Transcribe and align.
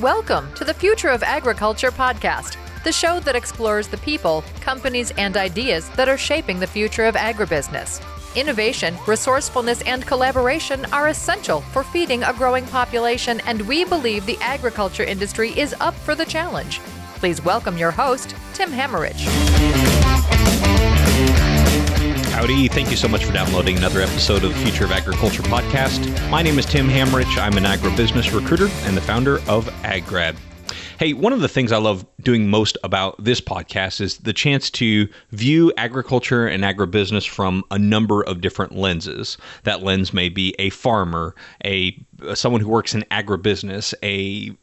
Welcome 0.00 0.54
to 0.54 0.62
the 0.62 0.72
Future 0.72 1.08
of 1.08 1.24
Agriculture 1.24 1.90
podcast, 1.90 2.56
the 2.84 2.92
show 2.92 3.18
that 3.18 3.34
explores 3.34 3.88
the 3.88 3.96
people, 3.96 4.44
companies, 4.60 5.10
and 5.18 5.36
ideas 5.36 5.88
that 5.96 6.08
are 6.08 6.16
shaping 6.16 6.60
the 6.60 6.68
future 6.68 7.06
of 7.06 7.16
agribusiness. 7.16 8.00
Innovation, 8.36 8.96
resourcefulness, 9.08 9.82
and 9.82 10.06
collaboration 10.06 10.84
are 10.92 11.08
essential 11.08 11.62
for 11.62 11.82
feeding 11.82 12.22
a 12.22 12.32
growing 12.32 12.64
population, 12.66 13.40
and 13.40 13.62
we 13.62 13.84
believe 13.84 14.24
the 14.24 14.38
agriculture 14.40 15.02
industry 15.02 15.50
is 15.58 15.74
up 15.80 15.94
for 15.94 16.14
the 16.14 16.24
challenge. 16.24 16.78
Please 17.16 17.44
welcome 17.44 17.76
your 17.76 17.90
host, 17.90 18.36
Tim 18.54 18.70
Hammerich. 18.70 20.07
Howdy. 22.38 22.68
Thank 22.68 22.88
you 22.92 22.96
so 22.96 23.08
much 23.08 23.24
for 23.24 23.32
downloading 23.32 23.76
another 23.78 24.00
episode 24.00 24.44
of 24.44 24.54
the 24.54 24.60
Future 24.60 24.84
of 24.84 24.92
Agriculture 24.92 25.42
podcast. 25.42 26.30
My 26.30 26.40
name 26.40 26.56
is 26.56 26.66
Tim 26.66 26.86
Hammerich. 26.86 27.36
I'm 27.36 27.56
an 27.56 27.64
agribusiness 27.64 28.32
recruiter 28.32 28.68
and 28.86 28.96
the 28.96 29.00
founder 29.00 29.38
of 29.48 29.66
AgGrad. 29.82 30.36
Hey, 31.00 31.14
one 31.14 31.32
of 31.32 31.40
the 31.40 31.48
things 31.48 31.72
I 31.72 31.78
love 31.78 32.06
doing 32.20 32.48
most 32.48 32.78
about 32.84 33.24
this 33.24 33.40
podcast 33.40 34.00
is 34.00 34.18
the 34.18 34.32
chance 34.32 34.70
to 34.70 35.08
view 35.32 35.72
agriculture 35.76 36.46
and 36.46 36.62
agribusiness 36.62 37.28
from 37.28 37.64
a 37.72 37.78
number 37.78 38.22
of 38.22 38.40
different 38.40 38.76
lenses. 38.76 39.36
That 39.64 39.82
lens 39.82 40.14
may 40.14 40.28
be 40.28 40.54
a 40.60 40.70
farmer, 40.70 41.34
a 41.64 42.00
someone 42.34 42.60
who 42.60 42.68
works 42.68 42.94
in 42.94 43.02
agribusiness, 43.10 43.94
a 44.04 44.56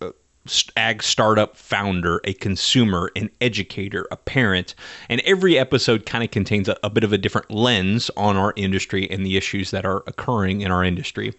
ag 0.76 1.02
startup 1.02 1.58
founder, 1.58 2.22
a 2.24 2.34
consumer, 2.34 3.12
an 3.16 3.30
educator, 3.42 4.08
a 4.12 4.18
parent. 4.18 4.76
And 5.10 5.22
every 5.22 5.58
episode 5.58 6.06
kind 6.06 6.24
of 6.24 6.32
contains 6.32 6.70
a, 6.70 6.78
a, 6.84 6.90
bit 6.90 7.04
of 7.04 7.14
a 7.14 7.18
different 7.18 7.50
lens 7.52 8.12
on 8.16 8.38
our 8.38 8.54
industry 8.56 9.10
and 9.10 9.26
the 9.26 9.38
issues 9.38 9.72
that 9.72 9.86
are 9.86 10.04
occurring 10.08 10.62
in 10.62 10.72
our 10.72 10.84
industry. 10.84 11.34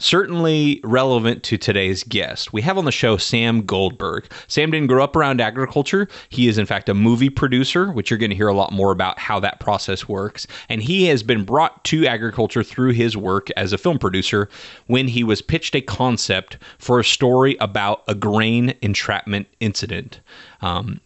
Certainly 0.00 0.80
relevant 0.82 1.42
to 1.42 1.58
today's 1.58 2.04
guest. 2.04 2.54
We 2.54 2.62
have 2.62 2.78
on 2.78 2.86
the 2.86 2.90
show 2.90 3.18
Sam 3.18 3.66
Goldberg. 3.66 4.32
Sam 4.48 4.70
didn't 4.70 4.88
grow 4.88 5.04
up 5.04 5.14
around 5.14 5.42
agriculture. 5.42 6.08
He 6.30 6.48
is, 6.48 6.56
in 6.56 6.64
fact, 6.64 6.88
a 6.88 6.94
movie 6.94 7.28
producer, 7.28 7.92
which 7.92 8.10
you're 8.10 8.18
going 8.18 8.30
to 8.30 8.36
hear 8.36 8.48
a 8.48 8.54
lot 8.54 8.72
more 8.72 8.92
about 8.92 9.18
how 9.18 9.38
that 9.40 9.60
process 9.60 10.08
works. 10.08 10.46
And 10.70 10.82
he 10.82 11.04
has 11.08 11.22
been 11.22 11.44
brought 11.44 11.84
to 11.84 12.06
agriculture 12.06 12.62
through 12.62 12.92
his 12.92 13.14
work 13.14 13.50
as 13.58 13.74
a 13.74 13.78
film 13.78 13.98
producer 13.98 14.48
when 14.86 15.06
he 15.06 15.22
was 15.22 15.42
pitched 15.42 15.74
a 15.74 15.82
concept 15.82 16.56
for 16.78 16.98
a 16.98 17.04
story 17.04 17.58
about 17.60 18.02
a 18.08 18.14
grain 18.14 18.74
entrapment 18.80 19.48
incident. 19.60 20.20
Um, 20.62 21.00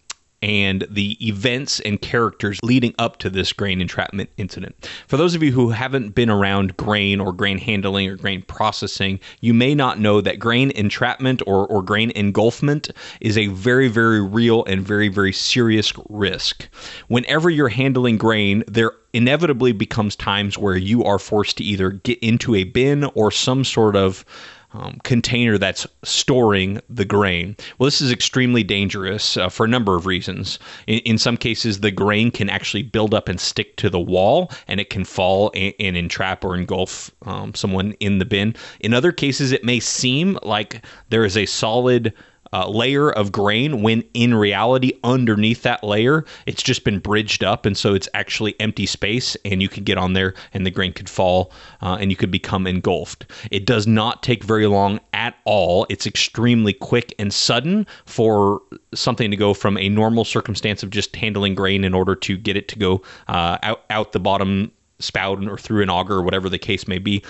and 0.45 0.87
the 0.91 1.17
events 1.27 1.81
and 1.81 2.03
characters 2.03 2.61
leading 2.63 2.95
up 2.99 3.17
to 3.17 3.31
this 3.31 3.51
grain 3.51 3.81
entrapment 3.81 4.29
incident. 4.37 4.91
For 5.09 5.17
those 5.17 5.35
of 5.35 5.43
you 5.43 5.51
who 5.53 5.71
haven't 5.71 6.15
been 6.15 6.29
around 6.29 6.77
grain 6.77 7.19
or 7.19 7.33
grain 7.33 7.57
handling 7.57 8.11
or 8.11 8.17
grain 8.17 8.43
processing, 8.43 9.21
you 9.41 9.55
may 9.55 9.75
not 9.75 9.99
know 9.99 10.21
that 10.21 10.39
grain 10.39 10.71
entrapment 10.73 11.41
or, 11.47 11.67
or 11.69 11.83
grain 11.83 12.11
engulfment 12.11 12.91
is 13.23 13.39
a 13.39 13.47
very, 13.47 13.89
very 13.89 14.21
real 14.21 14.65
and 14.67 14.83
very, 14.83 15.09
very 15.09 15.33
serious 15.33 15.95
risk. 16.11 16.69
Whenever 17.09 17.49
you're 17.49 17.69
handling 17.69 18.19
grain, 18.19 18.65
there 18.69 18.93
inevitably 19.15 19.73
becomes 19.73 20.15
times 20.15 20.59
where 20.59 20.77
you 20.77 21.05
are 21.05 21.19
forced 21.19 21.57
to 21.57 21.65
either 21.65 21.91
get 21.91 22.19
into 22.19 22.55
a 22.55 22.65
bin 22.65 23.05
or 23.15 23.31
some 23.31 23.65
sort 23.65 23.97
of 23.97 24.27
um, 24.75 24.99
container 25.05 25.57
that's 25.57 25.87
storing 26.03 26.81
the 26.89 27.05
grain. 27.05 27.57
Well, 27.79 27.87
this 27.87 28.01
is 28.01 28.11
extremely 28.11 28.63
dangerous 28.63 29.37
uh, 29.37 29.49
for 29.49 29.65
a 29.65 29.69
number 29.69 29.97
of 29.97 30.05
reasons. 30.05 30.59
In, 30.87 30.99
in, 31.01 31.19
some 31.19 31.37
cases, 31.37 31.81
the 31.81 31.93
grain 31.93 32.31
can 32.31 32.51
actually 32.51 32.83
build 32.83 33.15
up 33.15 33.29
and 33.29 33.41
stick 33.41 33.77
to 33.77 33.89
the 33.89 34.01
wall, 34.01 34.51
and 34.67 34.81
it 34.81 34.91
can 34.91 35.05
fall 35.05 35.53
and, 35.55 35.73
and 35.79 35.97
entrap 35.97 36.45
or 36.45 36.57
engulf 36.57 37.11
um, 37.23 37.55
someone 37.55 37.93
in 38.01 38.19
the 38.19 38.25
bin. 38.25 38.55
In 38.81 38.93
other 38.93 39.13
cases, 39.13 39.53
it 39.53 39.65
may 39.65 39.81
seem 39.81 40.39
like 40.43 40.85
there 41.09 41.25
is 41.25 41.37
a 41.37 41.47
solid 41.47 42.13
uh, 42.55 42.69
layer 42.69 43.11
of 43.11 43.33
grain 43.33 43.83
when 43.83 44.05
in 44.15 44.33
reality 44.33 44.93
underneath 45.03 45.63
that 45.63 45.83
layer 45.83 46.25
it's 46.47 46.63
just 46.63 46.85
been 46.85 47.01
bridged 47.01 47.43
up 47.43 47.67
and 47.67 47.77
so 47.77 47.95
it's 47.95 48.09
actually 48.15 48.55
empty 48.61 48.87
space 48.87 49.37
and 49.45 49.61
you 49.61 49.69
could 49.69 49.85
get 49.85 49.99
on 49.99 50.13
there 50.13 50.33
and 50.53 50.65
the 50.65 50.71
grain 50.71 50.93
could 50.93 51.09
fall 51.09 51.51
uh, 51.83 51.97
and 52.01 52.13
you 52.13 52.17
could 52.17 52.31
become 52.31 52.67
engulfed. 52.67 53.27
It 53.51 53.67
does 53.67 53.89
not 53.89 54.23
take 54.23 54.45
very 54.45 54.69
long 54.69 55.01
at 55.13 55.35
all. 55.45 55.85
It's 55.91 56.07
extremely 56.07 56.73
quick 56.73 57.13
and 57.19 57.35
sudden 57.35 57.87
for 58.07 58.63
something 58.95 59.33
to 59.33 59.37
go 59.37 59.53
from 59.53 59.77
a 59.77 59.89
normal 59.89 60.25
circumstance 60.25 60.85
of 60.85 60.91
just 60.91 61.17
handling 61.17 61.57
grain 61.57 61.83
in 61.83 61.93
order 61.93 62.15
to 62.15 62.37
get 62.37 62.57
it 62.57 62.69
to 62.69 62.79
go 62.79 63.03
uh, 63.27 63.59
out, 63.65 63.83
out 63.91 64.13
the 64.13 64.21
bottom 64.21 64.71
spout 65.01 65.45
or 65.45 65.59
through 65.59 65.83
an 65.83 65.91
auger 65.91 66.15
or 66.15 66.23
whatever 66.23 66.49
the 66.49 66.59
case 66.59 66.87
may 66.87 66.99
be 66.99 67.23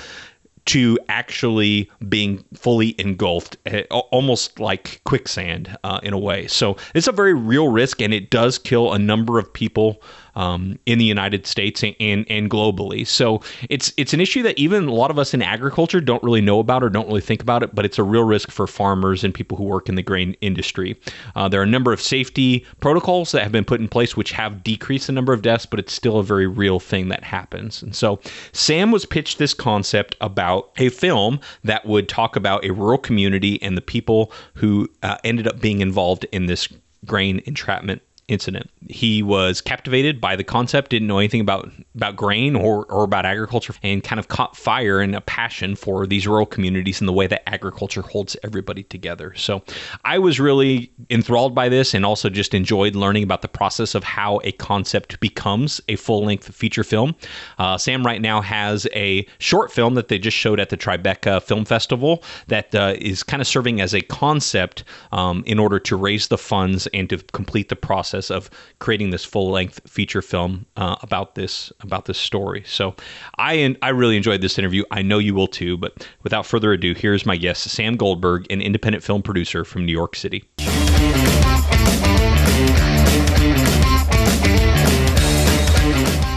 to 0.67 0.99
actually 1.09 1.91
being 2.09 2.45
fully 2.55 2.95
engulfed, 2.99 3.57
eh, 3.67 3.83
almost 3.91 4.59
like 4.59 5.01
quicksand 5.05 5.77
uh, 5.85 6.01
in 6.03 6.13
a 6.13 6.19
way. 6.19 6.47
So 6.47 6.77
it's 6.95 7.07
a 7.07 7.13
very 7.13 7.35
real 7.35 7.69
risk, 7.69 8.01
and 8.01 8.15
it 8.15 8.31
does 8.31 8.59
kill 8.59 8.93
a 8.93 8.99
number 8.99 9.39
of 9.39 9.53
people 9.53 10.03
um, 10.37 10.79
in 10.87 10.99
the 10.99 11.05
United 11.05 11.47
States 11.47 11.83
and 11.83 12.27
and 12.29 12.51
globally. 12.51 13.07
So 13.07 13.41
it's 13.69 13.93
it's 13.97 14.13
an 14.13 14.21
issue 14.21 14.43
that 14.43 14.59
even 14.59 14.87
a 14.89 14.93
lot 14.93 15.11
of 15.11 15.19
us 15.19 15.35
in 15.35 15.43
agriculture 15.43 16.01
don't 16.01 16.23
really 16.23 16.41
know 16.41 16.59
about 16.59 16.83
or 16.83 16.89
don't 16.89 17.07
really 17.07 17.21
think 17.21 17.43
about 17.43 17.63
it, 17.63 17.75
but 17.75 17.85
it's 17.85 17.99
a 17.99 18.03
real 18.03 18.25
risk 18.25 18.51
for 18.51 18.67
farmers 18.67 19.25
and 19.25 19.35
people 19.35 19.57
who 19.57 19.65
work 19.65 19.89
in 19.89 19.95
the 19.95 20.03
grain 20.03 20.37
industry. 20.41 20.99
Uh, 21.37 21.49
there 21.49 21.61
are 21.61 21.65
a 21.65 21.67
number 21.67 21.93
of 21.93 22.01
safety 22.01 22.65
protocols 22.81 23.33
that 23.33 23.43
have 23.43 23.53
been 23.53 23.65
put 23.65 23.81
in 23.81 23.89
place 23.89 24.17
which 24.17 24.33
have 24.33 24.63
decreased 24.63 25.07
the 25.07 25.13
number 25.13 25.33
of 25.33 25.43
deaths, 25.43 25.67
but 25.67 25.79
it's 25.79 25.93
still 25.93 26.19
a 26.19 26.25
very 26.25 26.47
real 26.47 26.81
thing 26.81 27.09
that 27.09 27.25
happens. 27.25 27.83
And 27.83 27.95
so 27.95 28.21
Sam 28.53 28.91
was 28.91 29.07
pitched 29.07 29.39
this 29.39 29.55
concept 29.55 30.17
about 30.21 30.71
a 30.79 30.89
film 30.89 31.41
that 31.65 31.87
would 31.87 32.09
talk 32.09 32.37
about 32.37 32.65
a 32.65 32.73
rural 32.73 32.99
community 32.99 33.61
and 33.63 33.77
the 33.77 33.83
people 33.83 34.33
who 34.55 34.89
uh, 35.03 35.19
ended 35.25 35.47
up 35.47 35.61
being 35.61 35.81
involved 35.81 36.27
in 36.33 36.47
this 36.47 36.69
grain 37.05 37.43
entrapment 37.47 38.03
incident. 38.29 38.71
He 38.89 39.23
was 39.23 39.61
captivated 39.61 40.21
by 40.21 40.37
the 40.37 40.45
concept, 40.45 40.91
didn't 40.91 41.09
know 41.09 41.19
anything 41.19 41.41
about 41.41 41.71
about 41.95 42.17
grain 42.17 42.57
or, 42.57 42.87
or 42.87 43.05
about 43.05 43.27
agriculture, 43.27 43.75
and 43.83 44.03
kind 44.03 44.19
of 44.19 44.29
caught 44.29 44.57
fire 44.57 45.01
and 45.01 45.15
a 45.15 45.21
passion 45.21 45.77
for 45.77 46.07
these 46.07 46.27
rural 46.27 46.47
communities 46.47 47.01
and 47.01 47.09
the 47.09 47.13
way 47.13 47.27
that 47.27 47.49
agriculture 47.49 48.03
holds 48.03 48.37
everybody 48.43 48.83
together. 48.85 49.35
So 49.37 49.63
I 50.05 50.19
was 50.19 50.41
really 50.41 50.91
enthralled 51.11 51.55
by 51.55 51.69
this 51.69 51.95
and 51.95 52.05
also 52.05 52.29
just 52.31 52.55
enjoyed 52.55 52.97
learning 52.97 53.23
about 53.23 53.43
the 53.43 53.49
process 53.49 53.95
of 53.95 54.03
how 54.03 54.41
a 54.43 54.53
concept 54.53 55.21
becomes 55.21 55.81
a 55.89 55.97
full 55.97 56.25
length 56.25 56.53
feature 56.55 56.85
film. 56.85 57.15
Uh, 57.59 57.79
Sam 57.79 58.05
right 58.05 58.21
now 58.21 58.41
has 58.41 58.87
a 58.95 59.27
short 59.39 59.71
film 59.71 59.95
that 59.95 60.09
they 60.09 60.19
just 60.19 60.37
showed 60.37 60.59
at 60.59 60.71
the 60.71 60.77
Tribeca 60.77 61.43
Film 61.43 61.65
Festival 61.65 62.23
that 62.49 62.75
uh, 62.75 62.95
is 62.99 63.23
kind 63.23 63.41
of 63.41 63.47
serving 63.47 63.81
as 63.81 63.95
a 63.95 64.01
concept 64.01 64.85
um, 65.13 65.43
in 65.47 65.59
order 65.59 65.79
to 65.79 65.97
raise 65.97 66.29
the 66.29 66.39
funds 66.39 66.89
and 66.89 67.09
to 67.11 67.19
complete 67.19 67.69
the 67.69 67.77
process 67.77 68.14
process 68.15 68.31
of 68.31 68.51
creating 68.79 69.11
this 69.11 69.25
full 69.25 69.51
length 69.51 69.81
feature 69.89 70.23
film 70.23 70.67
uh, 70.77 70.97
about 71.03 71.35
this 71.35 71.73
about 71.81 72.05
this 72.05 72.19
story. 72.19 72.63
So 72.67 72.95
I 73.39 73.77
I 73.83 73.91
really 73.91 74.17
enjoyed 74.17 74.41
this 74.41 74.59
interview. 74.59 74.85
I 74.91 75.03
know 75.03 75.19
you 75.19 75.35
will 75.35 75.49
too. 75.49 75.77
But 75.77 76.07
without 76.23 76.47
further 76.47 76.73
ado, 76.73 76.95
here's 76.95 77.27
my 77.27 77.37
guest, 77.37 77.69
Sam 77.69 77.97
Goldberg, 77.97 78.47
an 78.51 78.61
independent 78.61 79.03
film 79.03 79.23
producer 79.23 79.65
from 79.65 79.85
New 79.85 79.93
York 79.93 80.17
City. 80.17 80.45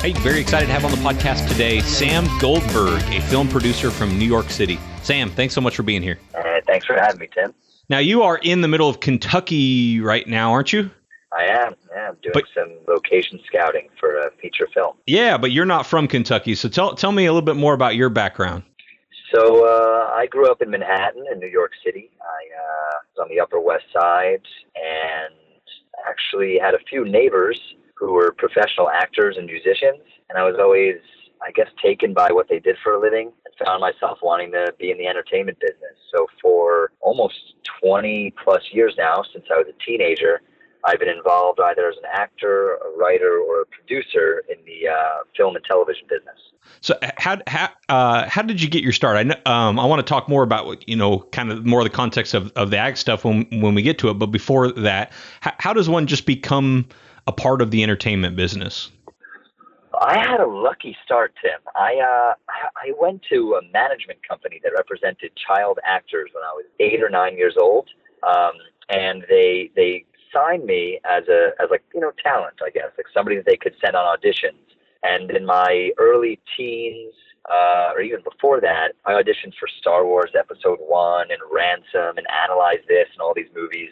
Hey, 0.01 0.13
very 0.13 0.39
excited 0.39 0.67
to 0.67 0.71
have 0.71 0.85
on 0.85 0.91
the 0.91 0.97
podcast 0.97 1.47
today 1.49 1.81
Sam 1.81 2.25
Goldberg, 2.39 3.01
a 3.13 3.21
film 3.21 3.47
producer 3.49 3.91
from 3.91 4.17
New 4.17 4.25
York 4.25 4.49
City. 4.49 4.79
Sam, 5.03 5.29
thanks 5.29 5.53
so 5.53 5.61
much 5.61 5.75
for 5.75 5.83
being 5.83 6.01
here. 6.01 6.17
Uh, 6.33 6.61
thanks 6.65 6.85
for 6.85 6.95
having 6.95 7.19
me, 7.19 7.27
Tim. 7.33 7.53
Now, 7.89 7.99
you 7.99 8.23
are 8.23 8.37
in 8.37 8.59
the 8.59 8.67
middle 8.67 8.89
of 8.89 8.99
Kentucky 8.99 10.01
right 10.01 10.27
now, 10.27 10.51
aren't 10.51 10.73
you? 10.73 10.91
I 11.37 11.43
am. 11.43 11.75
Yeah, 11.91 12.09
I'm 12.09 12.17
doing 12.21 12.33
but, 12.33 12.43
some 12.53 12.79
location 12.87 13.39
scouting 13.45 13.89
for 13.99 14.17
a 14.17 14.31
feature 14.41 14.67
film. 14.73 14.95
Yeah, 15.05 15.37
but 15.37 15.51
you're 15.51 15.65
not 15.65 15.85
from 15.85 16.07
Kentucky, 16.07 16.55
so 16.55 16.67
tell 16.69 16.95
tell 16.95 17.11
me 17.11 17.25
a 17.25 17.31
little 17.31 17.45
bit 17.45 17.55
more 17.55 17.73
about 17.73 17.95
your 17.95 18.09
background. 18.09 18.63
So 19.33 19.65
uh, 19.65 20.13
I 20.13 20.25
grew 20.27 20.49
up 20.49 20.61
in 20.61 20.69
Manhattan, 20.69 21.25
in 21.31 21.39
New 21.39 21.49
York 21.49 21.71
City. 21.85 22.09
I 22.21 22.41
uh, 22.55 22.97
was 23.15 23.23
on 23.23 23.29
the 23.29 23.41
Upper 23.41 23.59
West 23.59 23.85
Side, 23.93 24.41
and 24.75 25.33
actually 26.07 26.57
had 26.57 26.73
a 26.73 26.79
few 26.89 27.05
neighbors 27.05 27.59
who 27.95 28.13
were 28.13 28.31
professional 28.31 28.89
actors 28.89 29.35
and 29.37 29.47
musicians, 29.47 30.01
and 30.29 30.37
I 30.37 30.43
was 30.43 30.55
always, 30.59 30.95
I 31.45 31.51
guess, 31.51 31.67
taken 31.83 32.13
by 32.13 32.31
what 32.31 32.47
they 32.47 32.59
did 32.59 32.77
for 32.83 32.93
a 32.93 32.99
living, 32.99 33.31
and 33.45 33.67
found 33.67 33.81
myself 33.81 34.19
wanting 34.21 34.51
to 34.53 34.73
be 34.79 34.91
in 34.91 34.97
the 34.97 35.07
entertainment 35.07 35.59
business. 35.59 35.97
So 36.15 36.27
for 36.41 36.91
almost 37.01 37.35
20 37.81 38.33
plus 38.43 38.61
years 38.71 38.95
now, 38.97 39.23
since 39.33 39.45
I 39.51 39.57
was 39.57 39.67
a 39.67 39.83
teenager. 39.85 40.41
I've 40.87 40.99
been 40.99 41.09
involved 41.09 41.59
either 41.59 41.89
as 41.89 41.97
an 41.97 42.09
actor, 42.11 42.75
a 42.75 42.97
writer, 42.97 43.39
or 43.39 43.61
a 43.61 43.65
producer 43.65 44.43
in 44.49 44.55
the 44.65 44.87
uh, 44.87 45.23
film 45.35 45.55
and 45.57 45.65
television 45.65 46.05
business. 46.09 46.37
So 46.79 46.97
how 47.17 47.37
how 47.45 47.69
uh, 47.89 48.29
how 48.29 48.41
did 48.41 48.61
you 48.61 48.69
get 48.69 48.83
your 48.83 48.93
start? 48.93 49.17
I 49.17 49.23
know, 49.23 49.35
um, 49.45 49.79
I 49.79 49.85
want 49.85 49.99
to 49.99 50.09
talk 50.09 50.29
more 50.29 50.43
about 50.43 50.87
you 50.87 50.95
know 50.95 51.19
kind 51.31 51.51
of 51.51 51.65
more 51.65 51.81
of 51.81 51.85
the 51.85 51.95
context 51.95 52.33
of, 52.33 52.51
of 52.55 52.71
the 52.71 52.77
ag 52.77 52.95
stuff 52.97 53.25
when 53.25 53.45
when 53.61 53.75
we 53.75 53.81
get 53.81 53.99
to 53.99 54.09
it. 54.09 54.15
But 54.15 54.27
before 54.27 54.71
that, 54.71 55.11
how, 55.41 55.53
how 55.59 55.73
does 55.73 55.89
one 55.89 56.07
just 56.07 56.25
become 56.25 56.87
a 57.27 57.31
part 57.31 57.61
of 57.61 57.71
the 57.71 57.83
entertainment 57.83 58.35
business? 58.37 58.89
I 59.99 60.19
had 60.19 60.39
a 60.39 60.47
lucky 60.47 60.95
start, 61.03 61.33
Tim. 61.41 61.59
I 61.75 61.95
uh, 61.95 62.33
I 62.47 62.93
went 62.99 63.23
to 63.29 63.59
a 63.61 63.71
management 63.73 64.25
company 64.25 64.61
that 64.63 64.71
represented 64.73 65.31
child 65.35 65.79
actors 65.83 66.29
when 66.33 66.43
I 66.43 66.53
was 66.53 66.65
eight 66.79 67.01
or 67.03 67.09
nine 67.09 67.35
years 67.35 67.55
old 67.59 67.89
um, 68.23 68.53
and 68.89 69.25
they 69.29 69.71
they 69.75 70.05
signed 70.33 70.65
me 70.65 70.99
as 71.05 71.27
a 71.27 71.51
as 71.61 71.69
like 71.69 71.83
you 71.93 71.99
know 71.99 72.11
talent, 72.23 72.55
I 72.65 72.69
guess, 72.69 72.91
like 72.97 73.07
somebody 73.13 73.35
that 73.37 73.45
they 73.45 73.57
could 73.57 73.73
send 73.83 73.95
on 73.95 74.05
auditions. 74.17 74.59
And 75.03 75.29
in 75.31 75.45
my 75.45 75.91
early 75.99 76.39
teens, 76.57 77.13
uh, 77.49 77.91
or 77.93 78.01
even 78.01 78.21
before 78.23 78.59
that, 78.61 78.93
I 79.05 79.13
auditioned 79.13 79.53
for 79.59 79.67
Star 79.79 80.05
Wars 80.05 80.31
Episode 80.37 80.79
One 80.79 81.27
and 81.31 81.39
Ransom 81.51 82.17
and 82.17 82.27
Analyze 82.43 82.83
This 82.87 83.07
and 83.13 83.21
all 83.21 83.33
these 83.35 83.49
movies. 83.55 83.91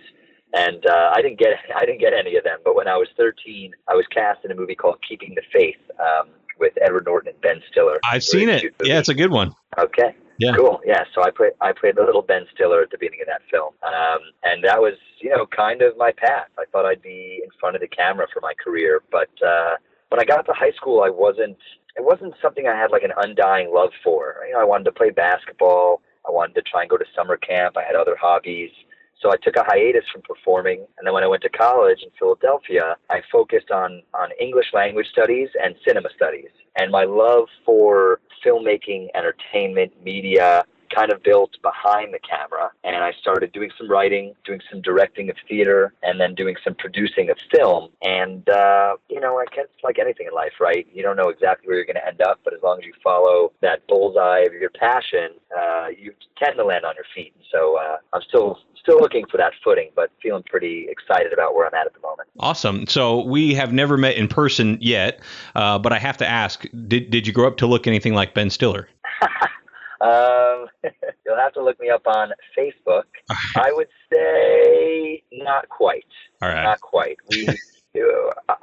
And 0.54 0.86
uh, 0.86 1.12
I 1.14 1.22
didn't 1.22 1.40
get 1.40 1.50
I 1.76 1.86
didn't 1.86 2.00
get 2.00 2.14
any 2.14 2.38
of 2.38 2.44
them. 2.44 2.60
But 2.64 2.76
when 2.76 2.88
I 2.88 2.98
was 2.98 3.08
13, 3.18 3.74
I 3.88 3.94
was 3.94 4.06
cast 4.12 4.44
in 4.44 4.52
a 4.52 4.56
movie 4.56 4.76
called 4.76 4.98
Keeping 5.08 5.36
the 5.36 5.44
Faith 5.54 5.80
um, 6.00 6.30
with 6.60 6.74
Edward 6.82 7.06
Norton 7.06 7.32
and 7.32 7.42
Ben 7.42 7.62
Stiller. 7.72 8.00
I've 8.10 8.24
seen 8.24 8.50
it. 8.50 8.64
Yeah, 8.84 9.00
it's 9.00 9.10
a 9.10 9.14
good 9.14 9.32
one. 9.32 9.54
Okay. 9.78 10.16
Yeah. 10.38 10.52
Cool. 10.56 10.82
Yeah. 10.86 11.04
So 11.14 11.24
I 11.24 11.32
played 11.32 11.54
I 11.62 11.72
played 11.72 11.96
the 11.96 12.04
little 12.04 12.22
Ben 12.22 12.46
Stiller 12.54 12.82
at 12.82 12.92
the 12.92 12.98
beginning 12.98 13.22
of 13.22 13.28
that 13.28 13.42
film, 13.50 13.74
um, 13.84 14.20
and 14.44 14.64
that 14.64 14.80
was 14.82 14.94
you 15.22 15.30
know 15.30 15.46
kind 15.46 15.82
of 15.82 15.96
my 15.98 16.12
path. 16.12 16.48
I 16.60 16.66
thought 16.72 16.86
I'd 16.86 17.02
be 17.02 17.42
in 17.44 17.50
front 17.60 17.76
of 17.76 17.82
the 17.82 17.88
camera 17.88 18.28
for 18.34 18.42
my 18.42 18.54
career, 18.54 19.02
but 19.12 19.30
uh, 19.46 19.76
when 20.10 20.20
I 20.20 20.26
got 20.26 20.46
to 20.48 20.54
high 20.54 20.72
school, 20.72 21.02
I 21.04 21.10
wasn't. 21.10 21.58
It 21.98 22.04
wasn't 22.04 22.34
something 22.42 22.68
I 22.68 22.76
had 22.76 22.92
like 22.92 23.04
an 23.04 23.14
undying 23.16 23.74
love 23.74 23.92
for. 24.04 24.44
You 24.48 24.54
know, 24.54 24.60
I 24.60 24.66
wanted 24.66 24.84
to 24.86 24.92
play 24.92 25.12
basketball. 25.12 26.02
I 26.28 26.32
wanted 26.32 26.56
to 26.56 26.62
try 26.64 26.82
and 26.82 26.90
go 26.90 26.98
to 26.98 27.06
summer 27.16 27.38
camp. 27.38 27.78
I 27.78 27.84
had 27.84 27.96
other 27.96 28.18
hobbies. 28.20 28.72
So 29.22 29.32
I 29.32 29.38
took 29.38 29.56
a 29.56 29.64
hiatus 29.64 30.04
from 30.12 30.22
performing, 30.22 30.86
and 30.98 31.08
then 31.08 31.14
when 31.14 31.24
I 31.24 31.28
went 31.28 31.42
to 31.44 31.50
college 31.50 32.00
in 32.04 32.10
Philadelphia, 32.20 32.96
I 33.10 33.22
focused 33.32 33.72
on 33.72 34.04
on 34.14 34.30
English 34.40 34.68
language 34.74 35.08
studies 35.12 35.50
and 35.62 35.76
cinema 35.88 36.10
studies. 36.16 36.50
And 36.76 36.92
my 36.92 37.06
love 37.06 37.46
for 37.66 38.20
filmmaking, 38.46 39.08
entertainment, 39.16 39.94
media, 40.04 40.66
kind 40.96 41.12
of 41.12 41.22
built 41.24 41.52
behind 41.62 42.14
the 42.14 42.20
camera. 42.20 42.72
And 42.84 42.96
I 42.98 43.12
started 43.20 43.52
doing 43.52 43.70
some 43.78 43.90
writing, 43.90 44.34
doing 44.46 44.62
some 44.72 44.82
directing 44.82 45.30
of 45.30 45.36
theater, 45.48 45.94
and 46.04 46.20
then 46.20 46.36
doing 46.36 46.56
some 46.64 46.76
producing 46.76 47.30
of 47.30 47.38
film. 47.54 47.90
And, 48.02 48.48
uh, 48.50 48.96
you 49.10 49.20
know, 49.20 49.38
I 49.38 49.46
guess 49.56 49.68
like 49.84 50.00
anything 50.00 50.28
in 50.28 50.34
life, 50.34 50.54
right? 50.60 50.88
You 50.94 51.04
don't 51.04 51.18
know 51.18 51.30
exactly 51.30 51.68
where 51.68 51.78
you're 51.78 51.86
going 51.86 51.96
to 51.96 52.08
end 52.08 52.22
up, 52.22 52.40
but 52.44 52.54
as 52.54 52.62
long 52.64 52.80
as 52.80 52.86
you 52.86 52.94
follow 53.04 53.52
that 53.62 53.86
bullseye 53.88 54.44
of 54.48 54.54
your 54.54 54.70
passion, 54.70 55.32
uh, 55.58 55.88
you 55.98 56.14
tend 56.38 56.58
to 56.58 56.66
land 56.66 56.86
on 56.86 56.96
your 56.96 57.06
feet. 57.14 57.34
So 57.52 57.78
uh, 57.78 57.98
I'm 58.14 58.22
still 58.28 58.60
still 58.86 59.00
looking 59.00 59.26
for 59.32 59.38
that 59.38 59.52
footing, 59.64 59.90
but 59.96 60.12
feeling 60.22 60.44
pretty 60.44 60.88
excited 60.90 61.34
about 61.34 61.56
where 61.56 61.66
I'm 61.68 61.74
at 61.74 61.88
at 61.88 61.94
the 61.94 62.00
moment. 62.02 62.30
Awesome. 62.40 62.86
So 62.86 63.24
we 63.24 63.56
have 63.56 63.74
never 63.74 63.98
met 63.98 64.16
in 64.16 64.28
person 64.28 64.78
yet, 64.80 65.22
uh, 65.56 65.80
but 65.80 65.92
I 65.92 66.00
have 66.00 66.18
to 66.18 66.28
ask: 66.28 66.66
Did 66.88 67.10
did 67.10 67.26
you 67.26 67.34
grow 67.34 67.48
up 67.48 67.58
to 67.58 67.68
look 67.68 67.88
anything 67.88 68.14
like 68.14 68.34
Ben 68.34 68.50
Stiller? 68.50 68.88
Um, 70.02 70.68
you'll 71.26 71.38
have 71.38 71.54
to 71.54 71.64
look 71.64 71.80
me 71.80 71.90
up 71.90 72.06
on 72.08 72.32
Facebook. 72.58 73.06
I 73.56 73.72
would 73.72 73.88
say 74.14 75.24
not 75.32 75.70
quite. 75.70 76.06
All 76.42 76.50
right. 76.50 76.64
Not 76.64 76.82
quite. 76.82 77.18
We, 77.30 77.48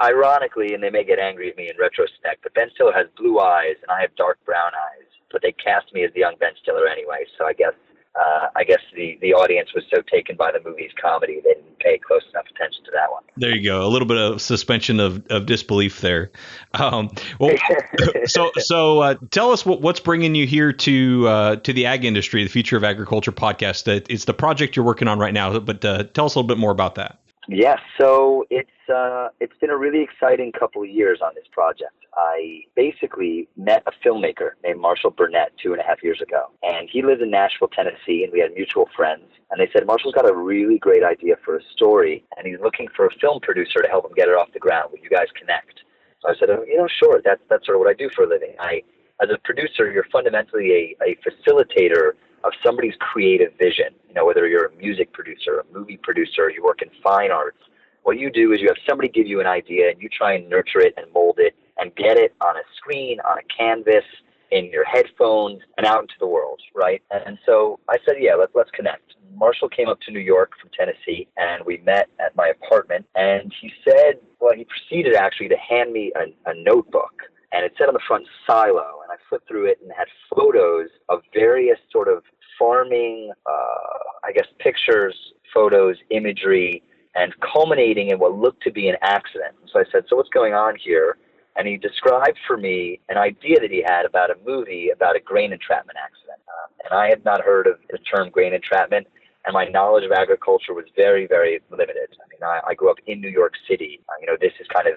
ironically, 0.00 0.74
and 0.74 0.82
they 0.82 0.90
may 0.90 1.04
get 1.04 1.18
angry 1.18 1.50
at 1.50 1.56
me 1.56 1.68
in 1.68 1.76
retrospect, 1.78 2.42
but 2.42 2.54
Ben 2.54 2.68
Stiller 2.74 2.92
has 2.92 3.06
blue 3.16 3.38
eyes 3.38 3.76
and 3.82 3.90
I 3.90 4.00
have 4.00 4.14
dark 4.16 4.38
brown 4.44 4.72
eyes. 4.74 5.06
But 5.30 5.40
they 5.42 5.52
cast 5.52 5.92
me 5.94 6.04
as 6.04 6.12
the 6.12 6.20
young 6.20 6.34
Ben 6.38 6.52
Stiller 6.60 6.86
anyway, 6.86 7.24
so 7.38 7.46
I 7.46 7.54
guess 7.54 7.72
uh, 8.14 8.48
I 8.54 8.64
guess 8.64 8.80
the, 8.94 9.18
the 9.22 9.32
audience 9.32 9.70
was 9.74 9.84
so 9.94 10.02
taken 10.02 10.36
by 10.36 10.52
the 10.52 10.60
movie's 10.68 10.92
comedy 11.00 11.40
they 11.42 11.54
pay 11.92 11.98
close 11.98 12.22
enough 12.32 12.46
attention 12.54 12.84
to 12.84 12.90
that 12.92 13.10
one. 13.10 13.22
There 13.36 13.54
you 13.54 13.64
go. 13.64 13.86
A 13.86 13.88
little 13.88 14.08
bit 14.08 14.18
of 14.18 14.40
suspension 14.40 15.00
of, 15.00 15.26
of 15.28 15.46
disbelief 15.46 16.00
there. 16.00 16.30
Um, 16.74 17.10
well, 17.38 17.54
so 18.24 18.50
so 18.58 19.00
uh, 19.00 19.14
tell 19.30 19.50
us 19.50 19.64
what, 19.64 19.80
what's 19.80 20.00
bringing 20.00 20.34
you 20.34 20.46
here 20.46 20.72
to 20.72 21.28
uh, 21.28 21.56
to 21.56 21.72
the 21.72 21.86
ag 21.86 22.04
industry, 22.04 22.42
the 22.44 22.50
Future 22.50 22.76
of 22.76 22.84
Agriculture 22.84 23.32
podcast. 23.32 23.88
It's 24.08 24.24
the 24.24 24.34
project 24.34 24.76
you're 24.76 24.84
working 24.84 25.08
on 25.08 25.18
right 25.18 25.34
now, 25.34 25.58
but 25.58 25.84
uh, 25.84 26.04
tell 26.04 26.26
us 26.26 26.34
a 26.34 26.38
little 26.38 26.48
bit 26.48 26.58
more 26.58 26.70
about 26.70 26.96
that. 26.96 27.18
Yes, 27.48 27.80
so 27.98 28.46
it's 28.50 28.70
uh, 28.88 29.28
it's 29.40 29.56
been 29.60 29.70
a 29.70 29.76
really 29.76 30.00
exciting 30.00 30.52
couple 30.52 30.82
of 30.82 30.88
years 30.88 31.18
on 31.24 31.34
this 31.34 31.46
project. 31.50 31.92
I 32.14 32.60
basically 32.76 33.48
met 33.56 33.82
a 33.86 33.92
filmmaker 34.06 34.50
named 34.62 34.80
Marshall 34.80 35.10
Burnett 35.10 35.52
two 35.60 35.72
and 35.72 35.80
a 35.80 35.84
half 35.84 36.04
years 36.04 36.20
ago, 36.20 36.50
and 36.62 36.88
he 36.90 37.02
lives 37.02 37.20
in 37.20 37.30
Nashville, 37.30 37.68
Tennessee, 37.68 38.22
and 38.22 38.32
we 38.32 38.38
had 38.38 38.52
mutual 38.54 38.88
friends. 38.94 39.24
And 39.50 39.60
they 39.60 39.68
said 39.72 39.86
Marshall's 39.86 40.14
got 40.14 40.28
a 40.28 40.34
really 40.34 40.78
great 40.78 41.02
idea 41.02 41.34
for 41.44 41.56
a 41.56 41.62
story, 41.74 42.24
and 42.36 42.46
he's 42.46 42.60
looking 42.62 42.86
for 42.94 43.06
a 43.06 43.10
film 43.20 43.40
producer 43.40 43.82
to 43.82 43.88
help 43.88 44.04
him 44.04 44.12
get 44.14 44.28
it 44.28 44.36
off 44.36 44.52
the 44.52 44.60
ground. 44.60 44.90
Will 44.92 45.00
you 45.00 45.10
guys 45.10 45.26
connect? 45.36 45.80
So 46.20 46.28
I 46.28 46.34
said, 46.38 46.48
oh, 46.50 46.62
you 46.64 46.76
know, 46.76 46.86
sure. 46.86 47.20
That's 47.24 47.42
that's 47.50 47.66
sort 47.66 47.76
of 47.76 47.80
what 47.80 47.90
I 47.90 47.94
do 47.94 48.08
for 48.14 48.22
a 48.22 48.28
living. 48.28 48.54
I, 48.60 48.82
as 49.20 49.30
a 49.30 49.38
producer, 49.42 49.90
you're 49.90 50.06
fundamentally 50.12 50.96
a, 51.00 51.04
a 51.04 51.18
facilitator 51.26 52.12
of 52.44 52.52
somebody's 52.64 52.94
creative 52.98 53.52
vision. 53.58 53.94
You 54.08 54.14
know, 54.14 54.26
whether 54.26 54.46
you're 54.46 54.66
a 54.66 54.76
music 54.76 55.12
producer, 55.12 55.60
a 55.60 55.72
movie 55.72 55.98
producer, 56.02 56.50
you 56.50 56.62
work 56.62 56.82
in 56.82 56.90
fine 57.02 57.30
arts. 57.30 57.58
What 58.02 58.18
you 58.18 58.30
do 58.30 58.52
is 58.52 58.60
you 58.60 58.68
have 58.68 58.76
somebody 58.88 59.08
give 59.08 59.26
you 59.26 59.40
an 59.40 59.46
idea 59.46 59.90
and 59.90 60.00
you 60.02 60.08
try 60.08 60.34
and 60.34 60.48
nurture 60.48 60.80
it 60.80 60.94
and 60.96 61.06
mold 61.12 61.36
it 61.38 61.54
and 61.78 61.94
get 61.94 62.16
it 62.16 62.34
on 62.40 62.56
a 62.56 62.62
screen, 62.76 63.20
on 63.20 63.38
a 63.38 63.42
canvas, 63.56 64.04
in 64.50 64.66
your 64.66 64.84
headphones, 64.84 65.62
and 65.78 65.86
out 65.86 66.02
into 66.02 66.14
the 66.20 66.26
world, 66.26 66.60
right? 66.74 67.02
And 67.10 67.38
so 67.46 67.80
I 67.88 67.96
said, 68.04 68.16
yeah, 68.18 68.34
let's 68.34 68.52
let's 68.54 68.70
connect. 68.70 69.14
Marshall 69.34 69.70
came 69.70 69.88
up 69.88 69.98
to 70.02 70.12
New 70.12 70.20
York 70.20 70.52
from 70.60 70.70
Tennessee, 70.78 71.26
and 71.38 71.64
we 71.64 71.78
met 71.78 72.10
at 72.20 72.36
my 72.36 72.48
apartment. 72.48 73.06
And 73.14 73.50
he 73.58 73.72
said, 73.82 74.20
well, 74.40 74.52
he 74.54 74.66
proceeded 74.66 75.14
actually 75.14 75.48
to 75.48 75.56
hand 75.56 75.92
me 75.92 76.12
a, 76.14 76.50
a 76.50 76.54
notebook 76.54 77.22
and 77.52 77.64
it 77.64 77.72
said 77.78 77.86
on 77.86 77.94
the 77.94 78.00
front 78.06 78.26
silo 78.46 79.00
and 79.02 79.12
i 79.12 79.16
flipped 79.28 79.46
through 79.46 79.66
it 79.66 79.78
and 79.82 79.92
had 79.96 80.08
photos 80.34 80.88
of 81.08 81.20
various 81.34 81.78
sort 81.90 82.08
of 82.08 82.22
farming 82.58 83.32
uh, 83.46 83.98
i 84.24 84.32
guess 84.32 84.46
pictures 84.58 85.14
photos 85.52 85.96
imagery 86.10 86.82
and 87.14 87.34
culminating 87.40 88.10
in 88.10 88.18
what 88.18 88.34
looked 88.34 88.62
to 88.62 88.72
be 88.72 88.88
an 88.88 88.96
accident 89.02 89.54
so 89.72 89.80
i 89.80 89.84
said 89.92 90.04
so 90.08 90.16
what's 90.16 90.30
going 90.30 90.54
on 90.54 90.76
here 90.82 91.16
and 91.56 91.68
he 91.68 91.76
described 91.76 92.38
for 92.46 92.56
me 92.56 92.98
an 93.08 93.18
idea 93.18 93.60
that 93.60 93.70
he 93.70 93.82
had 93.86 94.04
about 94.06 94.30
a 94.30 94.34
movie 94.46 94.90
about 94.90 95.16
a 95.16 95.20
grain 95.20 95.52
entrapment 95.52 95.98
accident 96.02 96.40
um, 96.48 96.72
and 96.84 96.98
i 96.98 97.08
had 97.08 97.24
not 97.24 97.42
heard 97.42 97.66
of 97.66 97.78
the 97.90 97.98
term 97.98 98.30
grain 98.30 98.52
entrapment 98.54 99.06
and 99.44 99.54
my 99.54 99.64
knowledge 99.64 100.04
of 100.04 100.12
agriculture 100.12 100.72
was 100.72 100.84
very, 100.94 101.26
very 101.26 101.60
limited. 101.70 102.14
I 102.14 102.26
mean, 102.30 102.42
I, 102.44 102.60
I 102.68 102.74
grew 102.74 102.90
up 102.90 102.98
in 103.06 103.20
New 103.20 103.28
York 103.28 103.54
City. 103.68 104.00
Uh, 104.08 104.12
you 104.20 104.26
know, 104.26 104.36
this 104.40 104.52
is 104.60 104.66
kind 104.72 104.86
of 104.86 104.94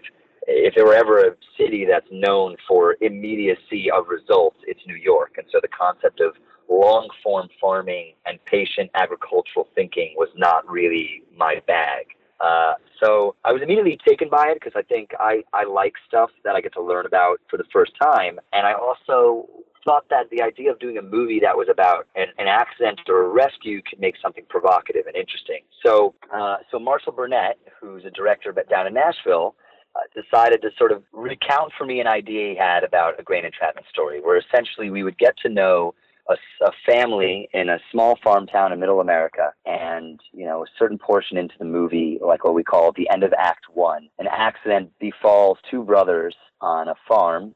if 0.47 0.75
there 0.75 0.85
were 0.85 0.93
ever 0.93 1.21
a 1.21 1.35
city 1.57 1.85
that's 1.89 2.07
known 2.11 2.55
for 2.67 2.97
immediacy 3.01 3.89
of 3.89 4.07
results, 4.07 4.57
it's 4.67 4.81
New 4.85 4.95
York. 4.95 5.35
And 5.37 5.47
so 5.51 5.59
the 5.61 5.67
concept 5.67 6.19
of 6.19 6.35
long 6.69 7.09
form 7.23 7.50
farming 7.59 8.13
and 8.25 8.43
patient 8.45 8.89
agricultural 8.95 9.67
thinking 9.75 10.13
was 10.17 10.29
not 10.36 10.67
really 10.69 11.24
my 11.36 11.62
bag. 11.67 12.07
Uh, 12.39 12.74
so 13.01 13.36
I 13.45 13.51
was 13.51 13.62
immediately 13.62 13.98
taken 14.07 14.29
by 14.29 14.48
it 14.50 14.55
because 14.55 14.74
I 14.75 14.81
think 14.81 15.12
I, 15.19 15.43
I 15.53 15.63
like 15.63 15.93
stuff 16.07 16.31
that 16.43 16.55
I 16.55 16.62
get 16.62 16.74
to 16.74 16.81
learn 16.81 17.05
about 17.05 17.39
for 17.50 17.57
the 17.57 17.63
first 17.72 17.93
time. 18.01 18.39
And 18.51 18.67
I 18.67 18.74
also 18.74 19.48
thought 19.86 20.05
that 20.10 20.29
the 20.31 20.41
idea 20.41 20.72
of 20.72 20.79
doing 20.79 20.98
a 20.98 21.01
movie 21.01 21.39
that 21.39 21.55
was 21.55 21.67
about 21.72 22.07
an, 22.15 22.27
an 22.38 22.48
accident 22.48 23.00
or 23.07 23.25
a 23.25 23.29
rescue 23.29 23.81
could 23.88 24.00
make 24.00 24.15
something 24.22 24.43
provocative 24.50 25.05
and 25.05 25.15
interesting. 25.15 25.60
So, 25.86 26.15
uh, 26.34 26.57
so 26.72 26.79
Marshall 26.79 27.13
Burnett, 27.13 27.57
who's 27.79 28.03
a 28.03 28.10
director 28.10 28.53
down 28.69 28.88
in 28.88 28.93
Nashville, 28.95 29.55
uh, 29.95 30.00
decided 30.19 30.62
to 30.63 30.69
sort 30.77 30.91
of 30.91 31.03
recount 31.13 31.72
for 31.77 31.86
me 31.86 32.01
an 32.01 32.07
idea 32.07 32.50
he 32.50 32.57
had 32.57 32.84
about 32.84 33.19
a 33.19 33.24
grain 33.24 33.45
entrapment 33.45 33.86
story, 33.89 34.19
where 34.19 34.38
essentially 34.38 34.89
we 34.89 35.03
would 35.03 35.17
get 35.17 35.38
to 35.38 35.50
know 35.50 35.93
a, 36.29 36.36
a, 36.65 36.72
family 36.86 37.50
in 37.53 37.70
a 37.70 37.79
small 37.91 38.17
farm 38.24 38.48
town 38.48 38.72
in 38.74 38.79
middle 38.79 39.00
America, 39.00 39.53
and 39.65 40.20
you 40.34 40.46
know 40.46 40.63
a 40.63 40.67
certain 40.77 40.98
portion 40.98 41.38
into 41.38 41.55
the 41.60 41.65
movie, 41.65 42.20
like 42.25 42.44
what 42.44 42.55
we 42.55 42.63
call 42.63 42.91
the 42.91 43.10
end 43.10 43.24
of 43.24 43.34
Act 43.38 43.65
One, 43.74 44.10
an 44.20 44.27
accident 44.29 44.91
befalls 45.00 45.58
two 45.70 45.84
brothers 45.84 46.36
on 46.62 46.88
a 46.88 46.96
farm, 47.08 47.53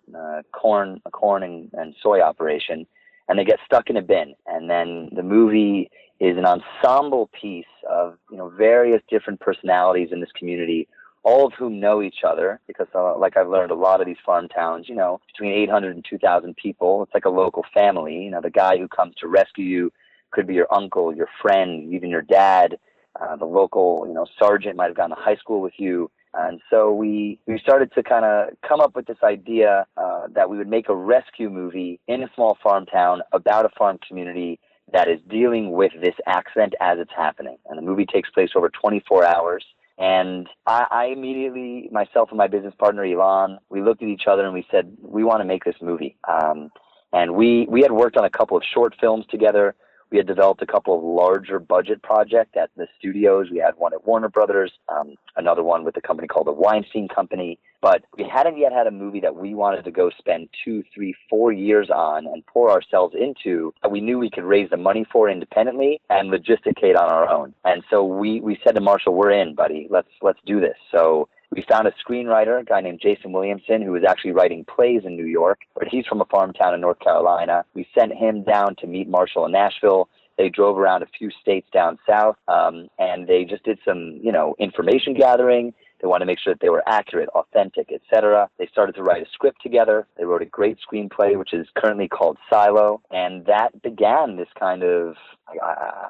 corn, 0.52 1.02
a 1.06 1.12
corn 1.12 1.44
and, 1.44 1.70
and 1.74 1.96
soy 2.02 2.22
operation, 2.22 2.86
and 3.28 3.40
they 3.40 3.46
get 3.46 3.60
stuck 3.66 3.90
in 3.90 3.98
a 3.98 4.02
bin, 4.02 4.36
and 4.46 4.70
then 4.70 5.10
the 5.16 5.24
movie 5.24 5.90
is 6.20 6.38
an 6.38 6.46
ensemble 6.46 7.30
piece 7.40 7.66
of 7.90 8.18
you 8.30 8.38
know 8.38 8.50
various 8.50 9.02
different 9.10 9.40
personalities 9.40 10.10
in 10.12 10.20
this 10.20 10.32
community 10.38 10.88
all 11.24 11.48
of 11.48 11.54
whom 11.54 11.80
know 11.80 12.02
each 12.02 12.24
other 12.26 12.60
because, 12.68 12.88
uh, 12.96 13.18
like 13.18 13.38
I've 13.38 13.50
learned, 13.50 13.72
a 13.72 13.76
lot 13.76 14.02
of 14.02 14.08
these 14.08 14.18
farm 14.26 14.48
towns, 14.48 14.88
you 14.88 14.96
know, 14.96 15.20
between 15.28 15.52
800 15.52 15.96
and 15.96 16.06
2,000 16.10 16.56
people. 16.56 17.04
It's 17.04 17.14
like 17.14 17.26
a 17.26 17.30
local 17.30 17.64
family. 17.74 18.24
You 18.24 18.32
know, 18.32 18.42
the 18.42 18.50
guy 18.50 18.78
who 18.78 18.88
comes 18.88 19.16
to 19.16 19.28
rescue 19.28 19.66
you 19.66 19.92
could 20.32 20.48
be 20.48 20.54
your 20.54 20.72
uncle, 20.74 21.16
your 21.16 21.30
friend, 21.42 21.94
even 21.94 22.10
your 22.10 22.22
dad. 22.22 22.78
Uh, 23.20 23.36
the 23.36 23.46
local, 23.46 24.06
you 24.08 24.14
know, 24.14 24.26
sergeant 24.42 24.76
might 24.76 24.88
have 24.88 24.96
gone 24.96 25.10
to 25.10 25.16
high 25.16 25.36
school 25.36 25.62
with 25.62 25.74
you. 25.78 26.10
And 26.34 26.62
so 26.70 26.94
we, 26.94 27.40
we 27.48 27.58
started 27.58 27.92
to 27.96 28.04
kind 28.04 28.24
of 28.24 28.50
come 28.68 28.80
up 28.80 28.96
with 28.96 29.08
this 29.08 29.18
idea 29.24 29.88
uh, 29.98 30.28
that 30.36 30.50
we 30.50 30.58
would 30.58 30.68
make 30.68 30.88
a 30.88 30.96
rescue 30.96 31.50
movie 31.50 32.00
in 32.08 32.22
a 32.22 32.30
small 32.36 32.58
farm 32.62 32.86
town 32.86 33.22
about 33.34 33.66
a 33.66 33.70
farm 33.78 33.98
community 34.08 34.60
that 34.94 35.08
is 35.08 35.20
dealing 35.30 35.72
with 35.72 35.92
this 36.02 36.16
accident 36.28 36.74
as 36.82 37.00
it's 37.00 37.12
happening. 37.16 37.58
And 37.66 37.78
the 37.78 37.82
movie 37.82 38.06
takes 38.06 38.30
place 38.30 38.52
over 38.56 38.70
24 38.70 39.26
hours. 39.26 39.66
And 40.00 40.48
I, 40.66 40.86
I 40.90 41.06
immediately, 41.08 41.90
myself 41.92 42.30
and 42.30 42.38
my 42.38 42.48
business 42.48 42.74
partner 42.80 43.04
Elon, 43.04 43.60
we 43.70 43.82
looked 43.82 44.02
at 44.02 44.08
each 44.08 44.28
other 44.28 44.46
and 44.46 44.54
we 44.54 44.66
said, 44.72 44.96
we 45.02 45.26
want 45.26 45.42
to 45.42 45.46
make 45.46 45.66
this 45.66 45.76
movie. 45.82 46.18
Um, 46.26 46.72
and 47.12 47.36
we 47.36 47.68
we 47.70 47.82
had 47.82 47.92
worked 47.92 48.18
on 48.18 48.24
a 48.24 48.30
couple 48.30 48.56
of 48.56 48.64
short 48.74 48.96
films 49.02 49.26
together. 49.30 49.76
We 50.12 50.18
had 50.18 50.28
developed 50.28 50.62
a 50.62 50.66
couple 50.66 50.98
of 50.98 51.04
larger 51.04 51.60
budget 51.60 52.02
projects 52.02 52.58
at 52.60 52.72
the 52.76 52.88
studios. 52.98 53.48
We 53.52 53.60
had 53.60 53.76
one 53.78 53.94
at 53.94 54.08
Warner 54.08 54.30
Brothers, 54.30 54.72
um, 54.90 55.16
another 55.36 55.64
one 55.64 55.84
with 55.84 55.98
a 55.98 56.02
company 56.02 56.28
called 56.28 56.48
the 56.48 56.52
Weinstein 56.52 57.08
Company. 57.08 57.60
But 57.82 58.04
we 58.18 58.26
hadn't 58.28 58.58
yet 58.58 58.74
had 58.74 58.88
a 58.88 58.92
movie 58.92 59.20
that 59.22 59.36
we 59.36 59.54
wanted 59.54 59.86
to 59.86 59.92
go 59.92 60.10
spend 60.18 60.50
two, 60.66 60.84
three, 60.94 61.16
four 61.30 61.52
years 61.52 61.90
on 61.90 62.26
and 62.26 62.46
pour 62.46 62.72
ourselves 62.72 63.16
into 63.16 63.74
that 63.82 63.92
we 63.92 64.02
knew 64.02 64.18
we 64.18 64.30
could 64.30 64.44
raise 64.44 64.70
the 64.70 64.78
money 64.78 65.06
for 65.12 65.30
independently 65.30 66.02
and 66.10 66.32
logisticate 66.32 66.98
on 67.00 67.10
our 67.12 67.30
own. 67.30 67.54
And 67.64 67.84
so 67.90 68.04
we, 68.04 68.42
we 68.42 68.60
said 68.64 68.76
to 68.76 68.82
Marshall, 68.82 69.14
we're 69.14 69.32
in, 69.32 69.56
buddy. 69.56 69.88
Let's, 69.90 70.10
let's 70.22 70.40
do 70.46 70.60
this. 70.60 70.76
So 70.92 71.30
we 71.52 71.66
found 71.70 71.88
a 71.88 71.94
screenwriter, 72.04 72.62
a 72.62 72.64
guy 72.64 72.82
named 72.82 73.00
Jason 73.02 73.32
Williamson, 73.32 73.82
who 73.82 73.92
was 73.92 74.04
actually 74.08 74.32
writing 74.32 74.66
plays 74.66 75.02
in 75.06 75.16
New 75.16 75.26
York, 75.26 75.62
but 75.74 75.88
he's 75.88 76.06
from 76.06 76.22
a 76.22 76.26
farm 76.26 76.54
town 76.54 76.74
in 76.74 76.82
North 76.82 77.00
Carolina. 77.00 77.66
We 77.74 77.88
sent 77.98 78.14
him 78.14 78.44
down 78.44 78.76
to 78.78 78.88
meet 78.88 79.10
Marshall 79.10 79.46
in 79.46 79.52
Nashville. 79.52 80.10
They 80.38 80.50
drove 80.50 80.78
around 80.78 81.04
a 81.04 81.08
few 81.18 81.32
states 81.42 81.68
down 81.74 81.98
south, 82.08 82.38
um, 82.48 82.88
and 82.98 83.28
they 83.28 83.46
just 83.46 83.64
did 83.64 83.80
some, 83.86 84.20
you 84.22 84.32
know, 84.32 84.56
information 84.60 85.14
gathering. 85.14 85.74
They 86.02 86.08
wanted 86.08 86.26
to 86.26 86.28
make 86.28 86.40
sure 86.40 86.54
that 86.54 86.62
they 86.62 86.70
were 86.70 86.84
accurate, 86.88 87.28
authentic, 87.30 87.92
etc. 87.92 88.50
They 88.58 88.68
started 88.68 88.96
to 88.96 89.04
write 89.04 89.22
a 89.22 89.30
script 89.34 89.62
together. 89.62 90.08
They 90.18 90.24
wrote 90.24 90.42
a 90.42 90.46
great 90.46 90.78
screenplay, 90.80 91.38
which 91.38 91.54
is 91.54 91.68
currently 91.76 92.08
called 92.08 92.38
Silo, 92.50 93.02
and 93.12 93.46
that 93.48 93.82
began 93.82 94.38
this 94.38 94.48
kind 94.58 94.84
of. 94.84 95.16
Uh, 95.50 96.08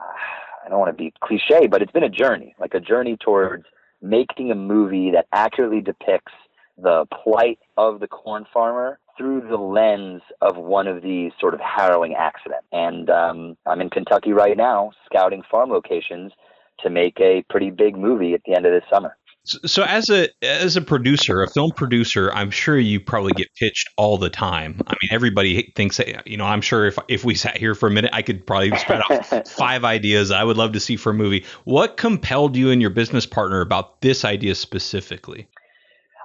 I 0.63 0.67
don't 0.69 0.79
want 0.79 0.96
to 0.96 1.03
be 1.03 1.13
cliche, 1.24 1.65
but 1.67 1.81
it's 1.81 1.91
been 1.91 2.03
a 2.03 2.10
journey, 2.10 2.53
like 2.60 2.74
a 2.75 2.79
journey 2.79 3.17
towards 3.17 3.65
making 4.01 4.51
a 4.51 4.56
movie 4.56 5.12
that 5.12 5.27
accurately 5.34 5.82
depicts 5.82 6.34
the 6.77 7.06
plight 7.24 7.60
of 7.77 8.00
the 8.00 8.08
corn 8.08 8.46
farmer 8.53 9.00
through 9.18 9.41
the 9.41 9.58
lens 9.58 10.22
of 10.41 10.56
one 10.56 10.88
of 10.88 11.01
these 11.01 11.32
sort 11.39 11.53
of 11.53 11.60
harrowing 11.60 12.15
accidents. 12.15 12.65
And 12.72 13.10
um, 13.10 13.58
I'm 13.65 13.82
in 13.82 13.89
Kentucky 13.89 14.32
right 14.32 14.56
now, 14.56 14.91
scouting 15.06 15.44
farm 15.51 15.70
locations 15.70 16.32
to 16.79 16.89
make 16.89 17.20
a 17.20 17.44
pretty 17.50 17.70
big 17.70 17.98
movie 17.98 18.34
at 18.34 18.41
the 18.46 18.56
end 18.56 18.65
of 18.65 18.72
this 18.72 18.89
summer. 18.89 19.18
So, 19.46 19.84
as 19.84 20.10
a 20.10 20.27
as 20.43 20.75
a 20.75 20.81
producer, 20.81 21.41
a 21.41 21.50
film 21.50 21.72
producer, 21.72 22.31
I'm 22.34 22.51
sure 22.51 22.77
you 22.77 23.00
probably 23.00 23.34
get 23.34 23.48
pitched 23.55 23.89
all 23.98 24.17
the 24.17 24.29
time. 24.29 24.79
I 24.86 24.93
mean, 25.01 25.10
everybody 25.12 25.74
thinks 25.75 25.98
that 25.98 26.27
you 26.27 26.38
know. 26.38 26.46
I'm 26.46 26.62
sure 26.62 26.86
if 26.86 27.00
if 27.08 27.25
we 27.25 27.36
sat 27.36 27.58
here 27.58 27.74
for 27.74 27.88
a 27.88 27.91
minute, 27.91 28.12
I 28.13 28.22
could 28.22 28.46
probably 28.46 28.77
spread 28.77 29.01
out 29.10 29.48
five 29.48 29.86
ideas 29.86 30.29
I 30.29 30.43
would 30.43 30.58
love 30.58 30.74
to 30.74 30.79
see 30.79 30.98
for 30.98 31.12
a 31.12 31.13
movie. 31.13 31.46
What 31.63 31.98
compelled 31.98 32.55
you 32.55 32.69
and 32.69 32.81
your 32.81 32.91
business 32.91 33.25
partner 33.25 33.62
about 33.62 34.01
this 34.01 34.24
idea 34.24 34.55
specifically? 34.55 35.48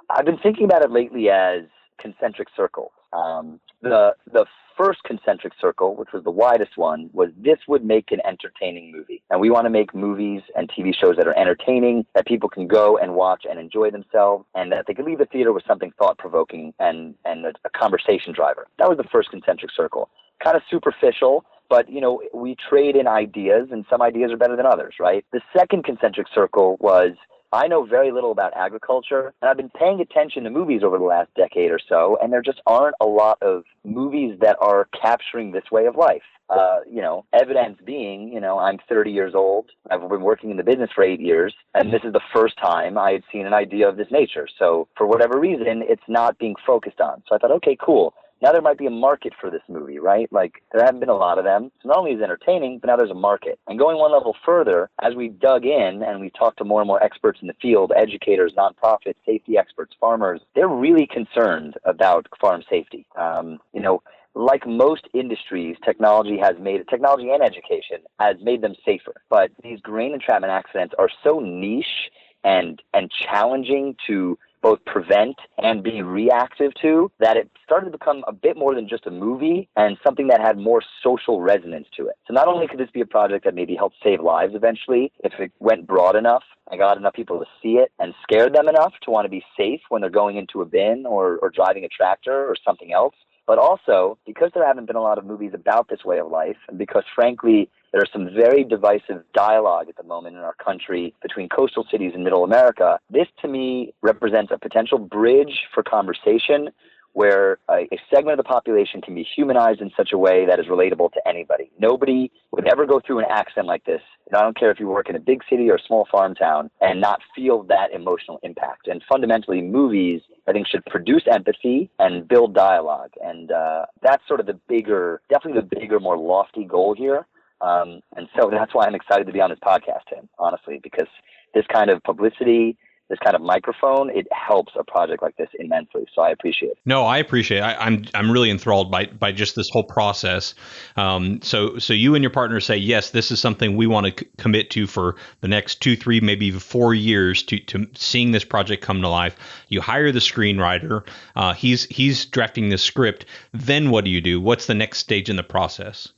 I've 0.09 0.25
been 0.25 0.37
thinking 0.37 0.65
about 0.65 0.83
it 0.83 0.91
lately 0.91 1.29
as 1.29 1.63
concentric 1.99 2.49
circles. 2.55 2.91
Um, 3.15 3.59
the 3.81 4.15
the 4.31 4.45
first 4.77 5.03
concentric 5.03 5.53
circle, 5.59 5.95
which 5.95 6.09
was 6.13 6.23
the 6.23 6.31
widest 6.31 6.77
one, 6.77 7.09
was 7.13 7.29
this 7.37 7.59
would 7.67 7.85
make 7.85 8.11
an 8.11 8.19
entertaining 8.25 8.91
movie. 8.91 9.23
And 9.29 9.39
we 9.39 9.49
want 9.49 9.65
to 9.65 9.69
make 9.69 9.95
movies 9.95 10.41
and 10.55 10.69
TV 10.69 10.93
shows 10.93 11.15
that 11.15 11.27
are 11.27 11.37
entertaining, 11.37 12.05
that 12.13 12.27
people 12.27 12.49
can 12.49 12.67
go 12.67 12.97
and 12.97 13.15
watch 13.15 13.45
and 13.49 13.57
enjoy 13.57 13.89
themselves, 13.91 14.45
and 14.53 14.71
that 14.73 14.85
they 14.87 14.93
can 14.93 15.05
leave 15.05 15.19
the 15.19 15.25
theater 15.25 15.53
with 15.53 15.63
something 15.65 15.93
thought 15.97 16.17
provoking 16.17 16.73
and, 16.79 17.15
and 17.23 17.45
a, 17.45 17.53
a 17.63 17.69
conversation 17.69 18.33
driver. 18.33 18.67
That 18.79 18.89
was 18.89 18.97
the 18.97 19.05
first 19.05 19.29
concentric 19.29 19.71
circle. 19.71 20.09
Kind 20.43 20.57
of 20.57 20.63
superficial, 20.69 21.45
but 21.69 21.89
you 21.89 22.01
know 22.01 22.21
we 22.33 22.55
trade 22.69 22.95
in 22.95 23.07
ideas 23.07 23.69
and 23.71 23.85
some 23.89 24.01
ideas 24.01 24.31
are 24.31 24.37
better 24.37 24.55
than 24.55 24.65
others 24.65 24.95
right 24.99 25.25
the 25.31 25.41
second 25.57 25.83
concentric 25.83 26.27
circle 26.33 26.77
was 26.79 27.13
I 27.55 27.67
know 27.67 27.85
very 27.85 28.11
little 28.11 28.31
about 28.31 28.51
agriculture, 28.53 29.33
and 29.41 29.49
I've 29.49 29.55
been 29.55 29.69
paying 29.69 30.01
attention 30.01 30.43
to 30.43 30.49
movies 30.49 30.81
over 30.83 30.97
the 30.97 31.05
last 31.05 31.29
decade 31.35 31.71
or 31.71 31.79
so, 31.87 32.17
and 32.21 32.31
there 32.31 32.41
just 32.41 32.61
aren't 32.67 32.95
a 32.99 33.05
lot 33.05 33.37
of 33.41 33.63
movies 33.85 34.37
that 34.41 34.57
are 34.59 34.89
capturing 35.01 35.53
this 35.53 35.63
way 35.71 35.85
of 35.85 35.95
life. 35.95 36.21
Uh, 36.49 36.79
you 36.87 37.01
know, 37.01 37.25
evidence 37.33 37.79
being, 37.85 38.27
you 38.27 38.41
know, 38.41 38.59
I'm 38.59 38.77
30 38.89 39.09
years 39.09 39.33
old. 39.33 39.71
I've 39.89 40.07
been 40.07 40.21
working 40.21 40.51
in 40.51 40.57
the 40.57 40.63
business 40.63 40.91
for 40.93 41.03
eight 41.03 41.21
years, 41.21 41.55
and 41.73 41.93
this 41.93 42.01
is 42.03 42.11
the 42.11 42.21
first 42.33 42.55
time 42.57 42.97
I 42.97 43.13
had 43.13 43.23
seen 43.31 43.47
an 43.47 43.53
idea 43.53 43.87
of 43.87 43.95
this 43.95 44.11
nature. 44.11 44.47
So, 44.59 44.89
for 44.97 45.07
whatever 45.07 45.39
reason, 45.39 45.81
it's 45.87 46.03
not 46.09 46.37
being 46.37 46.55
focused 46.67 46.99
on. 46.99 47.23
So 47.27 47.35
I 47.35 47.37
thought, 47.39 47.51
okay, 47.51 47.77
cool 47.79 48.13
now 48.41 48.51
there 48.51 48.61
might 48.61 48.77
be 48.77 48.85
a 48.85 48.91
market 48.91 49.33
for 49.39 49.49
this 49.49 49.61
movie, 49.67 49.99
right? 49.99 50.31
Like 50.31 50.63
there 50.71 50.83
haven't 50.83 50.99
been 50.99 51.09
a 51.09 51.15
lot 51.15 51.37
of 51.37 51.45
them. 51.45 51.71
So 51.81 51.89
not 51.89 51.97
only 51.97 52.11
is 52.11 52.19
it 52.19 52.23
entertaining, 52.23 52.79
but 52.79 52.87
now 52.87 52.97
there's 52.97 53.11
a 53.11 53.15
market. 53.15 53.59
And 53.67 53.79
going 53.79 53.97
one 53.97 54.11
level 54.11 54.35
further, 54.45 54.89
as 55.01 55.15
we 55.15 55.29
dug 55.29 55.65
in 55.65 56.03
and 56.05 56.19
we 56.19 56.29
talked 56.31 56.57
to 56.59 56.63
more 56.63 56.81
and 56.81 56.87
more 56.87 57.01
experts 57.01 57.39
in 57.41 57.47
the 57.47 57.55
field, 57.61 57.91
educators, 57.95 58.53
nonprofits, 58.57 59.15
safety 59.25 59.57
experts, 59.57 59.95
farmers, 59.99 60.41
they're 60.53 60.67
really 60.67 61.07
concerned 61.07 61.75
about 61.85 62.27
farm 62.39 62.63
safety. 62.69 63.05
Um, 63.15 63.59
you 63.73 63.81
know, 63.81 64.01
like 64.35 64.67
most 64.67 65.07
industries, 65.13 65.77
technology 65.83 66.37
has 66.37 66.55
made 66.59 66.85
technology 66.89 67.29
and 67.29 67.41
education 67.41 67.99
has 68.19 68.35
made 68.41 68.61
them 68.61 68.75
safer. 68.85 69.13
But 69.29 69.51
these 69.63 69.79
grain 69.79 70.13
entrapment 70.13 70.51
accidents 70.51 70.93
are 70.99 71.09
so 71.23 71.39
niche 71.39 72.11
and 72.43 72.81
and 72.93 73.09
challenging 73.11 73.95
to 74.07 74.37
both 74.65 74.83
prevent 74.85 75.35
and 75.59 75.83
be 75.83 76.01
reactive 76.01 76.71
to, 76.81 77.11
that 77.19 77.37
it 77.37 77.51
started 77.63 77.85
to 77.85 77.91
become 77.91 78.23
a 78.27 78.33
bit 78.33 78.57
more 78.57 78.73
than 78.73 78.89
just 78.89 79.05
a 79.05 79.11
movie 79.11 79.69
and 79.75 79.95
something 80.03 80.25
that 80.25 80.41
had 80.41 80.57
more 80.57 80.81
social 81.03 81.39
resonance 81.39 81.85
to 81.95 82.07
it. 82.07 82.15
So 82.27 82.33
not 82.33 82.47
only 82.47 82.67
could 82.67 82.79
this 82.79 82.89
be 82.91 83.01
a 83.01 83.05
project 83.05 83.45
that 83.45 83.53
maybe 83.53 83.75
helped 83.75 83.97
save 84.03 84.21
lives 84.21 84.53
eventually, 84.55 85.11
if 85.23 85.33
it 85.37 85.51
went 85.59 85.85
broad 85.85 86.15
enough 86.15 86.41
and 86.71 86.79
got 86.79 86.97
enough 86.97 87.13
people 87.13 87.37
to 87.37 87.45
see 87.61 87.73
it 87.73 87.91
and 87.99 88.15
scared 88.23 88.55
them 88.55 88.67
enough 88.67 88.93
to 89.03 89.11
want 89.11 89.25
to 89.25 89.29
be 89.29 89.43
safe 89.55 89.81
when 89.89 90.01
they're 90.01 90.09
going 90.09 90.35
into 90.35 90.63
a 90.63 90.65
bin 90.65 91.05
or, 91.05 91.37
or 91.43 91.51
driving 91.51 91.83
a 91.83 91.87
tractor 91.87 92.47
or 92.47 92.55
something 92.65 92.91
else, 92.91 93.13
but 93.45 93.59
also 93.59 94.17
because 94.25 94.49
there 94.55 94.65
haven't 94.65 94.87
been 94.87 94.95
a 94.95 95.01
lot 95.01 95.19
of 95.19 95.27
movies 95.27 95.51
about 95.53 95.89
this 95.89 96.03
way 96.03 96.17
of 96.17 96.31
life, 96.31 96.57
and 96.67 96.79
because 96.79 97.03
frankly, 97.13 97.69
there's 97.95 98.11
some 98.11 98.29
very 98.35 98.65
divisive 98.65 99.23
dialogue 99.33 99.87
at 99.87 99.95
the 99.95 100.03
moment 100.03 100.35
in 100.35 100.41
our 100.41 100.55
country 100.55 101.15
between 101.21 101.47
coastal 101.47 101.85
cities 101.89 102.11
and 102.13 102.25
middle 102.25 102.43
America. 102.43 102.99
This 103.09 103.27
to 103.41 103.47
me 103.47 103.93
represents 104.01 104.51
a 104.53 104.59
potential 104.59 104.99
bridge 104.99 105.61
for 105.73 105.81
conversation 105.81 106.71
where 107.13 107.59
a, 107.69 107.87
a, 107.93 107.97
segment 108.13 108.37
of 108.37 108.45
the 108.45 108.49
population 108.49 108.99
can 109.01 109.15
be 109.15 109.23
humanized 109.23 109.79
in 109.79 109.89
such 109.95 110.11
a 110.11 110.17
way 110.17 110.45
that 110.45 110.59
is 110.59 110.65
relatable 110.65 111.09
to 111.13 111.21
anybody. 111.25 111.71
Nobody 111.79 112.29
would 112.51 112.67
ever 112.67 112.85
go 112.85 112.99
through 112.99 113.19
an 113.19 113.25
accident 113.29 113.67
like 113.67 113.85
this. 113.85 114.01
And 114.27 114.35
I 114.35 114.41
don't 114.41 114.59
care 114.59 114.69
if 114.69 114.81
you 114.81 114.89
work 114.89 115.09
in 115.09 115.15
a 115.15 115.19
big 115.19 115.41
city 115.49 115.69
or 115.69 115.75
a 115.75 115.81
small 115.87 116.05
farm 116.11 116.35
town 116.35 116.69
and 116.81 116.99
not 116.99 117.21
feel 117.33 117.63
that 117.63 117.93
emotional 117.93 118.41
impact. 118.43 118.89
And 118.89 119.01
fundamentally, 119.07 119.61
movies, 119.61 120.23
I 120.45 120.51
think, 120.51 120.67
should 120.67 120.83
produce 120.87 121.23
empathy 121.31 121.89
and 121.99 122.27
build 122.27 122.53
dialogue. 122.53 123.11
And 123.23 123.49
uh, 123.49 123.85
that's 124.01 124.27
sort 124.27 124.41
of 124.41 124.45
the 124.47 124.59
bigger, 124.67 125.21
definitely 125.29 125.61
the 125.61 125.79
bigger, 125.79 126.01
more 126.01 126.17
lofty 126.17 126.65
goal 126.65 126.93
here. 126.93 127.25
Um, 127.61 128.01
and 128.15 128.27
so 128.37 128.49
that's 128.51 128.73
why 128.73 128.85
I'm 128.85 128.95
excited 128.95 129.27
to 129.27 129.33
be 129.33 129.41
on 129.41 129.49
this 129.49 129.59
podcast, 129.59 130.01
Tim, 130.09 130.29
honestly, 130.37 130.79
because 130.83 131.07
this 131.53 131.65
kind 131.71 131.89
of 131.89 132.03
publicity 132.03 132.77
this 133.09 133.19
kind 133.23 133.35
of 133.35 133.41
microphone, 133.41 134.09
it 134.09 134.27
helps 134.31 134.73
a 134.77 134.83
project 134.83 135.21
like 135.21 135.37
this 135.37 135.49
immensely. 135.59 136.05
So 136.15 136.21
I 136.23 136.31
appreciate 136.31 136.71
it. 136.71 136.77
No, 136.85 137.05
I 137.05 137.19
appreciate 137.19 137.59
it. 137.59 137.61
I, 137.61 137.73
am 137.73 137.79
I'm, 137.79 138.05
I'm 138.15 138.31
really 138.31 138.49
enthralled 138.49 138.89
by 138.89 139.05
by 139.05 139.31
just 139.31 139.55
this 139.55 139.69
whole 139.71 139.83
process. 139.83 140.55
Um, 140.95 141.41
so 141.43 141.77
so 141.77 141.93
you 141.93 142.15
and 142.15 142.23
your 142.23 142.31
partner 142.31 142.59
say 142.59 142.77
yes, 142.77 143.11
this 143.11 143.31
is 143.31 143.39
something 143.39 143.77
we 143.77 143.85
want 143.85 144.07
to 144.07 144.23
c- 144.23 144.31
commit 144.37 144.71
to 144.71 144.87
for 144.87 145.17
the 145.41 145.47
next 145.47 145.81
two, 145.81 145.95
three, 145.95 146.19
maybe 146.19 146.47
even 146.47 146.59
four 146.59 146.93
years 146.93 147.43
to 147.43 147.59
to 147.59 147.87
seeing 147.93 148.31
this 148.31 148.43
project 148.43 148.81
come 148.81 149.01
to 149.01 149.09
life. 149.09 149.35
You 149.67 149.81
hire 149.81 150.11
the 150.11 150.19
screenwriter. 150.19 151.07
Uh, 151.35 151.53
he's 151.53 151.85
he's 151.85 152.25
drafting 152.25 152.69
the 152.69 152.77
script. 152.77 153.25
Then 153.53 153.91
what 153.91 154.03
do 154.03 154.09
you 154.09 154.21
do? 154.21 154.41
What's 154.41 154.65
the 154.65 154.75
next 154.75 154.99
stage 154.99 155.29
in 155.29 155.35
the 155.35 155.43
process? 155.43 156.09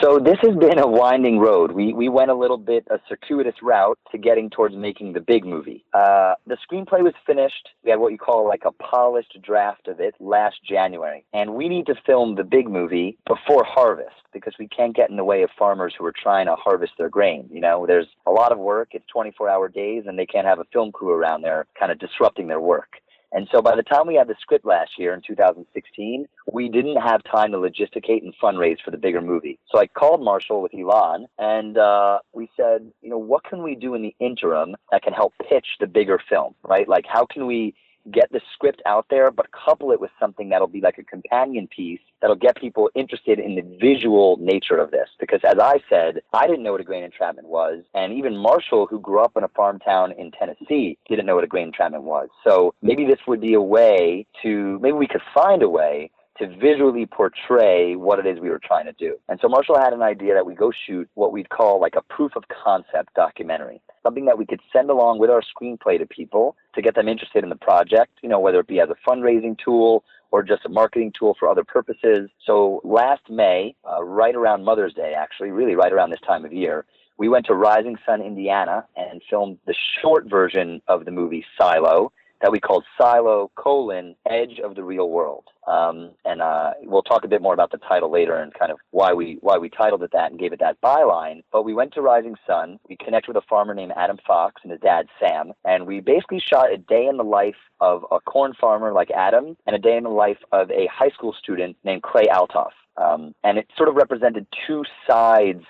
So 0.00 0.20
this 0.20 0.38
has 0.42 0.54
been 0.54 0.78
a 0.78 0.86
winding 0.86 1.40
road. 1.40 1.72
We 1.72 1.92
we 1.92 2.08
went 2.08 2.30
a 2.30 2.34
little 2.34 2.56
bit 2.56 2.86
a 2.88 3.00
circuitous 3.08 3.56
route 3.62 3.98
to 4.12 4.18
getting 4.18 4.48
towards 4.48 4.76
making 4.76 5.12
the 5.12 5.20
big 5.20 5.44
movie. 5.44 5.84
Uh, 5.92 6.34
the 6.46 6.56
screenplay 6.56 7.02
was 7.02 7.14
finished. 7.26 7.70
We 7.82 7.90
had 7.90 7.98
what 7.98 8.12
you 8.12 8.18
call 8.18 8.46
like 8.46 8.62
a 8.64 8.70
polished 8.70 9.36
draft 9.42 9.88
of 9.88 9.98
it 9.98 10.14
last 10.20 10.56
January, 10.62 11.24
and 11.32 11.54
we 11.54 11.68
need 11.68 11.86
to 11.86 11.96
film 12.06 12.36
the 12.36 12.44
big 12.44 12.68
movie 12.68 13.18
before 13.26 13.64
harvest 13.64 14.14
because 14.32 14.54
we 14.58 14.68
can't 14.68 14.94
get 14.94 15.10
in 15.10 15.16
the 15.16 15.24
way 15.24 15.42
of 15.42 15.50
farmers 15.58 15.94
who 15.98 16.04
are 16.04 16.14
trying 16.16 16.46
to 16.46 16.54
harvest 16.54 16.92
their 16.96 17.10
grain. 17.10 17.48
You 17.50 17.60
know, 17.60 17.84
there's 17.84 18.06
a 18.24 18.30
lot 18.30 18.52
of 18.52 18.58
work. 18.58 18.90
It's 18.92 19.06
24 19.12 19.48
hour 19.48 19.68
days, 19.68 20.04
and 20.06 20.16
they 20.16 20.26
can't 20.26 20.46
have 20.46 20.60
a 20.60 20.66
film 20.72 20.92
crew 20.92 21.10
around 21.10 21.42
there 21.42 21.66
kind 21.76 21.90
of 21.90 21.98
disrupting 21.98 22.46
their 22.46 22.60
work. 22.60 23.00
And 23.32 23.46
so 23.52 23.60
by 23.60 23.76
the 23.76 23.82
time 23.82 24.06
we 24.06 24.14
had 24.14 24.28
the 24.28 24.36
script 24.40 24.64
last 24.64 24.92
year 24.98 25.12
in 25.12 25.20
2016, 25.26 26.26
we 26.52 26.68
didn't 26.68 26.96
have 26.96 27.22
time 27.24 27.52
to 27.52 27.58
logisticate 27.58 28.22
and 28.22 28.34
fundraise 28.42 28.78
for 28.84 28.90
the 28.90 28.96
bigger 28.96 29.20
movie. 29.20 29.58
So 29.70 29.78
I 29.78 29.86
called 29.86 30.22
Marshall 30.22 30.62
with 30.62 30.72
Elon 30.74 31.26
and 31.38 31.76
uh, 31.76 32.20
we 32.32 32.50
said, 32.56 32.90
you 33.02 33.10
know, 33.10 33.18
what 33.18 33.44
can 33.44 33.62
we 33.62 33.74
do 33.74 33.94
in 33.94 34.02
the 34.02 34.14
interim 34.18 34.76
that 34.90 35.02
can 35.02 35.12
help 35.12 35.34
pitch 35.48 35.66
the 35.80 35.86
bigger 35.86 36.18
film, 36.28 36.54
right? 36.62 36.88
Like, 36.88 37.04
how 37.06 37.26
can 37.26 37.46
we 37.46 37.74
get 38.12 38.30
the 38.32 38.40
script 38.52 38.82
out 38.86 39.06
there, 39.10 39.30
but 39.30 39.46
couple 39.52 39.92
it 39.92 40.00
with 40.00 40.10
something 40.18 40.48
that'll 40.48 40.66
be 40.66 40.80
like 40.80 40.98
a 40.98 41.04
companion 41.04 41.68
piece 41.68 42.00
that'll 42.20 42.36
get 42.36 42.56
people 42.56 42.90
interested 42.94 43.38
in 43.38 43.54
the 43.54 43.62
visual 43.80 44.36
nature 44.40 44.76
of 44.76 44.90
this. 44.90 45.08
Because 45.20 45.40
as 45.44 45.58
I 45.60 45.80
said, 45.88 46.20
I 46.32 46.46
didn't 46.46 46.62
know 46.62 46.72
what 46.72 46.80
a 46.80 46.84
grain 46.84 47.04
entrapment 47.04 47.48
was. 47.48 47.82
And 47.94 48.12
even 48.12 48.36
Marshall, 48.36 48.86
who 48.86 49.00
grew 49.00 49.20
up 49.20 49.36
in 49.36 49.44
a 49.44 49.48
farm 49.48 49.78
town 49.78 50.12
in 50.12 50.30
Tennessee, 50.32 50.98
didn't 51.08 51.26
know 51.26 51.34
what 51.34 51.44
a 51.44 51.48
grain 51.48 51.68
entrapment 51.68 52.04
was. 52.04 52.28
So 52.44 52.74
maybe 52.82 53.04
this 53.04 53.20
would 53.26 53.40
be 53.40 53.54
a 53.54 53.62
way 53.62 54.26
to, 54.42 54.78
maybe 54.80 54.96
we 54.96 55.06
could 55.06 55.22
find 55.34 55.62
a 55.62 55.68
way 55.68 56.10
to 56.38 56.46
visually 56.56 57.06
portray 57.06 57.96
what 57.96 58.18
it 58.18 58.26
is 58.26 58.40
we 58.40 58.50
were 58.50 58.60
trying 58.62 58.86
to 58.86 58.92
do. 58.92 59.16
And 59.28 59.38
so 59.40 59.48
Marshall 59.48 59.78
had 59.78 59.92
an 59.92 60.02
idea 60.02 60.34
that 60.34 60.46
we 60.46 60.54
go 60.54 60.72
shoot 60.86 61.08
what 61.14 61.32
we'd 61.32 61.48
call 61.48 61.80
like 61.80 61.94
a 61.96 62.02
proof 62.02 62.36
of 62.36 62.44
concept 62.48 63.14
documentary, 63.14 63.80
something 64.02 64.26
that 64.26 64.38
we 64.38 64.46
could 64.46 64.60
send 64.72 64.90
along 64.90 65.18
with 65.18 65.30
our 65.30 65.42
screenplay 65.42 65.98
to 65.98 66.06
people 66.06 66.56
to 66.74 66.82
get 66.82 66.94
them 66.94 67.08
interested 67.08 67.42
in 67.42 67.50
the 67.50 67.56
project, 67.56 68.12
you 68.22 68.28
know, 68.28 68.40
whether 68.40 68.60
it 68.60 68.66
be 68.66 68.80
as 68.80 68.88
a 68.88 69.10
fundraising 69.10 69.56
tool 69.58 70.04
or 70.30 70.42
just 70.42 70.64
a 70.64 70.68
marketing 70.68 71.12
tool 71.18 71.34
for 71.38 71.48
other 71.48 71.64
purposes. 71.64 72.30
So 72.44 72.80
last 72.84 73.22
May, 73.28 73.74
uh, 73.90 74.04
right 74.04 74.34
around 74.34 74.64
Mother's 74.64 74.94
Day, 74.94 75.14
actually, 75.16 75.50
really 75.50 75.74
right 75.74 75.92
around 75.92 76.10
this 76.10 76.20
time 76.26 76.44
of 76.44 76.52
year, 76.52 76.84
we 77.16 77.28
went 77.28 77.46
to 77.46 77.54
Rising 77.54 77.96
Sun, 78.06 78.22
Indiana, 78.22 78.86
and 78.96 79.20
filmed 79.28 79.58
the 79.66 79.74
short 80.00 80.26
version 80.26 80.80
of 80.86 81.04
the 81.04 81.10
movie 81.10 81.44
Silo 81.58 82.12
that 82.40 82.52
we 82.52 82.60
called 82.60 82.84
Silo 83.00 83.50
colon 83.56 84.14
Edge 84.28 84.60
of 84.62 84.74
the 84.74 84.84
Real 84.84 85.10
World. 85.10 85.44
Um, 85.66 86.12
and 86.24 86.40
uh, 86.40 86.72
we'll 86.82 87.02
talk 87.02 87.24
a 87.24 87.28
bit 87.28 87.42
more 87.42 87.52
about 87.52 87.70
the 87.70 87.78
title 87.78 88.10
later 88.10 88.36
and 88.36 88.54
kind 88.54 88.72
of 88.72 88.78
why 88.90 89.12
we 89.12 89.38
why 89.40 89.58
we 89.58 89.68
titled 89.68 90.02
it 90.02 90.10
that 90.12 90.30
and 90.30 90.40
gave 90.40 90.52
it 90.52 90.60
that 90.60 90.80
byline. 90.80 91.42
But 91.52 91.64
we 91.64 91.74
went 91.74 91.92
to 91.94 92.00
Rising 92.00 92.36
Sun. 92.46 92.78
We 92.88 92.96
connected 92.96 93.34
with 93.34 93.42
a 93.42 93.46
farmer 93.46 93.74
named 93.74 93.92
Adam 93.96 94.18
Fox 94.26 94.62
and 94.62 94.72
his 94.72 94.80
dad 94.80 95.06
Sam, 95.20 95.52
and 95.64 95.86
we 95.86 96.00
basically 96.00 96.40
shot 96.40 96.72
a 96.72 96.78
day 96.78 97.06
in 97.06 97.16
the 97.16 97.24
life 97.24 97.56
of 97.80 98.04
a 98.10 98.20
corn 98.20 98.54
farmer 98.58 98.92
like 98.92 99.10
Adam 99.10 99.56
and 99.66 99.76
a 99.76 99.78
day 99.78 99.96
in 99.96 100.04
the 100.04 100.10
life 100.10 100.38
of 100.52 100.70
a 100.70 100.88
high 100.92 101.10
school 101.10 101.34
student 101.38 101.76
named 101.84 102.02
Clay 102.02 102.26
Altoff. 102.32 102.72
Um, 102.96 103.34
and 103.44 103.58
it 103.58 103.68
sort 103.76 103.88
of 103.88 103.94
represented 103.94 104.46
two 104.66 104.84
sides 105.08 105.62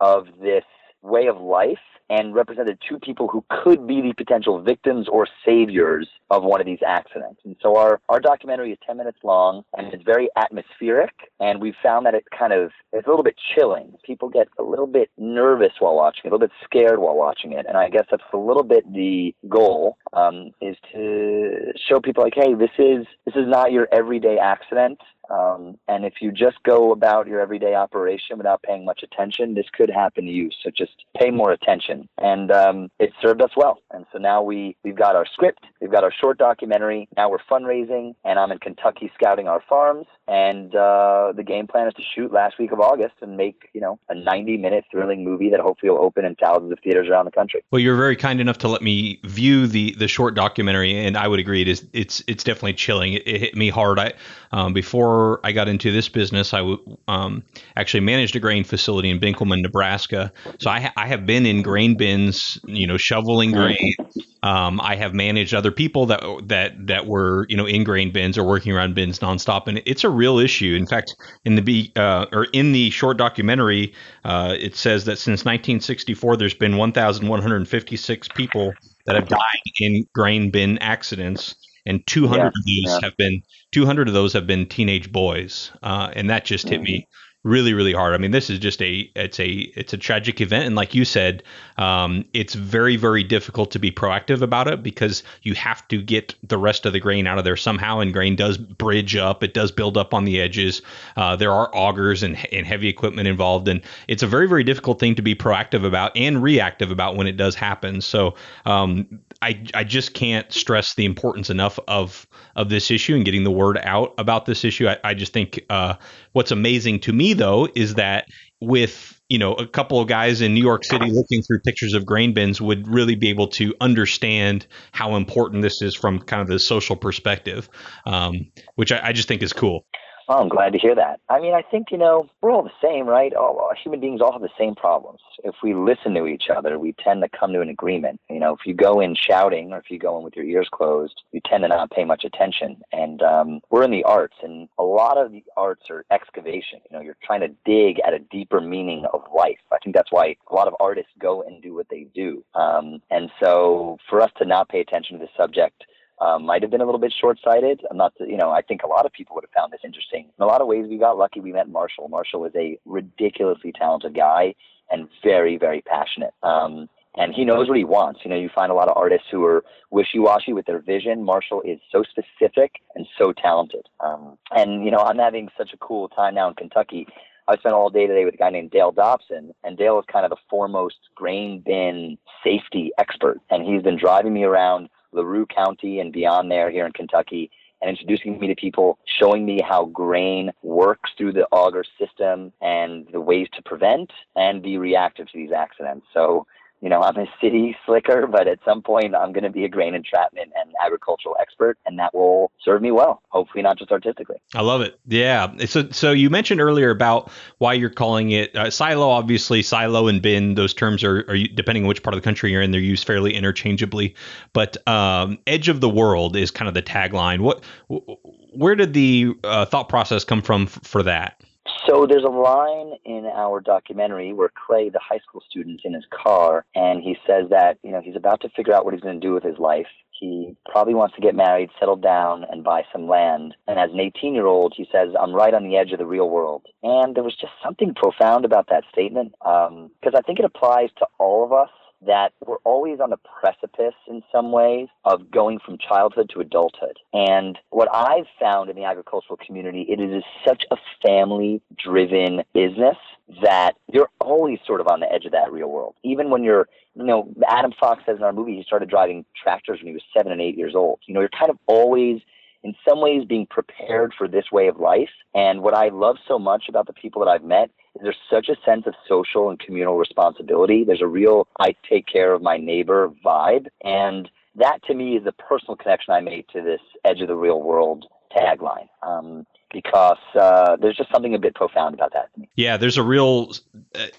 of 0.00 0.26
this 0.40 0.64
way 1.02 1.26
of 1.26 1.40
life 1.40 1.78
and 2.10 2.34
represented 2.34 2.78
two 2.88 2.98
people 2.98 3.28
who 3.28 3.44
could 3.48 3.86
be 3.86 4.00
the 4.00 4.12
potential 4.16 4.60
victims 4.60 5.08
or 5.10 5.26
saviors 5.44 6.08
of 6.30 6.42
one 6.42 6.60
of 6.60 6.66
these 6.66 6.78
accidents. 6.86 7.40
And 7.44 7.56
so 7.62 7.76
our, 7.76 8.00
our 8.08 8.20
documentary 8.20 8.72
is 8.72 8.78
10 8.86 8.96
minutes 8.96 9.18
long 9.22 9.62
and 9.76 9.92
it's 9.92 10.02
very 10.04 10.28
atmospheric. 10.36 11.12
And 11.40 11.60
we 11.60 11.74
found 11.82 12.06
that 12.06 12.14
it 12.14 12.24
kind 12.36 12.52
of, 12.52 12.70
it's 12.92 13.06
a 13.06 13.10
little 13.10 13.24
bit 13.24 13.36
chilling. 13.54 13.94
People 14.04 14.28
get 14.28 14.48
a 14.58 14.62
little 14.62 14.86
bit 14.86 15.10
nervous 15.18 15.72
while 15.78 15.96
watching 15.96 16.22
it, 16.24 16.28
a 16.28 16.30
little 16.30 16.46
bit 16.46 16.52
scared 16.64 16.98
while 16.98 17.16
watching 17.16 17.52
it. 17.52 17.66
And 17.68 17.76
I 17.76 17.88
guess 17.88 18.06
that's 18.10 18.22
a 18.32 18.38
little 18.38 18.62
bit 18.62 18.90
the 18.92 19.34
goal 19.48 19.98
um, 20.12 20.52
is 20.60 20.76
to 20.92 21.72
show 21.88 22.00
people 22.00 22.22
like, 22.22 22.34
hey, 22.36 22.54
this 22.54 22.70
is, 22.78 23.06
this 23.24 23.34
is 23.34 23.46
not 23.46 23.72
your 23.72 23.88
everyday 23.92 24.38
accident. 24.38 25.00
Um, 25.30 25.78
and 25.88 26.04
if 26.04 26.14
you 26.20 26.32
just 26.32 26.62
go 26.62 26.92
about 26.92 27.26
your 27.26 27.40
everyday 27.40 27.74
operation 27.74 28.38
without 28.38 28.62
paying 28.62 28.84
much 28.84 29.02
attention, 29.02 29.54
this 29.54 29.66
could 29.72 29.90
happen 29.90 30.24
to 30.24 30.30
you. 30.30 30.50
So 30.62 30.70
just 30.70 31.04
pay 31.18 31.30
more 31.30 31.52
attention. 31.52 32.08
And 32.18 32.50
um, 32.50 32.90
it 32.98 33.12
served 33.20 33.42
us 33.42 33.50
well. 33.56 33.80
And 33.90 34.06
so 34.12 34.18
now 34.18 34.42
we, 34.42 34.76
we've 34.84 34.96
got 34.96 35.16
our 35.16 35.26
script, 35.26 35.64
we've 35.80 35.90
got 35.90 36.04
our 36.04 36.12
short 36.12 36.38
documentary. 36.38 37.08
Now 37.16 37.30
we're 37.30 37.38
fundraising, 37.50 38.14
and 38.24 38.38
I'm 38.38 38.52
in 38.52 38.58
Kentucky 38.58 39.10
scouting 39.14 39.48
our 39.48 39.62
farms. 39.68 40.06
And 40.28 40.74
uh, 40.74 41.32
the 41.36 41.44
game 41.44 41.68
plan 41.68 41.86
is 41.86 41.94
to 41.94 42.02
shoot 42.02 42.32
last 42.32 42.58
week 42.58 42.72
of 42.72 42.80
August 42.80 43.14
and 43.22 43.36
make, 43.36 43.68
you 43.72 43.80
know, 43.80 44.00
a 44.08 44.14
90 44.14 44.56
minute 44.56 44.84
thrilling 44.90 45.24
movie 45.24 45.50
that 45.50 45.60
hopefully 45.60 45.90
will 45.90 46.04
open 46.04 46.24
in 46.24 46.34
thousands 46.34 46.72
of 46.72 46.78
theaters 46.82 47.08
around 47.08 47.26
the 47.26 47.30
country. 47.30 47.62
Well, 47.70 47.78
you're 47.78 47.96
very 47.96 48.16
kind 48.16 48.40
enough 48.40 48.58
to 48.58 48.68
let 48.68 48.82
me 48.82 49.20
view 49.24 49.68
the, 49.68 49.94
the 49.98 50.08
short 50.08 50.34
documentary, 50.34 50.96
and 50.96 51.16
I 51.16 51.28
would 51.28 51.38
agree 51.38 51.62
it 51.62 51.68
is 51.68 51.86
it's 51.92 52.24
it's 52.26 52.42
definitely 52.42 52.74
chilling. 52.74 53.12
It, 53.12 53.26
it 53.26 53.40
hit 53.40 53.56
me 53.56 53.70
hard. 53.70 54.00
I 54.00 54.14
um, 54.52 54.72
before 54.72 55.40
I 55.44 55.52
got 55.52 55.68
into 55.68 55.92
this 55.92 56.08
business, 56.08 56.54
I 56.54 56.58
w- 56.58 56.96
um, 57.08 57.44
actually 57.76 58.00
managed 58.00 58.36
a 58.36 58.40
grain 58.40 58.64
facility 58.64 59.10
in 59.10 59.18
Benkelman, 59.20 59.62
Nebraska. 59.62 60.32
So 60.60 60.70
I, 60.70 60.80
ha- 60.80 60.92
I 60.96 61.06
have 61.06 61.26
been 61.26 61.46
in 61.46 61.62
grain 61.62 61.96
bins, 61.96 62.58
you 62.64 62.86
know, 62.86 62.96
shoveling 62.96 63.52
grain. 63.52 63.94
Um, 64.42 64.80
I 64.80 64.96
have 64.96 65.12
managed 65.12 65.54
other 65.54 65.72
people 65.72 66.06
that 66.06 66.22
that 66.44 66.86
that 66.86 67.06
were 67.06 67.46
you 67.48 67.56
know 67.56 67.66
in 67.66 67.84
grain 67.84 68.12
bins 68.12 68.38
or 68.38 68.44
working 68.44 68.72
around 68.72 68.94
bins 68.94 69.18
nonstop, 69.18 69.66
and 69.66 69.82
it's 69.84 70.04
a 70.04 70.10
real 70.16 70.38
issue. 70.38 70.74
In 70.74 70.86
fact, 70.86 71.14
in 71.44 71.54
the 71.54 71.92
uh, 71.96 72.26
or 72.32 72.44
in 72.52 72.72
the 72.72 72.90
short 72.90 73.16
documentary, 73.18 73.94
uh, 74.24 74.56
it 74.58 74.74
says 74.74 75.04
that 75.04 75.18
since 75.18 75.44
1964, 75.44 76.36
there's 76.36 76.54
been 76.54 76.76
1,156 76.76 78.28
people 78.28 78.72
that 79.06 79.14
have 79.14 79.28
died 79.28 79.38
in 79.80 80.04
grain 80.14 80.50
bin 80.50 80.78
accidents 80.78 81.54
and 81.86 82.04
200 82.06 82.38
yeah, 82.38 82.46
of 82.46 82.52
those 82.52 82.64
yeah. 82.66 83.00
have 83.02 83.16
been 83.16 83.42
200 83.72 84.08
of 84.08 84.14
those 84.14 84.32
have 84.32 84.46
been 84.46 84.66
teenage 84.66 85.12
boys, 85.12 85.70
uh, 85.82 86.10
and 86.14 86.28
that 86.28 86.44
just 86.44 86.68
hit 86.68 86.80
mm-hmm. 86.80 86.84
me 86.84 87.08
really 87.46 87.74
really 87.74 87.92
hard. 87.92 88.12
I 88.12 88.18
mean 88.18 88.32
this 88.32 88.50
is 88.50 88.58
just 88.58 88.82
a 88.82 89.08
it's 89.14 89.38
a 89.38 89.50
it's 89.76 89.92
a 89.92 89.96
tragic 89.96 90.40
event. 90.40 90.66
And 90.66 90.74
like 90.74 90.94
you 90.94 91.04
said 91.04 91.44
um, 91.78 92.24
it's 92.32 92.54
very 92.54 92.96
very 92.96 93.22
difficult 93.22 93.70
to 93.70 93.78
be 93.78 93.92
proactive 93.92 94.42
about 94.42 94.66
it 94.66 94.82
because 94.82 95.22
you 95.42 95.54
have 95.54 95.86
to 95.88 96.02
get 96.02 96.34
the 96.42 96.58
rest 96.58 96.86
of 96.86 96.92
the 96.92 96.98
grain 96.98 97.26
out 97.26 97.38
of 97.38 97.44
there 97.44 97.56
somehow. 97.56 98.00
And 98.00 98.12
grain 98.12 98.34
does 98.34 98.58
bridge 98.58 99.14
up. 99.14 99.44
It 99.44 99.54
does 99.54 99.70
build 99.70 99.96
up 99.96 100.12
on 100.12 100.24
the 100.24 100.40
edges. 100.40 100.82
Uh, 101.16 101.36
there 101.36 101.52
are 101.52 101.70
augers 101.72 102.24
and, 102.24 102.36
and 102.52 102.66
heavy 102.66 102.88
equipment 102.88 103.28
involved. 103.28 103.68
And 103.68 103.80
it's 104.08 104.24
a 104.24 104.26
very 104.26 104.48
very 104.48 104.64
difficult 104.64 104.98
thing 104.98 105.14
to 105.14 105.22
be 105.22 105.36
proactive 105.36 105.84
about 105.84 106.16
and 106.16 106.42
reactive 106.42 106.90
about 106.90 107.14
when 107.14 107.28
it 107.28 107.36
does 107.36 107.54
happen. 107.54 108.00
So 108.00 108.34
um, 108.64 109.20
I, 109.42 109.64
I 109.74 109.84
just 109.84 110.14
can't 110.14 110.50
stress 110.52 110.94
the 110.94 111.04
importance 111.04 111.50
enough 111.50 111.78
of 111.88 112.26
of 112.54 112.68
this 112.68 112.90
issue 112.90 113.14
and 113.14 113.24
getting 113.24 113.44
the 113.44 113.50
word 113.50 113.78
out 113.82 114.14
about 114.18 114.46
this 114.46 114.64
issue. 114.64 114.88
I, 114.88 114.98
I 115.04 115.14
just 115.14 115.32
think 115.32 115.60
uh, 115.68 115.94
what's 116.32 116.50
amazing 116.50 117.00
to 117.00 117.12
me 117.12 117.34
though 117.34 117.68
is 117.74 117.94
that 117.94 118.26
with 118.60 119.20
you 119.28 119.38
know 119.38 119.54
a 119.54 119.66
couple 119.66 120.00
of 120.00 120.08
guys 120.08 120.40
in 120.40 120.54
New 120.54 120.62
York 120.62 120.84
City 120.84 121.10
looking 121.10 121.42
through 121.42 121.60
pictures 121.60 121.92
of 121.94 122.06
grain 122.06 122.32
bins 122.32 122.60
would 122.60 122.88
really 122.88 123.14
be 123.14 123.28
able 123.28 123.48
to 123.48 123.74
understand 123.80 124.66
how 124.92 125.16
important 125.16 125.62
this 125.62 125.82
is 125.82 125.94
from 125.94 126.20
kind 126.20 126.42
of 126.42 126.48
the 126.48 126.58
social 126.58 126.96
perspective, 126.96 127.68
um, 128.06 128.34
which 128.76 128.92
I, 128.92 129.08
I 129.08 129.12
just 129.12 129.28
think 129.28 129.42
is 129.42 129.52
cool. 129.52 129.84
Oh, 130.28 130.38
I'm 130.38 130.48
glad 130.48 130.72
to 130.72 130.78
hear 130.78 130.94
that. 130.96 131.20
I 131.28 131.38
mean, 131.40 131.54
I 131.54 131.62
think, 131.62 131.92
you 131.92 131.98
know, 131.98 132.28
we're 132.40 132.50
all 132.50 132.64
the 132.64 132.70
same, 132.82 133.06
right? 133.06 133.32
All 133.32 133.70
human 133.80 134.00
beings 134.00 134.20
all 134.20 134.32
have 134.32 134.42
the 134.42 134.48
same 134.58 134.74
problems. 134.74 135.20
If 135.44 135.54
we 135.62 135.72
listen 135.72 136.14
to 136.14 136.26
each 136.26 136.48
other, 136.50 136.80
we 136.80 136.94
tend 136.94 137.22
to 137.22 137.28
come 137.28 137.52
to 137.52 137.60
an 137.60 137.68
agreement. 137.68 138.20
You 138.28 138.40
know, 138.40 138.52
if 138.52 138.66
you 138.66 138.74
go 138.74 138.98
in 138.98 139.14
shouting 139.14 139.72
or 139.72 139.78
if 139.78 139.88
you 139.88 140.00
go 140.00 140.18
in 140.18 140.24
with 140.24 140.34
your 140.34 140.44
ears 140.44 140.68
closed, 140.72 141.22
you 141.30 141.40
tend 141.44 141.62
to 141.62 141.68
not 141.68 141.92
pay 141.92 142.04
much 142.04 142.24
attention. 142.24 142.82
And 142.92 143.22
um, 143.22 143.60
we're 143.70 143.84
in 143.84 143.92
the 143.92 144.02
arts, 144.02 144.34
and 144.42 144.68
a 144.78 144.82
lot 144.82 145.16
of 145.16 145.30
the 145.30 145.44
arts 145.56 145.84
are 145.90 146.04
excavation. 146.10 146.80
You 146.90 146.96
know, 146.96 147.04
you're 147.04 147.16
trying 147.22 147.42
to 147.42 147.54
dig 147.64 148.00
at 148.00 148.12
a 148.12 148.18
deeper 148.18 148.60
meaning 148.60 149.04
of 149.12 149.22
life. 149.32 149.60
I 149.70 149.78
think 149.84 149.94
that's 149.94 150.10
why 150.10 150.34
a 150.50 150.54
lot 150.54 150.66
of 150.66 150.74
artists 150.80 151.12
go 151.20 151.42
and 151.42 151.62
do 151.62 151.72
what 151.72 151.86
they 151.88 152.08
do. 152.14 152.44
Um, 152.56 153.00
and 153.10 153.30
so 153.40 153.98
for 154.10 154.20
us 154.20 154.32
to 154.38 154.44
not 154.44 154.68
pay 154.68 154.80
attention 154.80 155.20
to 155.20 155.24
the 155.24 155.30
subject, 155.36 155.84
um, 156.20 156.46
might 156.46 156.62
have 156.62 156.70
been 156.70 156.80
a 156.80 156.84
little 156.84 157.00
bit 157.00 157.12
short-sighted. 157.20 157.82
I'm 157.90 157.96
not, 157.96 158.12
you 158.20 158.36
know, 158.36 158.50
I 158.50 158.62
think 158.62 158.82
a 158.82 158.88
lot 158.88 159.06
of 159.06 159.12
people 159.12 159.34
would 159.34 159.44
have 159.44 159.50
found 159.50 159.72
this 159.72 159.80
interesting. 159.84 160.30
In 160.38 160.42
a 160.42 160.46
lot 160.46 160.60
of 160.60 160.66
ways, 160.66 160.86
we 160.88 160.98
got 160.98 161.18
lucky. 161.18 161.40
We 161.40 161.52
met 161.52 161.68
Marshall. 161.68 162.08
Marshall 162.08 162.44
is 162.46 162.52
a 162.56 162.78
ridiculously 162.84 163.72
talented 163.72 164.14
guy 164.14 164.54
and 164.90 165.08
very, 165.22 165.58
very 165.58 165.82
passionate. 165.82 166.32
Um, 166.42 166.88
and 167.16 167.34
he 167.34 167.44
knows 167.44 167.68
what 167.68 167.78
he 167.78 167.84
wants. 167.84 168.20
You 168.24 168.30
know, 168.30 168.36
you 168.36 168.50
find 168.54 168.70
a 168.70 168.74
lot 168.74 168.88
of 168.88 168.96
artists 168.96 169.26
who 169.30 169.44
are 169.44 169.64
wishy-washy 169.90 170.52
with 170.52 170.66
their 170.66 170.80
vision. 170.80 171.24
Marshall 171.24 171.62
is 171.62 171.78
so 171.90 172.02
specific 172.02 172.72
and 172.94 173.06
so 173.18 173.32
talented. 173.32 173.88
Um, 174.00 174.38
and 174.50 174.84
you 174.84 174.90
know, 174.90 174.98
I'm 174.98 175.18
having 175.18 175.48
such 175.56 175.72
a 175.72 175.78
cool 175.78 176.08
time 176.08 176.34
now 176.34 176.48
in 176.48 176.54
Kentucky. 176.54 177.06
I 177.48 177.56
spent 177.56 177.74
all 177.74 177.90
day 177.90 178.06
today 178.06 178.24
with 178.24 178.34
a 178.34 178.38
guy 178.38 178.50
named 178.50 178.72
Dale 178.72 178.90
Dobson, 178.90 179.54
and 179.62 179.78
Dale 179.78 179.98
is 180.00 180.04
kind 180.12 180.24
of 180.24 180.30
the 180.30 180.36
foremost 180.50 180.96
grain 181.14 181.62
bin 181.64 182.18
safety 182.42 182.90
expert, 182.98 183.40
and 183.50 183.64
he's 183.64 183.82
been 183.82 183.96
driving 183.98 184.34
me 184.34 184.44
around 184.44 184.88
LaRue 185.12 185.46
County 185.46 186.00
and 186.00 186.12
beyond 186.12 186.50
there 186.50 186.70
here 186.70 186.86
in 186.86 186.92
Kentucky 186.92 187.50
and 187.82 187.90
introducing 187.90 188.38
me 188.38 188.46
to 188.46 188.54
people, 188.54 188.98
showing 189.04 189.44
me 189.44 189.60
how 189.60 189.86
grain 189.86 190.50
works 190.62 191.10
through 191.16 191.32
the 191.32 191.46
auger 191.52 191.84
system 191.98 192.52
and 192.60 193.06
the 193.12 193.20
ways 193.20 193.48
to 193.52 193.62
prevent 193.62 194.10
and 194.34 194.62
be 194.62 194.78
reactive 194.78 195.26
to 195.26 195.36
these 195.36 195.52
accidents. 195.52 196.06
So 196.14 196.46
you 196.80 196.90
know, 196.90 197.02
I'm 197.02 197.16
a 197.16 197.26
city 197.40 197.76
slicker, 197.86 198.26
but 198.26 198.46
at 198.46 198.58
some 198.64 198.82
point 198.82 199.14
I'm 199.14 199.32
going 199.32 199.44
to 199.44 199.50
be 199.50 199.64
a 199.64 199.68
grain 199.68 199.94
entrapment 199.94 200.52
and 200.60 200.72
agricultural 200.84 201.36
expert, 201.40 201.78
and 201.86 201.98
that 201.98 202.14
will 202.14 202.50
serve 202.62 202.82
me 202.82 202.90
well. 202.90 203.22
Hopefully, 203.28 203.62
not 203.62 203.78
just 203.78 203.90
artistically. 203.90 204.36
I 204.54 204.60
love 204.60 204.82
it. 204.82 204.98
Yeah. 205.06 205.52
So, 205.66 205.88
so 205.90 206.12
you 206.12 206.28
mentioned 206.28 206.60
earlier 206.60 206.90
about 206.90 207.30
why 207.58 207.72
you're 207.74 207.90
calling 207.90 208.30
it 208.30 208.54
uh, 208.54 208.70
silo. 208.70 209.08
Obviously, 209.08 209.62
silo 209.62 210.08
and 210.08 210.20
bin; 210.20 210.54
those 210.54 210.74
terms 210.74 211.02
are, 211.02 211.24
are, 211.28 211.38
depending 211.54 211.84
on 211.84 211.88
which 211.88 212.02
part 212.02 212.14
of 212.14 212.20
the 212.20 212.24
country 212.24 212.52
you're 212.52 212.62
in, 212.62 212.70
they're 212.72 212.80
used 212.80 213.06
fairly 213.06 213.34
interchangeably. 213.34 214.14
But 214.52 214.76
um, 214.86 215.38
edge 215.46 215.68
of 215.68 215.80
the 215.80 215.88
world 215.88 216.36
is 216.36 216.50
kind 216.50 216.68
of 216.68 216.74
the 216.74 216.82
tagline. 216.82 217.40
What, 217.40 217.64
where 217.88 218.74
did 218.74 218.92
the 218.92 219.34
uh, 219.44 219.64
thought 219.64 219.88
process 219.88 220.24
come 220.24 220.42
from 220.42 220.64
f- 220.64 220.80
for 220.82 221.02
that? 221.02 221.40
So 221.86 222.06
there's 222.06 222.24
a 222.24 222.28
line 222.28 222.94
in 223.04 223.26
our 223.26 223.60
documentary 223.60 224.32
where 224.32 224.50
Clay, 224.66 224.88
the 224.88 225.00
high 225.00 225.18
school 225.18 225.42
student, 225.48 225.82
in 225.84 225.94
his 225.94 226.04
car, 226.10 226.64
and 226.74 227.02
he 227.02 227.16
says 227.26 227.50
that 227.50 227.78
you 227.82 227.92
know 227.92 228.00
he's 228.00 228.16
about 228.16 228.40
to 228.42 228.48
figure 228.50 228.74
out 228.74 228.84
what 228.84 228.94
he's 228.94 229.02
going 229.02 229.20
to 229.20 229.26
do 229.26 229.34
with 229.34 229.42
his 229.42 229.58
life. 229.58 229.86
He 230.18 230.56
probably 230.70 230.94
wants 230.94 231.14
to 231.16 231.20
get 231.20 231.34
married, 231.34 231.68
settle 231.78 231.96
down, 231.96 232.44
and 232.50 232.64
buy 232.64 232.84
some 232.90 233.06
land. 233.06 233.54
And 233.68 233.78
as 233.78 233.90
an 233.92 234.00
18 234.00 234.34
year 234.34 234.46
old, 234.46 234.72
he 234.74 234.88
says, 234.90 235.10
I'm 235.20 235.34
right 235.34 235.52
on 235.52 235.64
the 235.64 235.76
edge 235.76 235.92
of 235.92 235.98
the 235.98 236.06
real 236.06 236.30
world. 236.30 236.64
And 236.82 237.14
there 237.14 237.22
was 237.22 237.36
just 237.38 237.52
something 237.62 237.94
profound 237.94 238.46
about 238.46 238.68
that 238.70 238.84
statement 238.90 239.32
because 239.38 240.14
um, 240.14 240.16
I 240.16 240.22
think 240.22 240.38
it 240.38 240.46
applies 240.46 240.88
to 240.98 241.06
all 241.18 241.44
of 241.44 241.52
us 241.52 241.68
that 242.04 242.32
we're 242.44 242.58
always 242.64 243.00
on 243.00 243.10
the 243.10 243.16
precipice 243.40 243.94
in 244.08 244.22
some 244.30 244.52
ways 244.52 244.88
of 245.04 245.30
going 245.30 245.58
from 245.64 245.78
childhood 245.78 246.30
to 246.34 246.40
adulthood. 246.40 246.98
And 247.12 247.58
what 247.70 247.88
I've 247.94 248.26
found 248.40 248.70
in 248.70 248.76
the 248.76 248.84
agricultural 248.84 249.38
community, 249.44 249.86
it 249.88 250.00
is 250.00 250.22
such 250.46 250.64
a 250.70 250.76
family 251.06 251.62
driven 251.82 252.42
business 252.52 252.96
that 253.42 253.72
you're 253.92 254.10
always 254.20 254.58
sort 254.66 254.80
of 254.80 254.88
on 254.88 255.00
the 255.00 255.12
edge 255.12 255.24
of 255.24 255.32
that 255.32 255.50
real 255.50 255.68
world. 255.68 255.94
Even 256.04 256.30
when 256.30 256.44
you're, 256.44 256.68
you 256.94 257.04
know, 257.04 257.32
Adam 257.48 257.72
Fox 257.78 258.02
says 258.06 258.18
in 258.18 258.22
our 258.22 258.32
movie 258.32 258.56
he 258.56 258.62
started 258.62 258.88
driving 258.88 259.24
tractors 259.42 259.80
when 259.80 259.88
he 259.88 259.92
was 259.92 260.02
seven 260.16 260.32
and 260.32 260.40
eight 260.40 260.56
years 260.56 260.74
old. 260.74 261.00
You 261.06 261.14
know, 261.14 261.20
you're 261.20 261.28
kind 261.28 261.50
of 261.50 261.58
always 261.66 262.20
in 262.62 262.74
some 262.88 263.00
ways 263.00 263.24
being 263.24 263.46
prepared 263.46 264.12
for 264.16 264.28
this 264.28 264.50
way 264.52 264.68
of 264.68 264.78
life. 264.78 265.10
And 265.34 265.62
what 265.62 265.74
I 265.74 265.88
love 265.88 266.16
so 266.26 266.38
much 266.38 266.64
about 266.68 266.86
the 266.86 266.92
people 266.92 267.24
that 267.24 267.30
I've 267.30 267.44
met 267.44 267.70
is 267.94 268.02
there's 268.02 268.16
such 268.30 268.48
a 268.48 268.56
sense 268.64 268.86
of 268.86 268.94
social 269.08 269.50
and 269.50 269.58
communal 269.58 269.96
responsibility. 269.96 270.84
There's 270.84 271.02
a 271.02 271.06
real 271.06 271.46
I 271.60 271.74
take 271.88 272.06
care 272.06 272.32
of 272.32 272.42
my 272.42 272.56
neighbor 272.56 273.12
vibe. 273.24 273.66
And 273.84 274.30
that 274.56 274.82
to 274.84 274.94
me 274.94 275.16
is 275.16 275.24
the 275.24 275.32
personal 275.32 275.76
connection 275.76 276.14
I 276.14 276.20
made 276.20 276.46
to 276.52 276.62
this 276.62 276.80
edge 277.04 277.20
of 277.20 277.28
the 277.28 277.36
real 277.36 277.62
world 277.62 278.06
tagline. 278.36 278.88
Um, 279.02 279.46
because 279.72 280.18
uh, 280.34 280.76
there's 280.76 280.96
just 280.96 281.10
something 281.12 281.34
a 281.34 281.38
bit 281.38 281.54
profound 281.54 281.94
about 281.94 282.12
that. 282.12 282.30
Yeah, 282.54 282.76
there's 282.76 282.96
a 282.96 283.02
real, 283.02 283.52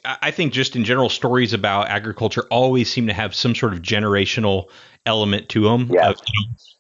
I 0.06 0.32
think, 0.32 0.54
just 0.54 0.76
in 0.76 0.84
general, 0.84 1.10
stories 1.10 1.54
about 1.54 1.88
agriculture 1.88 2.45
always 2.52 2.91
seem 2.91 3.08
to 3.08 3.13
have 3.13 3.34
some 3.34 3.56
sort 3.56 3.73
of 3.73 3.82
generational 3.82 4.65
element 5.08 5.50
to 5.50 5.63
them. 5.63 5.89
Yeah. 5.91 6.10
Of, 6.10 6.17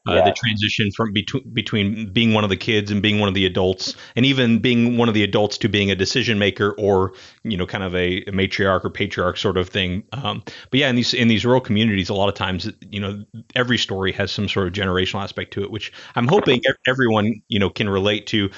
uh, 0.07 0.15
yeah. 0.15 0.25
The 0.25 0.31
transition 0.31 0.89
from 0.95 1.11
between 1.11 1.53
between 1.53 2.13
being 2.13 2.33
one 2.33 2.43
of 2.43 2.49
the 2.49 2.55
kids 2.55 2.91
and 2.91 3.01
being 3.01 3.19
one 3.19 3.27
of 3.27 3.35
the 3.35 3.45
adults, 3.45 3.95
and 4.15 4.25
even 4.25 4.59
being 4.59 4.97
one 4.97 5.09
of 5.09 5.13
the 5.13 5.23
adults 5.23 5.57
to 5.59 5.67
being 5.67 5.91
a 5.91 5.95
decision 5.95 6.39
maker 6.39 6.73
or 6.77 7.13
you 7.43 7.57
know 7.57 7.65
kind 7.65 7.83
of 7.83 7.93
a, 7.93 8.19
a 8.19 8.31
matriarch 8.31 8.85
or 8.85 8.89
patriarch 8.89 9.37
sort 9.37 9.57
of 9.57 9.67
thing. 9.67 10.03
Um, 10.13 10.43
but 10.71 10.79
yeah, 10.79 10.89
in 10.89 10.95
these 10.95 11.13
in 11.13 11.27
these 11.27 11.45
rural 11.45 11.59
communities, 11.59 12.09
a 12.09 12.13
lot 12.13 12.29
of 12.29 12.35
times 12.35 12.71
you 12.89 13.01
know 13.01 13.25
every 13.55 13.77
story 13.77 14.13
has 14.13 14.31
some 14.31 14.47
sort 14.47 14.67
of 14.67 14.73
generational 14.73 15.21
aspect 15.21 15.51
to 15.53 15.63
it, 15.63 15.71
which 15.71 15.91
I'm 16.15 16.27
hoping 16.27 16.61
everyone 16.87 17.41
you 17.49 17.59
know 17.59 17.69
can 17.69 17.89
relate 17.89 18.27
to. 18.27 18.49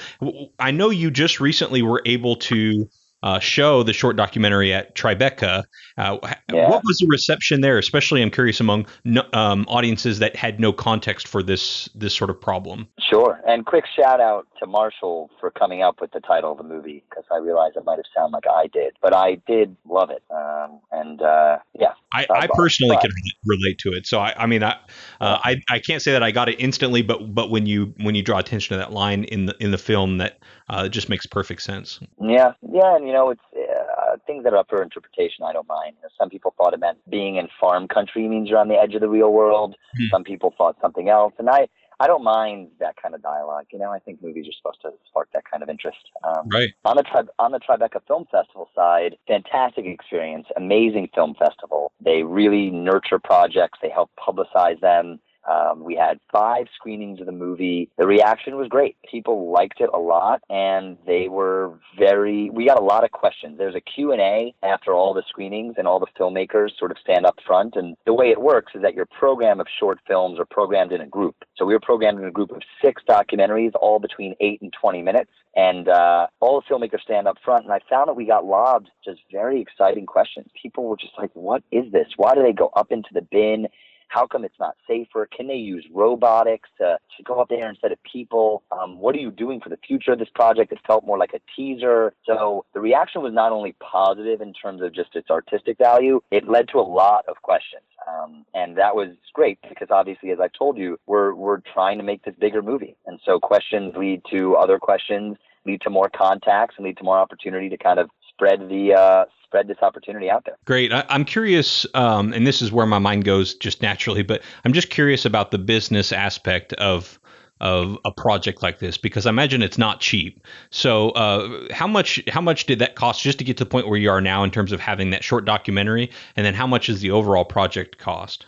I 0.60 0.70
know 0.70 0.90
you 0.90 1.10
just 1.10 1.40
recently 1.40 1.82
were 1.82 2.02
able 2.06 2.36
to 2.36 2.88
uh, 3.22 3.38
show 3.38 3.82
the 3.82 3.92
short 3.92 4.16
documentary 4.16 4.72
at 4.72 4.94
Tribeca. 4.94 5.64
Uh, 5.98 6.18
yeah. 6.52 6.68
What 6.70 6.82
was 6.84 6.98
the 6.98 7.06
reception 7.08 7.60
there? 7.60 7.78
Especially, 7.78 8.22
I'm 8.22 8.30
curious 8.30 8.60
among 8.60 8.86
no, 9.04 9.22
um, 9.32 9.66
audiences 9.68 10.18
that 10.20 10.36
had 10.36 10.60
no 10.60 10.72
context 10.72 11.28
for 11.28 11.42
this 11.42 11.88
this 11.94 12.14
sort 12.14 12.30
of 12.30 12.40
problem. 12.40 12.88
Sure, 12.98 13.40
and 13.46 13.66
quick 13.66 13.84
shout 13.94 14.20
out 14.20 14.46
to 14.60 14.66
Marshall 14.66 15.30
for 15.38 15.50
coming 15.50 15.82
up 15.82 16.00
with 16.00 16.12
the 16.12 16.20
title 16.20 16.52
of 16.52 16.58
the 16.58 16.64
movie 16.64 17.04
because 17.08 17.24
I 17.30 17.36
realized 17.36 17.76
it 17.76 17.84
might 17.84 17.96
have 17.96 18.06
sounded 18.14 18.34
like 18.34 18.44
I 18.50 18.66
did, 18.68 18.94
but 19.02 19.14
I 19.14 19.36
did 19.46 19.76
love 19.88 20.10
it, 20.10 20.22
um, 20.30 20.80
and 20.92 21.20
uh, 21.20 21.58
yeah. 21.78 21.92
I, 22.12 22.26
I 22.30 22.48
personally 22.52 22.96
but, 22.96 23.02
can 23.02 23.12
relate 23.46 23.78
to 23.80 23.90
it, 23.90 24.06
so 24.06 24.18
I, 24.18 24.34
I 24.36 24.46
mean, 24.46 24.62
I, 24.62 24.72
uh, 25.20 25.38
I 25.44 25.60
I 25.70 25.78
can't 25.78 26.02
say 26.02 26.12
that 26.12 26.22
I 26.22 26.30
got 26.30 26.48
it 26.48 26.56
instantly, 26.58 27.02
but 27.02 27.34
but 27.34 27.50
when 27.50 27.66
you 27.66 27.94
when 28.00 28.14
you 28.14 28.22
draw 28.22 28.38
attention 28.38 28.74
to 28.74 28.78
that 28.78 28.92
line 28.92 29.24
in 29.24 29.46
the 29.46 29.56
in 29.60 29.70
the 29.70 29.78
film, 29.78 30.18
that 30.18 30.38
uh, 30.70 30.84
it 30.84 30.90
just 30.90 31.08
makes 31.08 31.26
perfect 31.26 31.62
sense. 31.62 31.98
Yeah, 32.20 32.52
yeah, 32.62 32.94
and 32.96 33.06
you 33.06 33.12
know, 33.12 33.30
it's 33.30 33.42
uh, 33.54 34.16
things 34.26 34.44
that 34.44 34.52
are 34.52 34.58
up 34.58 34.68
for 34.68 34.82
interpretation. 34.82 35.44
I 35.44 35.52
don't 35.52 35.66
mind. 35.66 35.96
You 35.96 36.02
know, 36.02 36.08
some 36.16 36.30
people 36.30 36.54
thought 36.56 36.74
it 36.74 36.80
meant 36.80 36.98
being 37.10 37.36
in 37.36 37.48
farm 37.60 37.88
country 37.88 38.28
means 38.28 38.48
you're 38.48 38.58
on 38.58 38.68
the 38.68 38.76
edge 38.76 38.94
of 38.94 39.00
the 39.00 39.08
real 39.08 39.32
world. 39.32 39.74
Hmm. 39.96 40.06
Some 40.12 40.24
people 40.24 40.54
thought 40.56 40.76
something 40.80 41.08
else, 41.08 41.34
and 41.38 41.50
I 41.50 41.68
I 41.98 42.06
don't 42.06 42.22
mind 42.22 42.68
that 42.78 42.94
kind 43.02 43.14
of 43.16 43.22
dialogue. 43.22 43.66
You 43.72 43.80
know, 43.80 43.90
I 43.90 43.98
think 43.98 44.22
movies 44.22 44.46
are 44.46 44.52
supposed 44.52 44.80
to 44.82 44.92
spark 45.08 45.28
that 45.34 45.42
kind 45.50 45.62
of 45.62 45.68
interest. 45.68 45.98
Um, 46.24 46.48
right. 46.52 46.72
On 46.84 46.96
the 46.96 47.02
tri- 47.02 47.34
on 47.40 47.50
the 47.50 47.58
Tribeca 47.60 48.00
Film 48.06 48.26
Festival 48.30 48.70
side, 48.74 49.16
fantastic 49.26 49.86
experience, 49.86 50.46
amazing 50.56 51.10
film 51.14 51.34
festival. 51.34 51.92
They 52.00 52.22
really 52.22 52.70
nurture 52.70 53.18
projects. 53.18 53.80
They 53.82 53.90
help 53.90 54.10
publicize 54.16 54.80
them. 54.80 55.18
Um, 55.50 55.82
we 55.82 55.94
had 55.96 56.20
five 56.32 56.66
screenings 56.76 57.20
of 57.20 57.26
the 57.26 57.32
movie. 57.32 57.90
The 57.98 58.06
reaction 58.06 58.56
was 58.56 58.68
great. 58.68 58.96
People 59.10 59.50
liked 59.50 59.80
it 59.80 59.90
a 59.92 59.98
lot, 59.98 60.42
and 60.48 60.96
they 61.06 61.28
were 61.28 61.78
very. 61.98 62.50
We 62.50 62.66
got 62.66 62.78
a 62.78 62.84
lot 62.84 63.04
of 63.04 63.10
questions. 63.10 63.58
There's 63.58 63.74
a 63.74 63.80
Q 63.80 64.12
and 64.12 64.20
A 64.20 64.54
after 64.62 64.92
all 64.92 65.12
the 65.12 65.24
screenings, 65.28 65.74
and 65.78 65.88
all 65.88 65.98
the 65.98 66.06
filmmakers 66.18 66.78
sort 66.78 66.90
of 66.90 66.98
stand 66.98 67.26
up 67.26 67.36
front. 67.46 67.74
And 67.76 67.96
the 68.06 68.14
way 68.14 68.28
it 68.30 68.40
works 68.40 68.72
is 68.74 68.82
that 68.82 68.94
your 68.94 69.06
program 69.06 69.60
of 69.60 69.66
short 69.78 69.98
films 70.06 70.38
are 70.38 70.44
programmed 70.44 70.92
in 70.92 71.00
a 71.00 71.06
group. 71.06 71.36
So 71.56 71.64
we 71.64 71.74
were 71.74 71.80
programmed 71.80 72.20
in 72.20 72.26
a 72.26 72.30
group 72.30 72.52
of 72.52 72.62
six 72.82 73.02
documentaries, 73.08 73.72
all 73.80 73.98
between 73.98 74.34
eight 74.40 74.62
and 74.62 74.72
twenty 74.72 75.02
minutes, 75.02 75.32
and 75.56 75.88
uh, 75.88 76.26
all 76.40 76.60
the 76.60 76.74
filmmakers 76.74 77.02
stand 77.02 77.26
up 77.26 77.38
front. 77.44 77.64
And 77.64 77.72
I 77.72 77.80
found 77.88 78.08
that 78.08 78.14
we 78.14 78.26
got 78.26 78.44
lobbed 78.44 78.88
just 79.04 79.20
very 79.32 79.60
exciting 79.60 80.06
questions. 80.06 80.46
People 80.60 80.84
were 80.84 80.96
just 80.96 81.14
like, 81.18 81.30
"What 81.34 81.62
is 81.72 81.90
this? 81.90 82.08
Why 82.16 82.34
do 82.34 82.42
they 82.42 82.52
go 82.52 82.70
up 82.76 82.92
into 82.92 83.10
the 83.12 83.22
bin?" 83.22 83.66
How 84.10 84.26
come 84.26 84.44
it's 84.44 84.58
not 84.58 84.74
safer? 84.88 85.28
Can 85.34 85.46
they 85.46 85.54
use 85.54 85.86
robotics 85.92 86.68
to, 86.78 86.98
to 87.16 87.22
go 87.22 87.40
up 87.40 87.48
there 87.48 87.68
instead 87.70 87.92
of 87.92 87.98
people? 88.02 88.64
Um, 88.72 88.98
what 88.98 89.14
are 89.14 89.20
you 89.20 89.30
doing 89.30 89.60
for 89.60 89.68
the 89.68 89.78
future 89.86 90.12
of 90.12 90.18
this 90.18 90.28
project? 90.34 90.72
It 90.72 90.80
felt 90.84 91.06
more 91.06 91.16
like 91.16 91.32
a 91.32 91.40
teaser. 91.56 92.12
So 92.26 92.64
the 92.74 92.80
reaction 92.80 93.22
was 93.22 93.32
not 93.32 93.52
only 93.52 93.76
positive 93.80 94.40
in 94.40 94.52
terms 94.52 94.82
of 94.82 94.92
just 94.92 95.14
its 95.14 95.30
artistic 95.30 95.78
value, 95.78 96.20
it 96.32 96.48
led 96.48 96.68
to 96.72 96.78
a 96.78 96.82
lot 96.82 97.24
of 97.28 97.40
questions. 97.42 97.84
Um, 98.08 98.44
and 98.52 98.76
that 98.78 98.96
was 98.96 99.10
great 99.32 99.58
because 99.68 99.88
obviously, 99.90 100.30
as 100.30 100.40
I 100.40 100.48
told 100.58 100.76
you, 100.76 100.98
we're, 101.06 101.32
we're 101.34 101.60
trying 101.72 101.98
to 101.98 102.04
make 102.04 102.24
this 102.24 102.34
bigger 102.40 102.62
movie. 102.62 102.96
And 103.06 103.20
so 103.24 103.38
questions 103.38 103.94
lead 103.96 104.22
to 104.32 104.56
other 104.56 104.80
questions, 104.80 105.36
lead 105.64 105.82
to 105.82 105.90
more 105.90 106.10
contacts, 106.10 106.74
and 106.78 106.84
lead 106.84 106.96
to 106.96 107.04
more 107.04 107.18
opportunity 107.18 107.68
to 107.68 107.76
kind 107.76 108.00
of 108.00 108.10
spread 108.40 108.68
the 108.68 108.94
uh, 108.94 109.24
spread 109.44 109.68
this 109.68 109.76
opportunity 109.82 110.30
out 110.30 110.44
there. 110.46 110.56
Great. 110.64 110.92
I, 110.92 111.04
am 111.10 111.24
curious, 111.24 111.86
um, 111.94 112.32
and 112.32 112.46
this 112.46 112.62
is 112.62 112.72
where 112.72 112.86
my 112.86 112.98
mind 112.98 113.24
goes 113.24 113.54
just 113.54 113.82
naturally, 113.82 114.22
but 114.22 114.42
I'm 114.64 114.72
just 114.72 114.90
curious 114.90 115.24
about 115.24 115.50
the 115.50 115.58
business 115.58 116.12
aspect 116.12 116.72
of 116.74 117.18
of 117.60 117.98
a 118.06 118.10
project 118.10 118.62
like 118.62 118.78
this 118.78 118.96
because 118.96 119.26
I 119.26 119.28
imagine 119.28 119.60
it's 119.62 119.76
not 119.76 120.00
cheap. 120.00 120.46
So, 120.70 121.10
uh, 121.10 121.66
how 121.70 121.86
much 121.86 122.22
how 122.28 122.40
much 122.40 122.64
did 122.64 122.78
that 122.78 122.94
cost 122.94 123.22
just 123.22 123.38
to 123.38 123.44
get 123.44 123.58
to 123.58 123.64
the 123.64 123.70
point 123.70 123.86
where 123.88 123.98
you 123.98 124.10
are 124.10 124.22
now 124.22 124.42
in 124.42 124.50
terms 124.50 124.72
of 124.72 124.80
having 124.80 125.10
that 125.10 125.22
short 125.22 125.44
documentary, 125.44 126.10
and 126.36 126.46
then 126.46 126.54
how 126.54 126.66
much 126.66 126.88
is 126.88 127.00
the 127.00 127.10
overall 127.10 127.44
project 127.44 127.98
cost? 127.98 128.46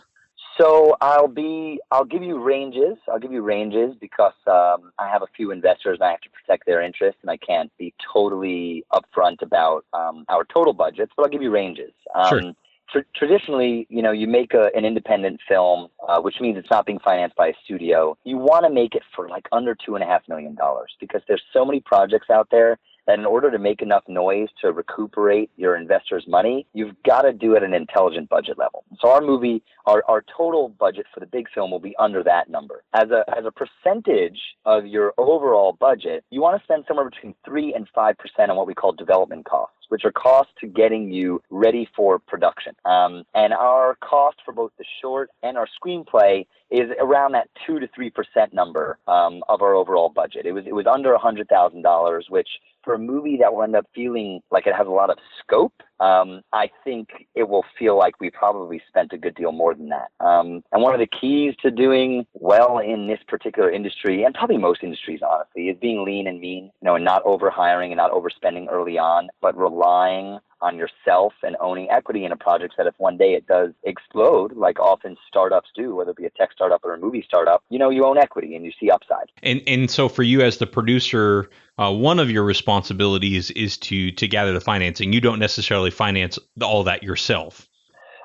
So 0.59 0.95
I'll 1.01 1.27
be 1.27 1.79
I'll 1.91 2.05
give 2.05 2.21
you 2.21 2.39
ranges. 2.39 2.97
I'll 3.11 3.19
give 3.19 3.31
you 3.31 3.41
ranges 3.41 3.95
because 3.99 4.33
um, 4.45 4.91
I 4.99 5.09
have 5.11 5.23
a 5.23 5.27
few 5.35 5.51
investors 5.51 5.97
and 5.99 6.07
I 6.07 6.11
have 6.11 6.21
to 6.21 6.29
protect 6.29 6.65
their 6.65 6.81
interests, 6.81 7.19
and 7.21 7.31
I 7.31 7.37
can't 7.37 7.71
be 7.77 7.93
totally 8.13 8.85
upfront 8.93 9.41
about 9.41 9.85
um, 9.93 10.25
our 10.29 10.45
total 10.45 10.73
budgets. 10.73 11.11
But 11.15 11.23
I'll 11.23 11.31
give 11.31 11.41
you 11.41 11.51
ranges. 11.51 11.93
Um, 12.13 12.29
sure. 12.29 12.53
Tr- 12.89 13.07
traditionally, 13.15 13.87
you 13.89 14.03
know, 14.03 14.11
you 14.11 14.27
make 14.27 14.53
a, 14.53 14.69
an 14.75 14.85
independent 14.85 15.39
film, 15.47 15.87
uh, 16.07 16.19
which 16.21 16.35
means 16.39 16.57
it's 16.57 16.69
not 16.69 16.85
being 16.85 16.99
financed 16.99 17.35
by 17.35 17.47
a 17.47 17.53
studio. 17.63 18.15
You 18.23 18.37
want 18.37 18.65
to 18.65 18.69
make 18.69 18.93
it 18.93 19.03
for 19.15 19.29
like 19.29 19.47
under 19.51 19.75
two 19.75 19.95
and 19.95 20.03
a 20.03 20.07
half 20.07 20.21
million 20.27 20.53
dollars 20.53 20.93
because 20.99 21.21
there's 21.27 21.41
so 21.51 21.65
many 21.65 21.79
projects 21.79 22.29
out 22.29 22.49
there 22.51 22.77
that 23.07 23.19
in 23.19 23.25
order 23.25 23.51
to 23.51 23.59
make 23.59 23.81
enough 23.81 24.03
noise 24.07 24.49
to 24.61 24.71
recuperate 24.71 25.49
your 25.57 25.75
investors' 25.75 26.25
money, 26.27 26.65
you've 26.73 26.95
got 27.03 27.23
to 27.23 27.33
do 27.33 27.53
it 27.53 27.57
at 27.57 27.63
an 27.63 27.73
intelligent 27.73 28.29
budget 28.29 28.57
level. 28.57 28.83
So 28.99 29.09
our 29.09 29.21
movie, 29.21 29.63
our, 29.85 30.03
our 30.07 30.23
total 30.35 30.69
budget 30.69 31.05
for 31.13 31.19
the 31.19 31.25
big 31.25 31.47
film 31.53 31.71
will 31.71 31.79
be 31.79 31.95
under 31.97 32.23
that 32.23 32.49
number. 32.49 32.83
As 32.93 33.09
a 33.11 33.23
as 33.37 33.45
a 33.45 33.51
percentage 33.51 34.39
of 34.65 34.85
your 34.85 35.13
overall 35.17 35.73
budget, 35.73 36.23
you 36.29 36.41
want 36.41 36.59
to 36.59 36.63
spend 36.63 36.85
somewhere 36.87 37.09
between 37.09 37.35
three 37.45 37.73
and 37.73 37.87
five 37.93 38.17
percent 38.17 38.51
on 38.51 38.57
what 38.57 38.67
we 38.67 38.73
call 38.73 38.91
development 38.93 39.45
costs 39.45 39.82
which 39.89 40.05
are 40.05 40.11
costs 40.11 40.53
to 40.59 40.67
getting 40.67 41.11
you 41.11 41.41
ready 41.49 41.87
for 41.95 42.19
production. 42.19 42.75
Um, 42.85 43.23
and 43.33 43.53
our 43.53 43.95
cost 44.01 44.37
for 44.45 44.53
both 44.53 44.71
the 44.77 44.85
short 45.01 45.29
and 45.41 45.57
our 45.57 45.67
screenplay 45.67 46.45
is 46.69 46.89
around 46.99 47.33
that 47.33 47.49
two 47.65 47.79
to 47.79 47.87
three 47.93 48.09
percent 48.09 48.53
number 48.53 48.97
um, 49.07 49.43
of 49.49 49.61
our 49.61 49.75
overall 49.75 50.09
budget. 50.09 50.45
It 50.45 50.53
was 50.53 50.65
it 50.65 50.73
was 50.73 50.85
under 50.87 51.13
a 51.13 51.19
hundred 51.19 51.47
thousand 51.49 51.83
dollars, 51.83 52.27
which 52.29 52.49
for 52.83 52.93
a 52.95 52.99
movie 52.99 53.37
that 53.37 53.53
will 53.53 53.63
end 53.63 53.75
up 53.75 53.85
feeling 53.95 54.41
like 54.51 54.67
it 54.67 54.75
has 54.75 54.87
a 54.87 54.91
lot 54.91 55.09
of 55.09 55.17
scope, 55.39 55.73
um, 55.99 56.41
I 56.51 56.69
think 56.83 57.09
it 57.35 57.47
will 57.47 57.65
feel 57.77 57.97
like 57.97 58.19
we 58.19 58.29
probably 58.29 58.81
spent 58.87 59.13
a 59.13 59.17
good 59.17 59.35
deal 59.35 59.51
more 59.51 59.73
than 59.73 59.89
that. 59.89 60.09
Um, 60.19 60.63
and 60.71 60.81
one 60.81 60.93
of 60.93 60.99
the 60.99 61.07
keys 61.07 61.53
to 61.61 61.71
doing 61.71 62.25
well 62.33 62.79
in 62.79 63.07
this 63.07 63.19
particular 63.27 63.71
industry, 63.71 64.23
and 64.23 64.33
probably 64.33 64.57
most 64.57 64.83
industries, 64.83 65.21
honestly, 65.21 65.69
is 65.69 65.77
being 65.79 66.03
lean 66.03 66.27
and 66.27 66.39
mean, 66.39 66.65
you 66.65 66.85
know, 66.85 66.95
and 66.95 67.05
not 67.05 67.21
over 67.23 67.49
hiring 67.49 67.91
and 67.91 67.97
not 67.97 68.11
overspending 68.11 68.67
early 68.71 68.97
on, 68.97 69.29
but 69.41 69.57
relying 69.57 70.39
on 70.63 70.77
yourself 70.77 71.33
and 71.43 71.57
owning 71.59 71.89
equity 71.91 72.23
in 72.23 72.31
a 72.31 72.37
project 72.37 72.75
that 72.77 72.87
if 72.87 72.93
one 72.97 73.17
day 73.17 73.33
it 73.33 73.45
does 73.45 73.71
explode, 73.83 74.53
like 74.55 74.79
often 74.79 75.17
startups 75.27 75.69
do, 75.75 75.93
whether 75.93 76.11
it 76.11 76.17
be 76.17 76.25
a 76.25 76.29
tech 76.31 76.51
startup 76.53 76.83
or 76.85 76.93
a 76.93 76.97
movie 76.97 77.23
startup, 77.27 77.63
you 77.69 77.77
know, 77.77 77.89
you 77.89 78.05
own 78.05 78.17
equity 78.17 78.55
and 78.55 78.63
you 78.65 78.71
see 78.79 78.89
upside. 78.89 79.29
And 79.43 79.61
and 79.67 79.91
so 79.91 80.07
for 80.07 80.23
you 80.23 80.41
as 80.41 80.57
the 80.57 80.67
producer, 80.67 81.49
uh, 81.77 81.91
one 81.91 82.17
of 82.17 82.31
your 82.31 82.43
responsibilities 82.43 83.51
is 83.51 83.77
to 83.79 84.11
to 84.11 84.27
gather 84.27 84.53
the 84.53 84.61
financing. 84.61 85.11
You 85.11 85.21
don't 85.21 85.39
necessarily 85.39 85.91
finance 85.91 86.39
all 86.61 86.83
that 86.85 87.03
yourself. 87.03 87.67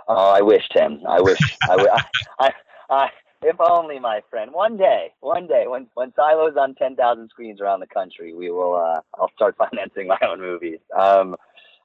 Oh, 0.07 0.31
I 0.31 0.40
wish, 0.40 0.62
Tim. 0.74 1.01
I 1.07 1.20
wish. 1.20 1.38
I, 1.68 2.01
I, 2.38 2.53
I, 2.88 3.09
if 3.42 3.57
only, 3.61 3.98
my 3.98 4.22
friend. 4.31 4.53
One 4.53 4.77
day, 4.77 5.12
one 5.20 5.46
day, 5.46 5.64
when 5.66 5.88
when 5.94 6.12
Silo's 6.14 6.57
on 6.57 6.74
ten 6.77 6.96
thousand 6.96 7.29
screens 7.31 7.61
around 7.61 7.81
the 7.81 7.87
country, 7.87 8.35
we 8.35 8.51
will. 8.51 8.77
Uh, 8.77 9.01
I'll 9.18 9.31
start 9.35 9.57
financing 9.70 10.07
my 10.07 10.18
own 10.22 10.40
movies. 10.40 10.79
Um, 10.98 11.37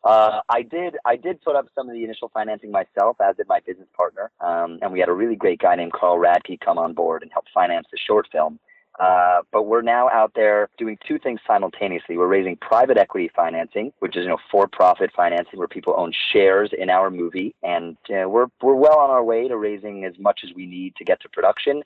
Uh, 0.04 0.42
I 0.50 0.64
did. 0.64 0.98
I 1.06 1.16
did 1.16 1.42
put 1.42 1.56
up 1.56 1.68
some 1.76 1.88
of 1.88 1.94
the 1.94 2.04
initial 2.04 2.30
financing 2.30 2.72
myself, 2.72 3.18
as 3.22 3.38
did 3.38 3.48
my 3.48 3.62
business 3.66 3.88
partner. 3.96 4.32
Um, 4.42 4.80
and 4.82 4.92
we 4.92 5.00
had 5.00 5.08
a 5.08 5.14
really 5.14 5.36
great 5.36 5.60
guy 5.60 5.76
named 5.76 5.94
Carl 5.94 6.18
Radke 6.18 6.60
come 6.60 6.78
on 6.78 6.94
board 6.94 7.24
and 7.24 7.32
help 7.32 7.46
finance 7.54 7.88
the 7.92 7.98
short 7.98 8.28
film. 8.32 8.60
Uh, 9.00 9.42
but 9.52 9.64
we're 9.64 9.82
now 9.82 10.08
out 10.10 10.34
there 10.36 10.70
doing 10.78 10.98
two 11.08 11.18
things 11.18 11.40
simultaneously. 11.48 12.16
We're 12.16 12.28
raising 12.28 12.58
private 12.58 12.98
equity 12.98 13.32
financing, 13.36 13.92
which 14.00 14.16
is 14.16 14.24
you 14.24 14.30
know 14.30 14.38
for-profit 14.52 15.12
financing 15.16 15.58
where 15.58 15.68
people 15.68 15.96
own 15.98 16.14
shares 16.32 16.70
in 16.78 16.90
our 16.90 17.10
movie, 17.10 17.56
and 17.64 17.98
uh, 18.10 18.30
we're 18.30 18.48
we're 18.62 18.76
well 18.76 19.00
on 19.00 19.10
our 19.10 19.24
way 19.24 19.48
to 19.48 19.58
raising 19.58 20.06
as 20.06 20.14
much 20.20 20.42
as 20.44 20.52
we 20.56 20.68
need 20.68 20.96
to 20.98 21.04
get 21.04 21.22
to 21.22 21.30
production. 21.30 21.82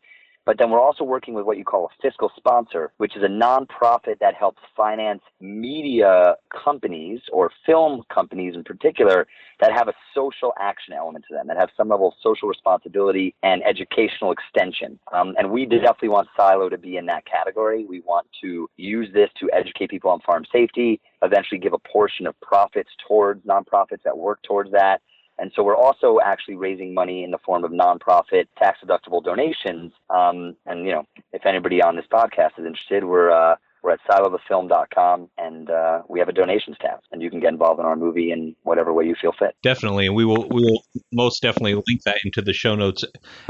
But 0.47 0.57
then 0.57 0.71
we're 0.71 0.79
also 0.79 1.03
working 1.03 1.33
with 1.33 1.45
what 1.45 1.57
you 1.57 1.65
call 1.65 1.88
a 1.88 2.01
fiscal 2.01 2.31
sponsor, 2.38 2.93
which 2.99 3.17
is 3.17 3.21
a 3.21 3.27
nonprofit 3.27 4.19
that 4.21 4.33
helps 4.33 4.62
finance 4.77 5.21
media 5.41 6.36
companies 6.63 7.19
or 7.33 7.51
film 7.65 8.03
companies 8.10 8.55
in 8.55 8.63
particular 8.63 9.27
that 9.60 9.73
have 9.73 9.89
a 9.89 9.93
social 10.15 10.53
action 10.57 10.93
element 10.93 11.25
to 11.27 11.36
them, 11.36 11.47
that 11.47 11.57
have 11.57 11.67
some 11.75 11.89
level 11.89 12.07
of 12.07 12.13
social 12.23 12.47
responsibility 12.47 13.36
and 13.43 13.62
educational 13.65 14.31
extension. 14.31 14.97
Um, 15.12 15.36
and 15.38 15.51
we 15.51 15.65
definitely 15.65 16.10
want 16.10 16.29
Silo 16.38 16.69
to 16.69 16.77
be 16.77 16.95
in 16.95 17.07
that 17.07 17.25
category. 17.25 17.86
We 17.86 17.99
want 17.99 18.27
to 18.41 18.69
use 18.77 19.10
this 19.13 19.29
to 19.41 19.49
educate 19.51 19.89
people 19.89 20.12
on 20.12 20.21
farm 20.21 20.45
safety, 20.49 21.01
eventually 21.23 21.60
give 21.60 21.73
a 21.73 21.79
portion 21.79 22.25
of 22.25 22.39
profits 22.39 22.91
towards 23.05 23.45
nonprofits 23.45 24.03
that 24.05 24.17
work 24.17 24.41
towards 24.43 24.71
that 24.71 25.01
and 25.39 25.52
so 25.56 25.63
we're 25.63 25.76
also 25.76 26.17
actually 26.23 26.56
raising 26.56 26.93
money 26.93 27.23
in 27.23 27.32
the 27.32 27.38
form 27.39 27.63
of 27.63 27.71
nonprofit 27.71 28.47
tax 28.58 28.80
deductible 28.84 29.23
donations. 29.23 29.93
Um, 30.10 30.56
and, 30.65 30.86
you 30.86 30.91
know, 30.91 31.04
if 31.32 31.45
anybody 31.45 31.82
on 31.82 31.95
this 31.95 32.06
podcast 32.12 32.58
is 32.58 32.65
interested, 32.65 33.04
we're, 33.04 33.30
uh, 33.30 33.56
we're 33.84 33.91
at 33.91 34.00
silothefilm.com 34.10 35.30
and 35.38 35.69
uh, 35.69 36.02
we 36.10 36.19
have 36.19 36.28
a 36.28 36.34
donations 36.34 36.78
tab 36.82 37.00
and 37.12 37.21
you 37.21 37.30
can 37.30 37.39
get 37.39 37.50
involved 37.50 37.80
in 37.80 37.86
our 37.86 37.95
movie 37.95 38.32
in 38.32 38.56
whatever 38.63 38.91
way 38.91 39.06
you 39.06 39.15
feel 39.21 39.32
fit. 39.38 39.56
Definitely. 39.62 40.08
And 40.08 40.15
we 40.15 40.26
will, 40.26 40.47
we 40.50 40.63
will 40.63 40.82
most 41.13 41.41
definitely 41.43 41.76
link 41.76 42.02
that 42.06 42.17
into 42.26 42.41
the 42.41 42.54
show 42.54 42.76
notes 42.76 43.04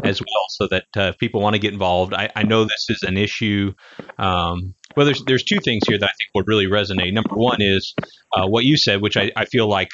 as 0.04 0.20
well 0.20 0.46
so 0.50 0.68
that 0.68 0.86
uh, 0.98 1.12
if 1.14 1.18
people 1.18 1.42
want 1.42 1.54
to 1.54 1.60
get 1.60 1.72
involved. 1.72 2.14
I, 2.14 2.30
I 2.36 2.44
know 2.44 2.66
this 2.66 2.88
is 2.90 3.04
an 3.04 3.18
issue. 3.18 3.74
Um, 4.18 4.76
well, 4.96 5.06
there's, 5.06 5.24
there's 5.26 5.44
two 5.44 5.60
things 5.60 5.84
here 5.88 5.98
that 5.98 6.06
I 6.06 6.14
think 6.20 6.30
would 6.36 6.48
really 6.48 6.68
resonate. 6.68 7.14
Number 7.14 7.36
one 7.36 7.62
is 7.62 7.94
uh, 8.36 8.48
what 8.48 8.66
you 8.66 8.78
said, 8.78 9.02
which 9.02 9.18
I, 9.18 9.32
I 9.36 9.46
feel 9.46 9.68
like 9.68 9.90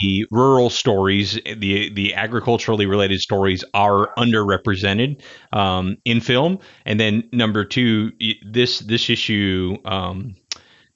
the 0.00 0.26
rural 0.30 0.70
stories, 0.70 1.34
the 1.44 1.90
the 1.92 2.14
agriculturally 2.14 2.86
related 2.86 3.20
stories 3.20 3.64
are 3.72 4.12
underrepresented 4.18 5.22
um, 5.52 5.96
in 6.04 6.20
film. 6.20 6.58
And 6.84 6.98
then 6.98 7.28
number 7.32 7.64
two, 7.64 8.12
this 8.44 8.80
this 8.80 9.08
issue 9.08 9.76
um, 9.84 10.34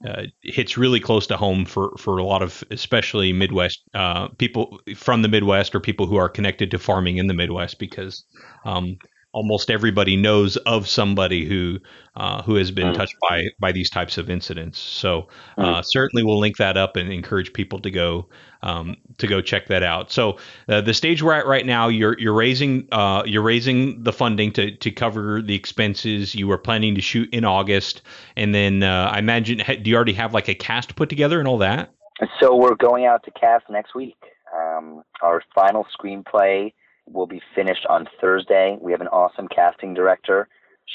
uh, 0.06 0.22
hits 0.42 0.78
really 0.78 1.00
close 1.00 1.26
to 1.28 1.36
home 1.36 1.64
for 1.64 1.94
for 1.98 2.18
a 2.18 2.24
lot 2.24 2.42
of 2.42 2.64
especially 2.70 3.32
Midwest 3.32 3.82
uh, 3.94 4.28
people 4.38 4.80
from 4.96 5.22
the 5.22 5.28
Midwest 5.28 5.74
or 5.74 5.80
people 5.80 6.06
who 6.06 6.16
are 6.16 6.28
connected 6.28 6.70
to 6.70 6.78
farming 6.78 7.18
in 7.18 7.26
the 7.26 7.34
Midwest 7.34 7.78
because 7.78 8.24
um, 8.64 8.96
almost 9.32 9.70
everybody 9.70 10.16
knows 10.16 10.56
of 10.58 10.88
somebody 10.88 11.44
who 11.46 11.78
uh, 12.16 12.42
who 12.42 12.56
has 12.56 12.70
been 12.70 12.88
mm. 12.88 12.94
touched 12.94 13.14
by 13.28 13.46
by 13.60 13.72
these 13.72 13.88
types 13.88 14.18
of 14.18 14.28
incidents. 14.28 14.78
So 14.78 15.28
uh, 15.56 15.80
mm. 15.80 15.84
certainly 15.84 16.24
we'll 16.24 16.40
link 16.40 16.56
that 16.56 16.76
up 16.76 16.96
and 16.96 17.12
encourage 17.12 17.52
people 17.52 17.78
to 17.80 17.90
go 17.90 18.28
um, 18.62 18.96
to 19.18 19.26
go 19.26 19.40
check 19.40 19.68
that 19.68 19.82
out. 19.82 20.10
So 20.10 20.38
uh, 20.68 20.80
the 20.80 20.94
stage 20.94 21.22
we're 21.22 21.34
at 21.34 21.46
right 21.46 21.64
now, 21.64 21.88
you're 21.88 22.18
you're 22.18 22.34
raising 22.34 22.88
uh, 22.92 23.22
you're 23.24 23.42
raising 23.42 24.02
the 24.02 24.12
funding 24.12 24.52
to 24.52 24.76
to 24.76 24.90
cover 24.90 25.40
the 25.40 25.54
expenses. 25.54 26.34
You 26.34 26.48
were 26.48 26.58
planning 26.58 26.94
to 26.96 27.00
shoot 27.00 27.32
in 27.32 27.44
August, 27.44 28.02
and 28.36 28.54
then 28.54 28.82
uh, 28.82 29.10
I 29.12 29.18
imagine 29.18 29.58
do 29.82 29.90
you 29.90 29.96
already 29.96 30.14
have 30.14 30.34
like 30.34 30.48
a 30.48 30.54
cast 30.54 30.96
put 30.96 31.08
together 31.08 31.38
and 31.38 31.46
all 31.46 31.58
that? 31.58 31.92
So 32.40 32.54
we're 32.54 32.74
going 32.74 33.06
out 33.06 33.24
to 33.24 33.30
cast 33.30 33.64
next 33.70 33.94
week. 33.94 34.16
Um, 34.54 35.04
our 35.22 35.42
final 35.54 35.86
screenplay 35.96 36.72
will 37.12 37.26
be 37.26 37.42
finished 37.54 37.86
on 37.86 38.08
Thursday. 38.20 38.76
We 38.80 38.92
have 38.92 39.00
an 39.00 39.08
awesome 39.08 39.48
casting 39.48 39.94
director. 39.94 40.48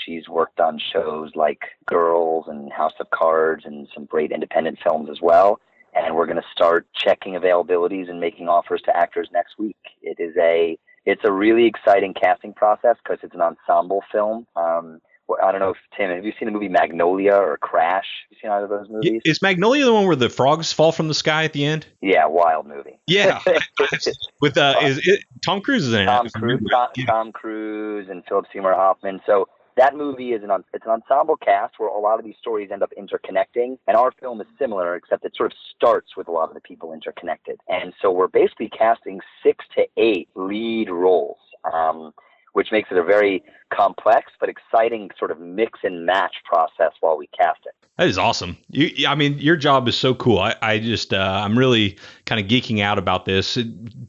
She's 0.06 0.28
worked 0.28 0.60
on 0.60 0.80
shows 0.94 1.32
like 1.36 1.60
Girls 1.86 2.46
and 2.48 2.72
House 2.72 2.94
of 3.00 3.10
Cards 3.12 3.64
and 3.66 3.88
some 3.94 4.06
great 4.06 4.32
independent 4.32 4.80
films 4.84 5.10
as 5.10 5.20
well. 5.22 5.60
And 5.94 6.16
we're 6.16 6.26
going 6.26 6.42
to 6.42 6.48
start 6.52 6.88
checking 6.94 7.34
availabilities 7.34 8.10
and 8.10 8.20
making 8.20 8.50
offers 8.50 8.82
to 8.86 8.96
actors 8.96 9.30
next 9.32 9.58
week. 9.58 9.78
It 10.02 10.20
is 10.20 10.36
a 10.38 10.78
it's 11.06 11.22
a 11.24 11.32
really 11.32 11.68
exciting 11.68 12.14
casting 12.14 12.54
process 12.54 12.98
because 13.04 13.20
it's 13.24 13.36
an 13.36 13.42
ensemble 13.42 14.04
film. 14.12 14.48
Um, 14.56 15.00
I 15.44 15.52
don't 15.52 15.60
know 15.60 15.72
if 15.72 15.78
Tim, 15.98 16.10
have 16.10 16.26
you 16.26 16.34
seen 16.40 16.48
the 16.48 16.52
movie 16.52 16.70
Magnolia 16.70 17.34
or 17.34 17.58
Crash? 17.58 18.06
Have 18.30 18.32
you 18.32 18.38
seen 18.42 18.52
either 18.52 18.66
of 18.66 18.70
those 18.70 18.90
movies? 18.90 19.22
Is 19.26 19.42
Magnolia 19.42 19.86
the 19.86 19.94
one 19.94 20.06
where 20.06 20.16
the 20.16 20.30
frogs 20.30 20.72
fall 20.72 20.92
from 20.92 21.08
the 21.08 21.14
sky 21.14 21.44
at 21.44 21.54
the 21.54 21.66
end? 21.66 21.88
Yeah, 22.02 22.28
wild 22.28 22.68
movie. 22.68 23.00
Yeah, 23.08 23.40
with 24.42 24.58
uh, 24.58 24.76
is 24.84 25.00
it 25.08 25.22
Tom 25.44 25.62
Cruise 25.62 25.88
is 25.88 25.94
in 25.94 26.06
Tom 26.06 26.28
it? 26.28 26.34
Cruise, 26.34 26.62
Tom, 26.72 26.90
yeah. 26.96 27.06
Tom 27.06 27.32
Cruise 27.32 28.08
and 28.10 28.24
Philip 28.28 28.46
Seymour 28.54 28.74
Hoffman. 28.74 29.20
So 29.26 29.48
that 29.78 29.96
movie 29.96 30.34
is 30.34 30.44
an 30.44 30.52
it's 30.74 30.86
an 30.86 30.92
ensemble 30.92 31.38
cast 31.38 31.76
where 31.78 31.90
a 31.90 32.00
lot 32.00 32.20
of 32.20 32.26
these 32.26 32.36
stories 32.40 32.70
end 32.72 32.84
up 32.84 32.92
interconnecting, 32.98 33.78
and 33.88 33.98
our 33.98 34.12
film 34.20 34.42
is 34.42 34.48
similar, 34.60 34.96
except 34.96 35.26
it 35.26 35.34
sort 35.36 35.52
of 35.52 35.58
starts 35.76 36.16
with 36.16 36.28
a 36.28 36.32
lot 36.32 36.50
of 36.50 36.54
the 36.54 36.62
people 36.62 36.94
interconnected. 36.94 37.60
And 37.68 37.94
so 38.02 38.12
we're 38.12 38.28
basically 38.28 38.70
casting 38.70 39.20
six 39.44 39.66
to 39.76 39.86
eight 39.98 40.30
lead 40.36 40.90
roles. 40.90 41.38
Um, 41.74 42.14
which 42.56 42.72
makes 42.72 42.90
it 42.90 42.98
a 42.98 43.04
very 43.04 43.44
complex 43.70 44.32
but 44.40 44.48
exciting 44.48 45.10
sort 45.20 45.30
of 45.30 45.42
mix 45.42 45.80
and 45.84 46.06
match 46.06 46.36
process 46.46 46.94
while 47.02 47.18
we 47.18 47.28
cast 47.38 47.60
it. 47.66 47.74
That 47.98 48.08
is 48.08 48.18
awesome. 48.18 48.58
You, 48.70 49.08
I 49.10 49.16
mean, 49.16 49.40
your 49.40 49.58
job 49.58 49.90
is 49.90 49.98
so 49.98 50.16
cool. 50.16 50.40
I, 50.40 50.56
I 50.62 50.80
just, 50.80 51.14
uh, 51.14 51.42
I'm 51.44 51.60
really 51.60 51.98
kind 52.26 52.40
of 52.40 52.48
geeking 52.48 52.82
out 52.82 52.98
about 52.98 53.26
this. 53.26 53.58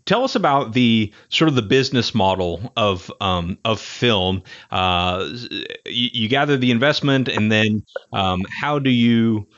Tell 0.04 0.22
us 0.22 0.36
about 0.36 0.74
the 0.74 1.12
sort 1.28 1.48
of 1.48 1.56
the 1.56 1.62
business 1.62 2.14
model 2.14 2.72
of 2.76 3.10
um, 3.20 3.58
of 3.64 3.80
film. 3.80 4.44
Uh, 4.70 5.28
you, 5.84 6.10
you, 6.12 6.28
gather 6.28 6.56
the 6.56 6.70
investment, 6.70 7.28
and 7.28 7.50
then 7.50 7.84
um, 8.12 8.44
how 8.60 8.78
do 8.78 8.90
you 8.90 9.48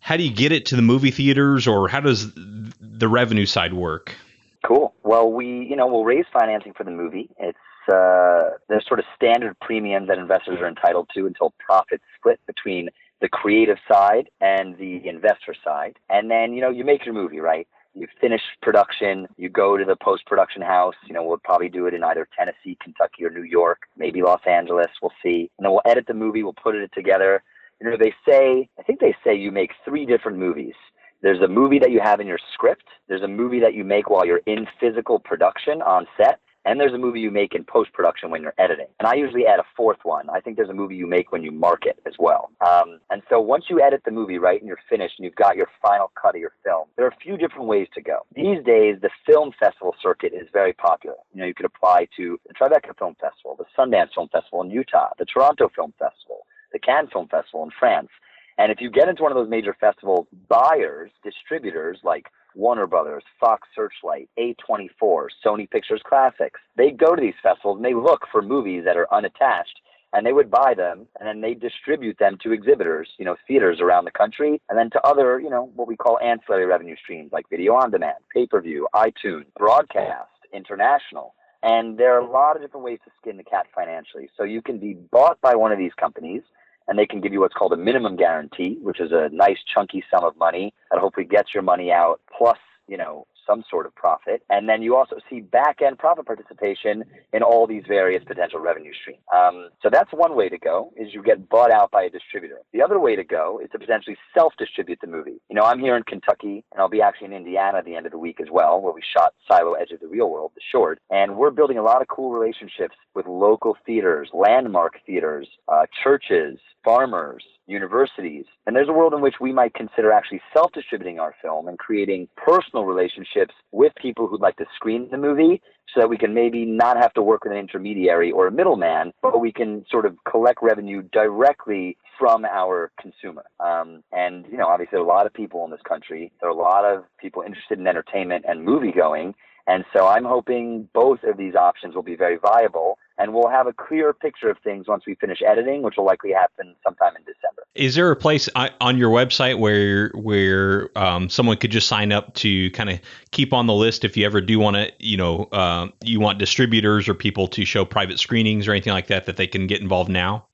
how 0.00 0.16
do 0.16 0.24
you 0.24 0.34
get 0.34 0.50
it 0.50 0.66
to 0.66 0.76
the 0.76 0.82
movie 0.82 1.12
theaters, 1.12 1.68
or 1.68 1.88
how 1.88 2.00
does 2.00 2.32
the 2.34 3.08
revenue 3.08 3.46
side 3.46 3.74
work? 3.74 4.16
Cool. 4.64 4.92
Well, 5.04 5.30
we, 5.30 5.46
you 5.46 5.76
know, 5.76 5.86
we'll 5.86 6.04
raise 6.04 6.26
financing 6.32 6.72
for 6.74 6.82
the 6.82 6.90
movie. 6.90 7.30
It's 7.38 7.58
uh, 7.88 8.58
there's 8.68 8.86
sort 8.86 9.00
of 9.00 9.06
standard 9.14 9.58
premiums 9.60 10.08
that 10.08 10.18
investors 10.18 10.58
are 10.60 10.68
entitled 10.68 11.08
to 11.14 11.26
until 11.26 11.52
profits 11.58 12.04
split 12.18 12.40
between 12.46 12.88
the 13.20 13.28
creative 13.28 13.78
side 13.90 14.28
and 14.40 14.76
the 14.78 15.06
investor 15.06 15.54
side. 15.64 15.96
And 16.08 16.30
then, 16.30 16.52
you 16.52 16.60
know, 16.60 16.70
you 16.70 16.84
make 16.84 17.04
your 17.04 17.14
movie, 17.14 17.40
right? 17.40 17.66
You 17.94 18.06
finish 18.20 18.42
production, 18.62 19.26
you 19.36 19.48
go 19.48 19.76
to 19.76 19.84
the 19.84 19.96
post 19.96 20.24
production 20.26 20.62
house. 20.62 20.94
You 21.06 21.14
know, 21.14 21.24
we'll 21.24 21.38
probably 21.38 21.68
do 21.68 21.86
it 21.86 21.94
in 21.94 22.04
either 22.04 22.28
Tennessee, 22.38 22.78
Kentucky, 22.80 23.24
or 23.24 23.30
New 23.30 23.42
York, 23.42 23.82
maybe 23.96 24.22
Los 24.22 24.42
Angeles. 24.46 24.88
We'll 25.02 25.12
see. 25.22 25.50
And 25.58 25.64
then 25.64 25.72
we'll 25.72 25.82
edit 25.84 26.06
the 26.06 26.14
movie, 26.14 26.42
we'll 26.42 26.52
put 26.52 26.76
it 26.76 26.90
together. 26.94 27.42
You 27.80 27.90
know, 27.90 27.96
they 27.96 28.14
say, 28.28 28.68
I 28.78 28.82
think 28.82 29.00
they 29.00 29.16
say 29.24 29.36
you 29.36 29.50
make 29.50 29.72
three 29.84 30.06
different 30.06 30.38
movies. 30.38 30.74
There's 31.22 31.40
a 31.42 31.48
movie 31.48 31.80
that 31.80 31.90
you 31.90 32.00
have 32.00 32.20
in 32.20 32.28
your 32.28 32.38
script, 32.52 32.84
there's 33.08 33.22
a 33.22 33.28
movie 33.28 33.58
that 33.60 33.74
you 33.74 33.82
make 33.82 34.08
while 34.08 34.24
you're 34.24 34.42
in 34.46 34.66
physical 34.78 35.18
production 35.18 35.82
on 35.82 36.06
set, 36.16 36.38
and 36.68 36.78
there's 36.78 36.92
a 36.92 36.98
movie 36.98 37.20
you 37.20 37.30
make 37.30 37.54
in 37.54 37.64
post 37.64 37.94
production 37.94 38.30
when 38.30 38.42
you're 38.42 38.54
editing. 38.58 38.88
And 38.98 39.08
I 39.08 39.14
usually 39.14 39.46
add 39.46 39.58
a 39.58 39.64
fourth 39.74 40.00
one. 40.02 40.28
I 40.28 40.40
think 40.40 40.56
there's 40.56 40.68
a 40.68 40.74
movie 40.74 40.96
you 40.96 41.06
make 41.06 41.32
when 41.32 41.42
you 41.42 41.50
market 41.50 41.98
as 42.06 42.12
well. 42.18 42.50
Um, 42.60 43.00
and 43.08 43.22
so 43.30 43.40
once 43.40 43.64
you 43.70 43.80
edit 43.80 44.02
the 44.04 44.10
movie, 44.10 44.36
right, 44.36 44.60
and 44.60 44.68
you're 44.68 44.78
finished 44.86 45.14
and 45.18 45.24
you've 45.24 45.34
got 45.34 45.56
your 45.56 45.68
final 45.80 46.12
cut 46.20 46.34
of 46.34 46.40
your 46.42 46.52
film, 46.62 46.88
there 46.96 47.06
are 47.06 47.08
a 47.08 47.24
few 47.24 47.38
different 47.38 47.68
ways 47.68 47.88
to 47.94 48.02
go. 48.02 48.18
These 48.34 48.62
days, 48.66 48.96
the 49.00 49.08
film 49.24 49.52
festival 49.58 49.94
circuit 50.02 50.34
is 50.34 50.46
very 50.52 50.74
popular. 50.74 51.16
You 51.32 51.40
know, 51.40 51.46
you 51.46 51.54
could 51.54 51.64
apply 51.64 52.06
to 52.18 52.38
the 52.46 52.52
Tribeca 52.52 52.98
Film 52.98 53.16
Festival, 53.18 53.56
the 53.56 53.64
Sundance 53.76 54.12
Film 54.14 54.28
Festival 54.28 54.60
in 54.60 54.70
Utah, 54.70 55.08
the 55.18 55.24
Toronto 55.24 55.70
Film 55.74 55.94
Festival, 55.98 56.44
the 56.74 56.78
Cannes 56.78 57.08
Film 57.10 57.28
Festival 57.28 57.64
in 57.64 57.70
France. 57.78 58.10
And 58.58 58.70
if 58.70 58.82
you 58.82 58.90
get 58.90 59.08
into 59.08 59.22
one 59.22 59.32
of 59.32 59.36
those 59.36 59.48
major 59.48 59.74
festivals, 59.80 60.26
buyers, 60.48 61.10
distributors 61.24 61.98
like 62.02 62.26
Warner 62.58 62.88
Brothers, 62.88 63.22
Fox 63.38 63.68
Searchlight, 63.74 64.28
A24, 64.36 65.28
Sony 65.46 65.70
Pictures 65.70 66.02
Classics. 66.04 66.60
They 66.76 66.90
go 66.90 67.14
to 67.14 67.20
these 67.22 67.38
festivals 67.40 67.76
and 67.76 67.84
they 67.84 67.94
look 67.94 68.26
for 68.32 68.42
movies 68.42 68.82
that 68.84 68.96
are 68.96 69.06
unattached 69.14 69.80
and 70.12 70.26
they 70.26 70.32
would 70.32 70.50
buy 70.50 70.74
them 70.76 71.06
and 71.20 71.28
then 71.28 71.40
they 71.40 71.54
distribute 71.54 72.18
them 72.18 72.36
to 72.42 72.50
exhibitors, 72.50 73.08
you 73.16 73.24
know, 73.24 73.36
theaters 73.46 73.80
around 73.80 74.06
the 74.06 74.10
country 74.10 74.60
and 74.68 74.76
then 74.76 74.90
to 74.90 75.00
other, 75.06 75.38
you 75.38 75.48
know, 75.48 75.70
what 75.76 75.86
we 75.86 75.96
call 75.96 76.18
ancillary 76.18 76.66
revenue 76.66 76.96
streams 77.00 77.30
like 77.32 77.48
video 77.48 77.74
on 77.74 77.92
demand, 77.92 78.18
pay-per-view, 78.34 78.88
iTunes, 78.92 79.44
broadcast, 79.56 80.28
international. 80.52 81.34
And 81.62 81.96
there 81.96 82.14
are 82.16 82.20
a 82.20 82.30
lot 82.30 82.56
of 82.56 82.62
different 82.62 82.84
ways 82.84 82.98
to 83.04 83.10
skin 83.20 83.36
the 83.36 83.44
cat 83.44 83.66
financially. 83.72 84.30
So 84.36 84.42
you 84.42 84.62
can 84.62 84.78
be 84.78 84.94
bought 84.94 85.40
by 85.40 85.54
one 85.54 85.70
of 85.70 85.78
these 85.78 85.94
companies 85.98 86.42
and 86.88 86.98
they 86.98 87.06
can 87.06 87.20
give 87.20 87.32
you 87.32 87.40
what's 87.40 87.54
called 87.54 87.72
a 87.72 87.76
minimum 87.76 88.16
guarantee, 88.16 88.78
which 88.82 88.98
is 88.98 89.12
a 89.12 89.28
nice 89.32 89.58
chunky 89.72 90.02
sum 90.10 90.24
of 90.24 90.36
money 90.36 90.72
that 90.90 90.98
hopefully 90.98 91.26
gets 91.26 91.54
your 91.54 91.62
money 91.62 91.92
out 91.92 92.20
plus, 92.36 92.58
you 92.88 92.96
know, 92.96 93.26
some 93.48 93.64
sort 93.70 93.86
of 93.86 93.94
profit. 93.94 94.42
And 94.50 94.68
then 94.68 94.82
you 94.82 94.96
also 94.96 95.16
see 95.28 95.40
back 95.40 95.80
end 95.84 95.98
profit 95.98 96.26
participation 96.26 97.04
in 97.32 97.42
all 97.42 97.66
these 97.66 97.84
various 97.88 98.22
potential 98.24 98.60
revenue 98.60 98.92
streams. 99.00 99.20
Um, 99.34 99.70
so 99.82 99.88
that's 99.90 100.10
one 100.12 100.36
way 100.36 100.48
to 100.48 100.58
go 100.58 100.92
is 100.96 101.14
you 101.14 101.22
get 101.22 101.48
bought 101.48 101.72
out 101.72 101.90
by 101.90 102.02
a 102.04 102.10
distributor. 102.10 102.58
The 102.72 102.82
other 102.82 103.00
way 103.00 103.16
to 103.16 103.24
go 103.24 103.60
is 103.62 103.70
to 103.72 103.78
potentially 103.78 104.16
self 104.34 104.52
distribute 104.58 104.98
the 105.00 105.06
movie. 105.06 105.40
You 105.48 105.56
know, 105.56 105.62
I'm 105.62 105.80
here 105.80 105.96
in 105.96 106.02
Kentucky 106.02 106.64
and 106.72 106.80
I'll 106.80 106.88
be 106.88 107.02
actually 107.02 107.28
in 107.28 107.32
Indiana 107.32 107.78
at 107.78 107.84
the 107.84 107.96
end 107.96 108.06
of 108.06 108.12
the 108.12 108.18
week 108.18 108.40
as 108.40 108.48
well, 108.50 108.80
where 108.80 108.92
we 108.92 109.02
shot 109.16 109.34
Silo 109.50 109.72
Edge 109.72 109.90
of 109.92 110.00
the 110.00 110.08
Real 110.08 110.30
World, 110.30 110.52
the 110.54 110.60
short. 110.70 111.00
And 111.10 111.36
we're 111.36 111.50
building 111.50 111.78
a 111.78 111.82
lot 111.82 112.02
of 112.02 112.08
cool 112.08 112.30
relationships 112.30 112.96
with 113.14 113.26
local 113.26 113.76
theaters, 113.86 114.28
landmark 114.32 115.00
theaters, 115.06 115.48
uh, 115.68 115.86
churches, 116.02 116.58
farmers, 116.84 117.44
universities. 117.68 118.46
And 118.66 118.74
there's 118.74 118.88
a 118.88 118.92
world 118.92 119.12
in 119.14 119.20
which 119.20 119.36
we 119.40 119.52
might 119.52 119.74
consider 119.74 120.10
actually 120.10 120.40
self 120.52 120.72
distributing 120.72 121.20
our 121.20 121.34
film 121.40 121.68
and 121.68 121.78
creating 121.78 122.28
personal 122.36 122.84
relationships 122.84 123.54
with 123.70 123.92
people 124.00 124.26
who'd 124.26 124.40
like 124.40 124.56
to 124.56 124.64
screen 124.74 125.08
the 125.10 125.18
movie 125.18 125.60
so 125.94 126.00
that 126.00 126.08
we 126.08 126.18
can 126.18 126.34
maybe 126.34 126.64
not 126.64 126.96
have 126.96 127.12
to 127.14 127.22
work 127.22 127.44
with 127.44 127.52
an 127.52 127.58
intermediary 127.58 128.30
or 128.30 128.46
a 128.46 128.52
middleman, 128.52 129.12
but 129.22 129.40
we 129.40 129.52
can 129.52 129.84
sort 129.90 130.06
of 130.06 130.16
collect 130.28 130.58
revenue 130.62 131.02
directly 131.12 131.96
from 132.18 132.44
our 132.44 132.90
consumer. 133.00 133.44
Um, 133.60 134.02
and, 134.12 134.44
you 134.50 134.58
know, 134.58 134.66
obviously 134.66 134.96
there 134.96 135.00
are 135.00 135.04
a 135.04 135.08
lot 135.08 135.26
of 135.26 135.32
people 135.32 135.64
in 135.64 135.70
this 135.70 135.80
country. 135.88 136.32
There 136.40 136.50
are 136.50 136.52
a 136.52 136.56
lot 136.56 136.84
of 136.84 137.04
people 137.18 137.42
interested 137.42 137.78
in 137.78 137.86
entertainment 137.86 138.44
and 138.48 138.64
movie 138.64 138.92
going. 138.92 139.34
And 139.66 139.84
so 139.94 140.06
I'm 140.06 140.24
hoping 140.24 140.88
both 140.94 141.22
of 141.24 141.36
these 141.36 141.54
options 141.54 141.94
will 141.94 142.02
be 142.02 142.16
very 142.16 142.38
viable 142.38 142.98
and 143.18 143.34
we'll 143.34 143.48
have 143.48 143.66
a 143.66 143.72
clear 143.72 144.12
picture 144.12 144.48
of 144.48 144.58
things 144.58 144.86
once 144.86 145.04
we 145.06 145.14
finish 145.16 145.40
editing, 145.46 145.82
which 145.82 145.96
will 145.96 146.04
likely 146.04 146.32
happen 146.32 146.74
sometime 146.84 147.16
in 147.16 147.22
December. 147.22 147.64
Is 147.74 147.94
there 147.94 148.10
a 148.10 148.16
place 148.16 148.48
on 148.54 148.98
your 148.98 149.10
website 149.10 149.58
where 149.58 150.10
where 150.14 150.90
um, 150.96 151.28
someone 151.28 151.56
could 151.56 151.70
just 151.70 151.88
sign 151.88 152.12
up 152.12 152.34
to 152.34 152.70
kind 152.70 152.90
of 152.90 153.00
keep 153.30 153.52
on 153.52 153.66
the 153.66 153.74
list 153.74 154.04
if 154.04 154.16
you 154.16 154.24
ever 154.24 154.40
do 154.40 154.58
want 154.58 154.76
to, 154.76 154.92
you 154.98 155.16
know, 155.16 155.44
uh, 155.52 155.88
you 156.02 156.20
want 156.20 156.38
distributors 156.38 157.08
or 157.08 157.14
people 157.14 157.46
to 157.48 157.64
show 157.64 157.84
private 157.84 158.18
screenings 158.18 158.66
or 158.66 158.72
anything 158.72 158.92
like 158.92 159.08
that 159.08 159.26
that 159.26 159.36
they 159.36 159.46
can 159.46 159.66
get 159.66 159.80
involved 159.80 160.10
now? 160.10 160.47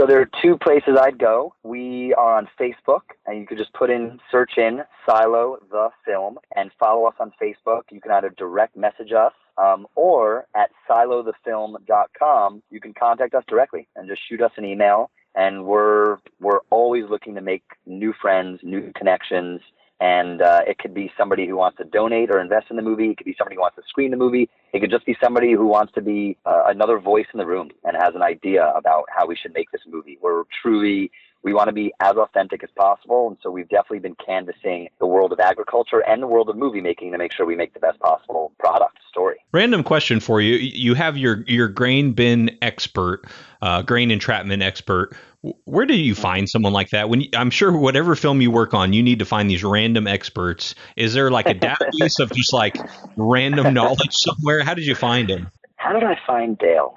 So 0.00 0.06
there 0.06 0.18
are 0.18 0.30
two 0.40 0.56
places 0.56 0.96
I'd 0.98 1.18
go. 1.18 1.52
We 1.62 2.14
are 2.14 2.38
on 2.38 2.48
Facebook, 2.58 3.02
and 3.26 3.38
you 3.38 3.46
could 3.46 3.58
just 3.58 3.74
put 3.74 3.90
in 3.90 4.18
search 4.32 4.52
in 4.56 4.80
Silo 5.04 5.58
the 5.70 5.90
Film 6.06 6.38
and 6.56 6.70
follow 6.80 7.04
us 7.04 7.12
on 7.20 7.34
Facebook. 7.38 7.82
You 7.90 8.00
can 8.00 8.10
either 8.10 8.30
direct 8.30 8.78
message 8.78 9.12
us 9.12 9.34
um, 9.58 9.86
or 9.96 10.46
at 10.56 10.70
silothefilm.com, 10.88 12.62
you 12.70 12.80
can 12.80 12.94
contact 12.94 13.34
us 13.34 13.44
directly 13.46 13.88
and 13.94 14.08
just 14.08 14.22
shoot 14.26 14.40
us 14.40 14.52
an 14.56 14.64
email. 14.64 15.10
And 15.34 15.66
we're 15.66 16.16
we're 16.40 16.60
always 16.70 17.04
looking 17.10 17.34
to 17.34 17.42
make 17.42 17.64
new 17.84 18.14
friends, 18.22 18.60
new 18.62 18.92
connections, 18.96 19.60
and 20.00 20.40
uh, 20.40 20.60
it 20.66 20.78
could 20.78 20.94
be 20.94 21.12
somebody 21.16 21.46
who 21.46 21.56
wants 21.56 21.76
to 21.78 21.84
donate 21.84 22.30
or 22.30 22.40
invest 22.40 22.66
in 22.70 22.76
the 22.76 22.82
movie. 22.82 23.10
It 23.10 23.18
could 23.18 23.26
be 23.26 23.34
somebody 23.36 23.56
who 23.56 23.60
wants 23.60 23.76
to 23.76 23.82
screen 23.86 24.10
the 24.10 24.16
movie. 24.16 24.48
It 24.72 24.80
could 24.80 24.90
just 24.90 25.04
be 25.04 25.16
somebody 25.22 25.52
who 25.52 25.66
wants 25.66 25.92
to 25.94 26.00
be 26.00 26.38
uh, 26.46 26.64
another 26.68 26.98
voice 26.98 27.26
in 27.34 27.38
the 27.38 27.46
room 27.46 27.70
and 27.84 27.96
has 28.00 28.14
an 28.14 28.22
idea 28.22 28.72
about 28.74 29.04
how 29.14 29.26
we 29.26 29.36
should 29.36 29.52
make 29.52 29.70
this 29.70 29.82
movie. 29.86 30.18
We're 30.22 30.44
truly 30.62 31.10
we 31.42 31.54
want 31.54 31.68
to 31.68 31.72
be 31.72 31.92
as 32.00 32.16
authentic 32.16 32.62
as 32.62 32.70
possible. 32.76 33.28
And 33.28 33.36
so 33.42 33.50
we've 33.50 33.68
definitely 33.68 34.00
been 34.00 34.16
canvassing 34.24 34.88
the 34.98 35.06
world 35.06 35.32
of 35.32 35.40
agriculture 35.40 36.00
and 36.00 36.22
the 36.22 36.26
world 36.26 36.48
of 36.50 36.56
movie 36.56 36.80
making 36.80 37.12
to 37.12 37.18
make 37.18 37.32
sure 37.32 37.46
we 37.46 37.56
make 37.56 37.72
the 37.72 37.80
best 37.80 37.98
possible 38.00 38.52
product 38.58 38.98
story. 39.08 39.36
Random 39.52 39.82
question 39.82 40.20
for 40.20 40.40
you. 40.40 40.56
You 40.56 40.94
have 40.94 41.16
your, 41.16 41.44
your 41.46 41.68
grain 41.68 42.12
bin 42.12 42.56
expert, 42.60 43.22
uh, 43.62 43.82
grain 43.82 44.10
entrapment 44.10 44.62
expert. 44.62 45.16
Where 45.64 45.86
do 45.86 45.94
you 45.94 46.14
find 46.14 46.48
someone 46.48 46.74
like 46.74 46.90
that? 46.90 47.08
When 47.08 47.22
you, 47.22 47.28
I'm 47.34 47.50
sure 47.50 47.72
whatever 47.72 48.14
film 48.14 48.42
you 48.42 48.50
work 48.50 48.74
on, 48.74 48.92
you 48.92 49.02
need 49.02 49.20
to 49.20 49.24
find 49.24 49.48
these 49.48 49.64
random 49.64 50.06
experts. 50.06 50.74
Is 50.96 51.14
there 51.14 51.30
like 51.30 51.48
a 51.48 51.54
database 51.54 52.20
of 52.20 52.30
just 52.32 52.52
like 52.52 52.76
random 53.16 53.72
knowledge 53.72 54.14
somewhere? 54.14 54.62
How 54.62 54.74
did 54.74 54.86
you 54.86 54.94
find 54.94 55.30
him? 55.30 55.50
How 55.76 55.94
did 55.94 56.04
I 56.04 56.18
find 56.26 56.58
Dale? 56.58 56.92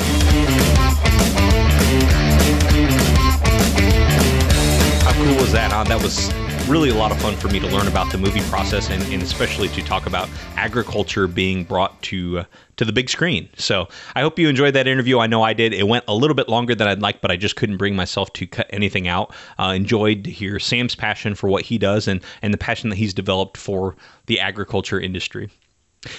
How 5.03 5.13
cool 5.13 5.35
was 5.35 5.51
that? 5.53 5.71
Huh? 5.71 5.83
That 5.85 6.01
was 6.01 6.29
really 6.73 6.89
a 6.89 6.95
lot 6.95 7.11
of 7.11 7.21
fun 7.21 7.35
for 7.35 7.49
me 7.49 7.59
to 7.59 7.67
learn 7.67 7.87
about 7.87 8.11
the 8.11 8.17
movie 8.17 8.41
process 8.49 8.89
and, 8.89 9.03
and 9.13 9.21
especially 9.21 9.67
to 9.67 9.79
talk 9.83 10.07
about 10.07 10.27
agriculture 10.55 11.27
being 11.27 11.63
brought 11.63 12.01
to 12.01 12.39
uh, 12.39 12.43
to 12.77 12.83
the 12.83 12.91
big 12.91 13.11
screen. 13.11 13.47
So 13.57 13.87
I 14.15 14.21
hope 14.21 14.39
you 14.39 14.49
enjoyed 14.49 14.73
that 14.73 14.87
interview. 14.87 15.19
I 15.19 15.27
know 15.27 15.43
I 15.43 15.53
did. 15.53 15.71
It 15.71 15.87
went 15.87 16.03
a 16.07 16.15
little 16.15 16.33
bit 16.33 16.49
longer 16.49 16.73
than 16.73 16.87
I'd 16.87 16.99
like, 16.99 17.21
but 17.21 17.29
I 17.29 17.37
just 17.37 17.57
couldn't 17.57 17.77
bring 17.77 17.95
myself 17.95 18.33
to 18.33 18.47
cut 18.47 18.65
anything 18.71 19.07
out. 19.07 19.35
Uh, 19.59 19.73
enjoyed 19.75 20.23
to 20.23 20.31
hear 20.31 20.57
Sam's 20.57 20.95
passion 20.95 21.35
for 21.35 21.47
what 21.47 21.61
he 21.61 21.77
does 21.77 22.07
and 22.07 22.21
and 22.41 22.51
the 22.51 22.57
passion 22.57 22.89
that 22.89 22.95
he's 22.95 23.13
developed 23.13 23.55
for 23.55 23.95
the 24.25 24.39
agriculture 24.39 24.99
industry. 24.99 25.51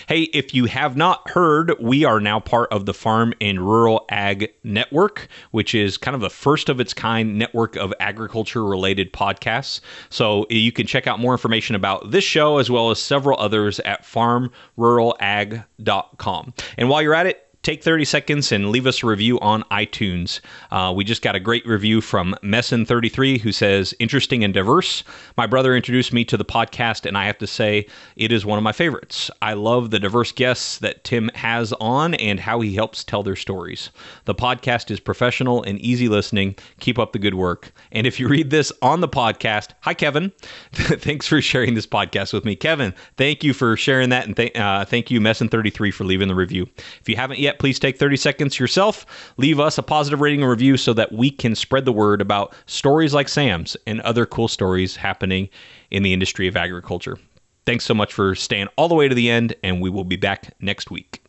Hey, 0.08 0.22
if 0.34 0.52
you 0.54 0.64
have 0.66 0.96
not 0.96 1.28
heard, 1.30 1.72
we 1.80 2.04
are 2.04 2.20
now 2.20 2.38
part 2.40 2.70
of 2.72 2.84
the 2.86 2.94
Farm 2.94 3.34
and 3.40 3.60
Rural 3.60 4.04
Ag 4.10 4.52
Network, 4.62 5.28
which 5.50 5.74
is 5.74 5.96
kind 5.96 6.14
of 6.14 6.20
the 6.20 6.30
first 6.30 6.68
of 6.68 6.78
its 6.80 6.94
kind 6.94 7.36
network 7.38 7.76
of 7.76 7.92
agriculture 8.00 8.64
related 8.64 9.12
podcasts. 9.12 9.80
So 10.10 10.46
you 10.50 10.72
can 10.72 10.86
check 10.86 11.06
out 11.06 11.20
more 11.20 11.32
information 11.32 11.76
about 11.76 12.10
this 12.10 12.24
show 12.24 12.58
as 12.58 12.70
well 12.70 12.90
as 12.90 13.00
several 13.00 13.38
others 13.38 13.80
at 13.80 14.04
farmruralag.com. 14.04 16.54
And 16.78 16.88
while 16.88 17.02
you're 17.02 17.14
at 17.14 17.26
it, 17.26 17.43
take 17.64 17.82
30 17.82 18.04
seconds 18.04 18.52
and 18.52 18.70
leave 18.70 18.86
us 18.86 19.02
a 19.02 19.06
review 19.06 19.40
on 19.40 19.62
iTunes. 19.64 20.40
Uh, 20.70 20.92
we 20.94 21.02
just 21.02 21.22
got 21.22 21.34
a 21.34 21.40
great 21.40 21.66
review 21.66 22.00
from 22.00 22.36
Messin33 22.42 23.40
who 23.40 23.52
says, 23.52 23.94
interesting 23.98 24.44
and 24.44 24.52
diverse. 24.52 25.02
My 25.36 25.46
brother 25.46 25.74
introduced 25.74 26.12
me 26.12 26.24
to 26.26 26.36
the 26.36 26.44
podcast, 26.44 27.06
and 27.06 27.16
I 27.16 27.24
have 27.24 27.38
to 27.38 27.46
say, 27.46 27.86
it 28.16 28.30
is 28.30 28.44
one 28.44 28.58
of 28.58 28.62
my 28.62 28.72
favorites. 28.72 29.30
I 29.40 29.54
love 29.54 29.90
the 29.90 29.98
diverse 29.98 30.30
guests 30.30 30.78
that 30.78 31.04
Tim 31.04 31.30
has 31.34 31.72
on 31.80 32.14
and 32.14 32.38
how 32.38 32.60
he 32.60 32.74
helps 32.74 33.02
tell 33.02 33.22
their 33.22 33.34
stories. 33.34 33.88
The 34.26 34.34
podcast 34.34 34.90
is 34.90 35.00
professional 35.00 35.62
and 35.62 35.78
easy 35.80 36.08
listening. 36.08 36.56
Keep 36.80 36.98
up 36.98 37.12
the 37.12 37.18
good 37.18 37.34
work. 37.34 37.72
And 37.92 38.06
if 38.06 38.20
you 38.20 38.28
read 38.28 38.50
this 38.50 38.72
on 38.82 39.00
the 39.00 39.08
podcast, 39.08 39.70
hi, 39.80 39.94
Kevin. 39.94 40.32
Thanks 40.72 41.26
for 41.26 41.40
sharing 41.40 41.74
this 41.74 41.86
podcast 41.86 42.34
with 42.34 42.44
me. 42.44 42.56
Kevin, 42.56 42.92
thank 43.16 43.42
you 43.42 43.54
for 43.54 43.74
sharing 43.76 44.10
that. 44.10 44.26
And 44.26 44.36
th- 44.36 44.54
uh, 44.54 44.84
thank 44.84 45.10
you, 45.10 45.18
Messin33, 45.20 45.94
for 45.94 46.04
leaving 46.04 46.28
the 46.28 46.34
review. 46.34 46.68
If 47.00 47.08
you 47.08 47.16
haven't 47.16 47.38
yet, 47.38 47.53
yet, 47.54 47.60
please 47.60 47.78
take 47.78 47.98
30 47.98 48.16
seconds 48.16 48.58
yourself, 48.58 49.06
leave 49.36 49.60
us 49.60 49.78
a 49.78 49.82
positive 49.82 50.20
rating 50.20 50.42
and 50.42 50.50
review 50.50 50.76
so 50.76 50.92
that 50.92 51.12
we 51.12 51.30
can 51.30 51.54
spread 51.54 51.84
the 51.84 51.92
word 51.92 52.20
about 52.20 52.54
stories 52.66 53.14
like 53.14 53.28
Sam's 53.28 53.76
and 53.86 54.00
other 54.00 54.26
cool 54.26 54.48
stories 54.48 54.96
happening 54.96 55.48
in 55.90 56.02
the 56.02 56.12
industry 56.12 56.48
of 56.48 56.56
agriculture. 56.56 57.16
Thanks 57.64 57.84
so 57.84 57.94
much 57.94 58.12
for 58.12 58.34
staying 58.34 58.68
all 58.76 58.88
the 58.88 58.94
way 58.94 59.08
to 59.08 59.14
the 59.14 59.30
end, 59.30 59.54
and 59.62 59.80
we 59.80 59.88
will 59.88 60.04
be 60.04 60.16
back 60.16 60.54
next 60.60 60.90
week. 60.90 61.22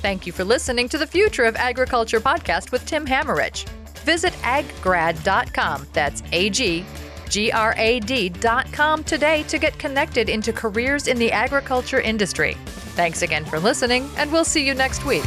Thank 0.00 0.26
you 0.26 0.32
for 0.32 0.44
listening 0.44 0.88
to 0.88 0.98
the 0.98 1.06
Future 1.06 1.44
of 1.44 1.54
Agriculture 1.56 2.20
podcast 2.20 2.72
with 2.72 2.84
Tim 2.86 3.06
Hammerich. 3.06 3.68
Visit 4.08 4.32
aggrad.com. 4.40 5.86
That's 5.92 6.22
A 6.32 6.48
G 6.48 6.82
G 7.28 7.52
R 7.52 7.74
A 7.76 8.00
D.com 8.00 9.04
today 9.04 9.42
to 9.42 9.58
get 9.58 9.78
connected 9.78 10.30
into 10.30 10.50
careers 10.50 11.08
in 11.08 11.18
the 11.18 11.30
agriculture 11.30 12.00
industry. 12.00 12.54
Thanks 12.96 13.20
again 13.20 13.44
for 13.44 13.60
listening, 13.60 14.08
and 14.16 14.32
we'll 14.32 14.46
see 14.46 14.66
you 14.66 14.72
next 14.72 15.04
week. 15.04 15.24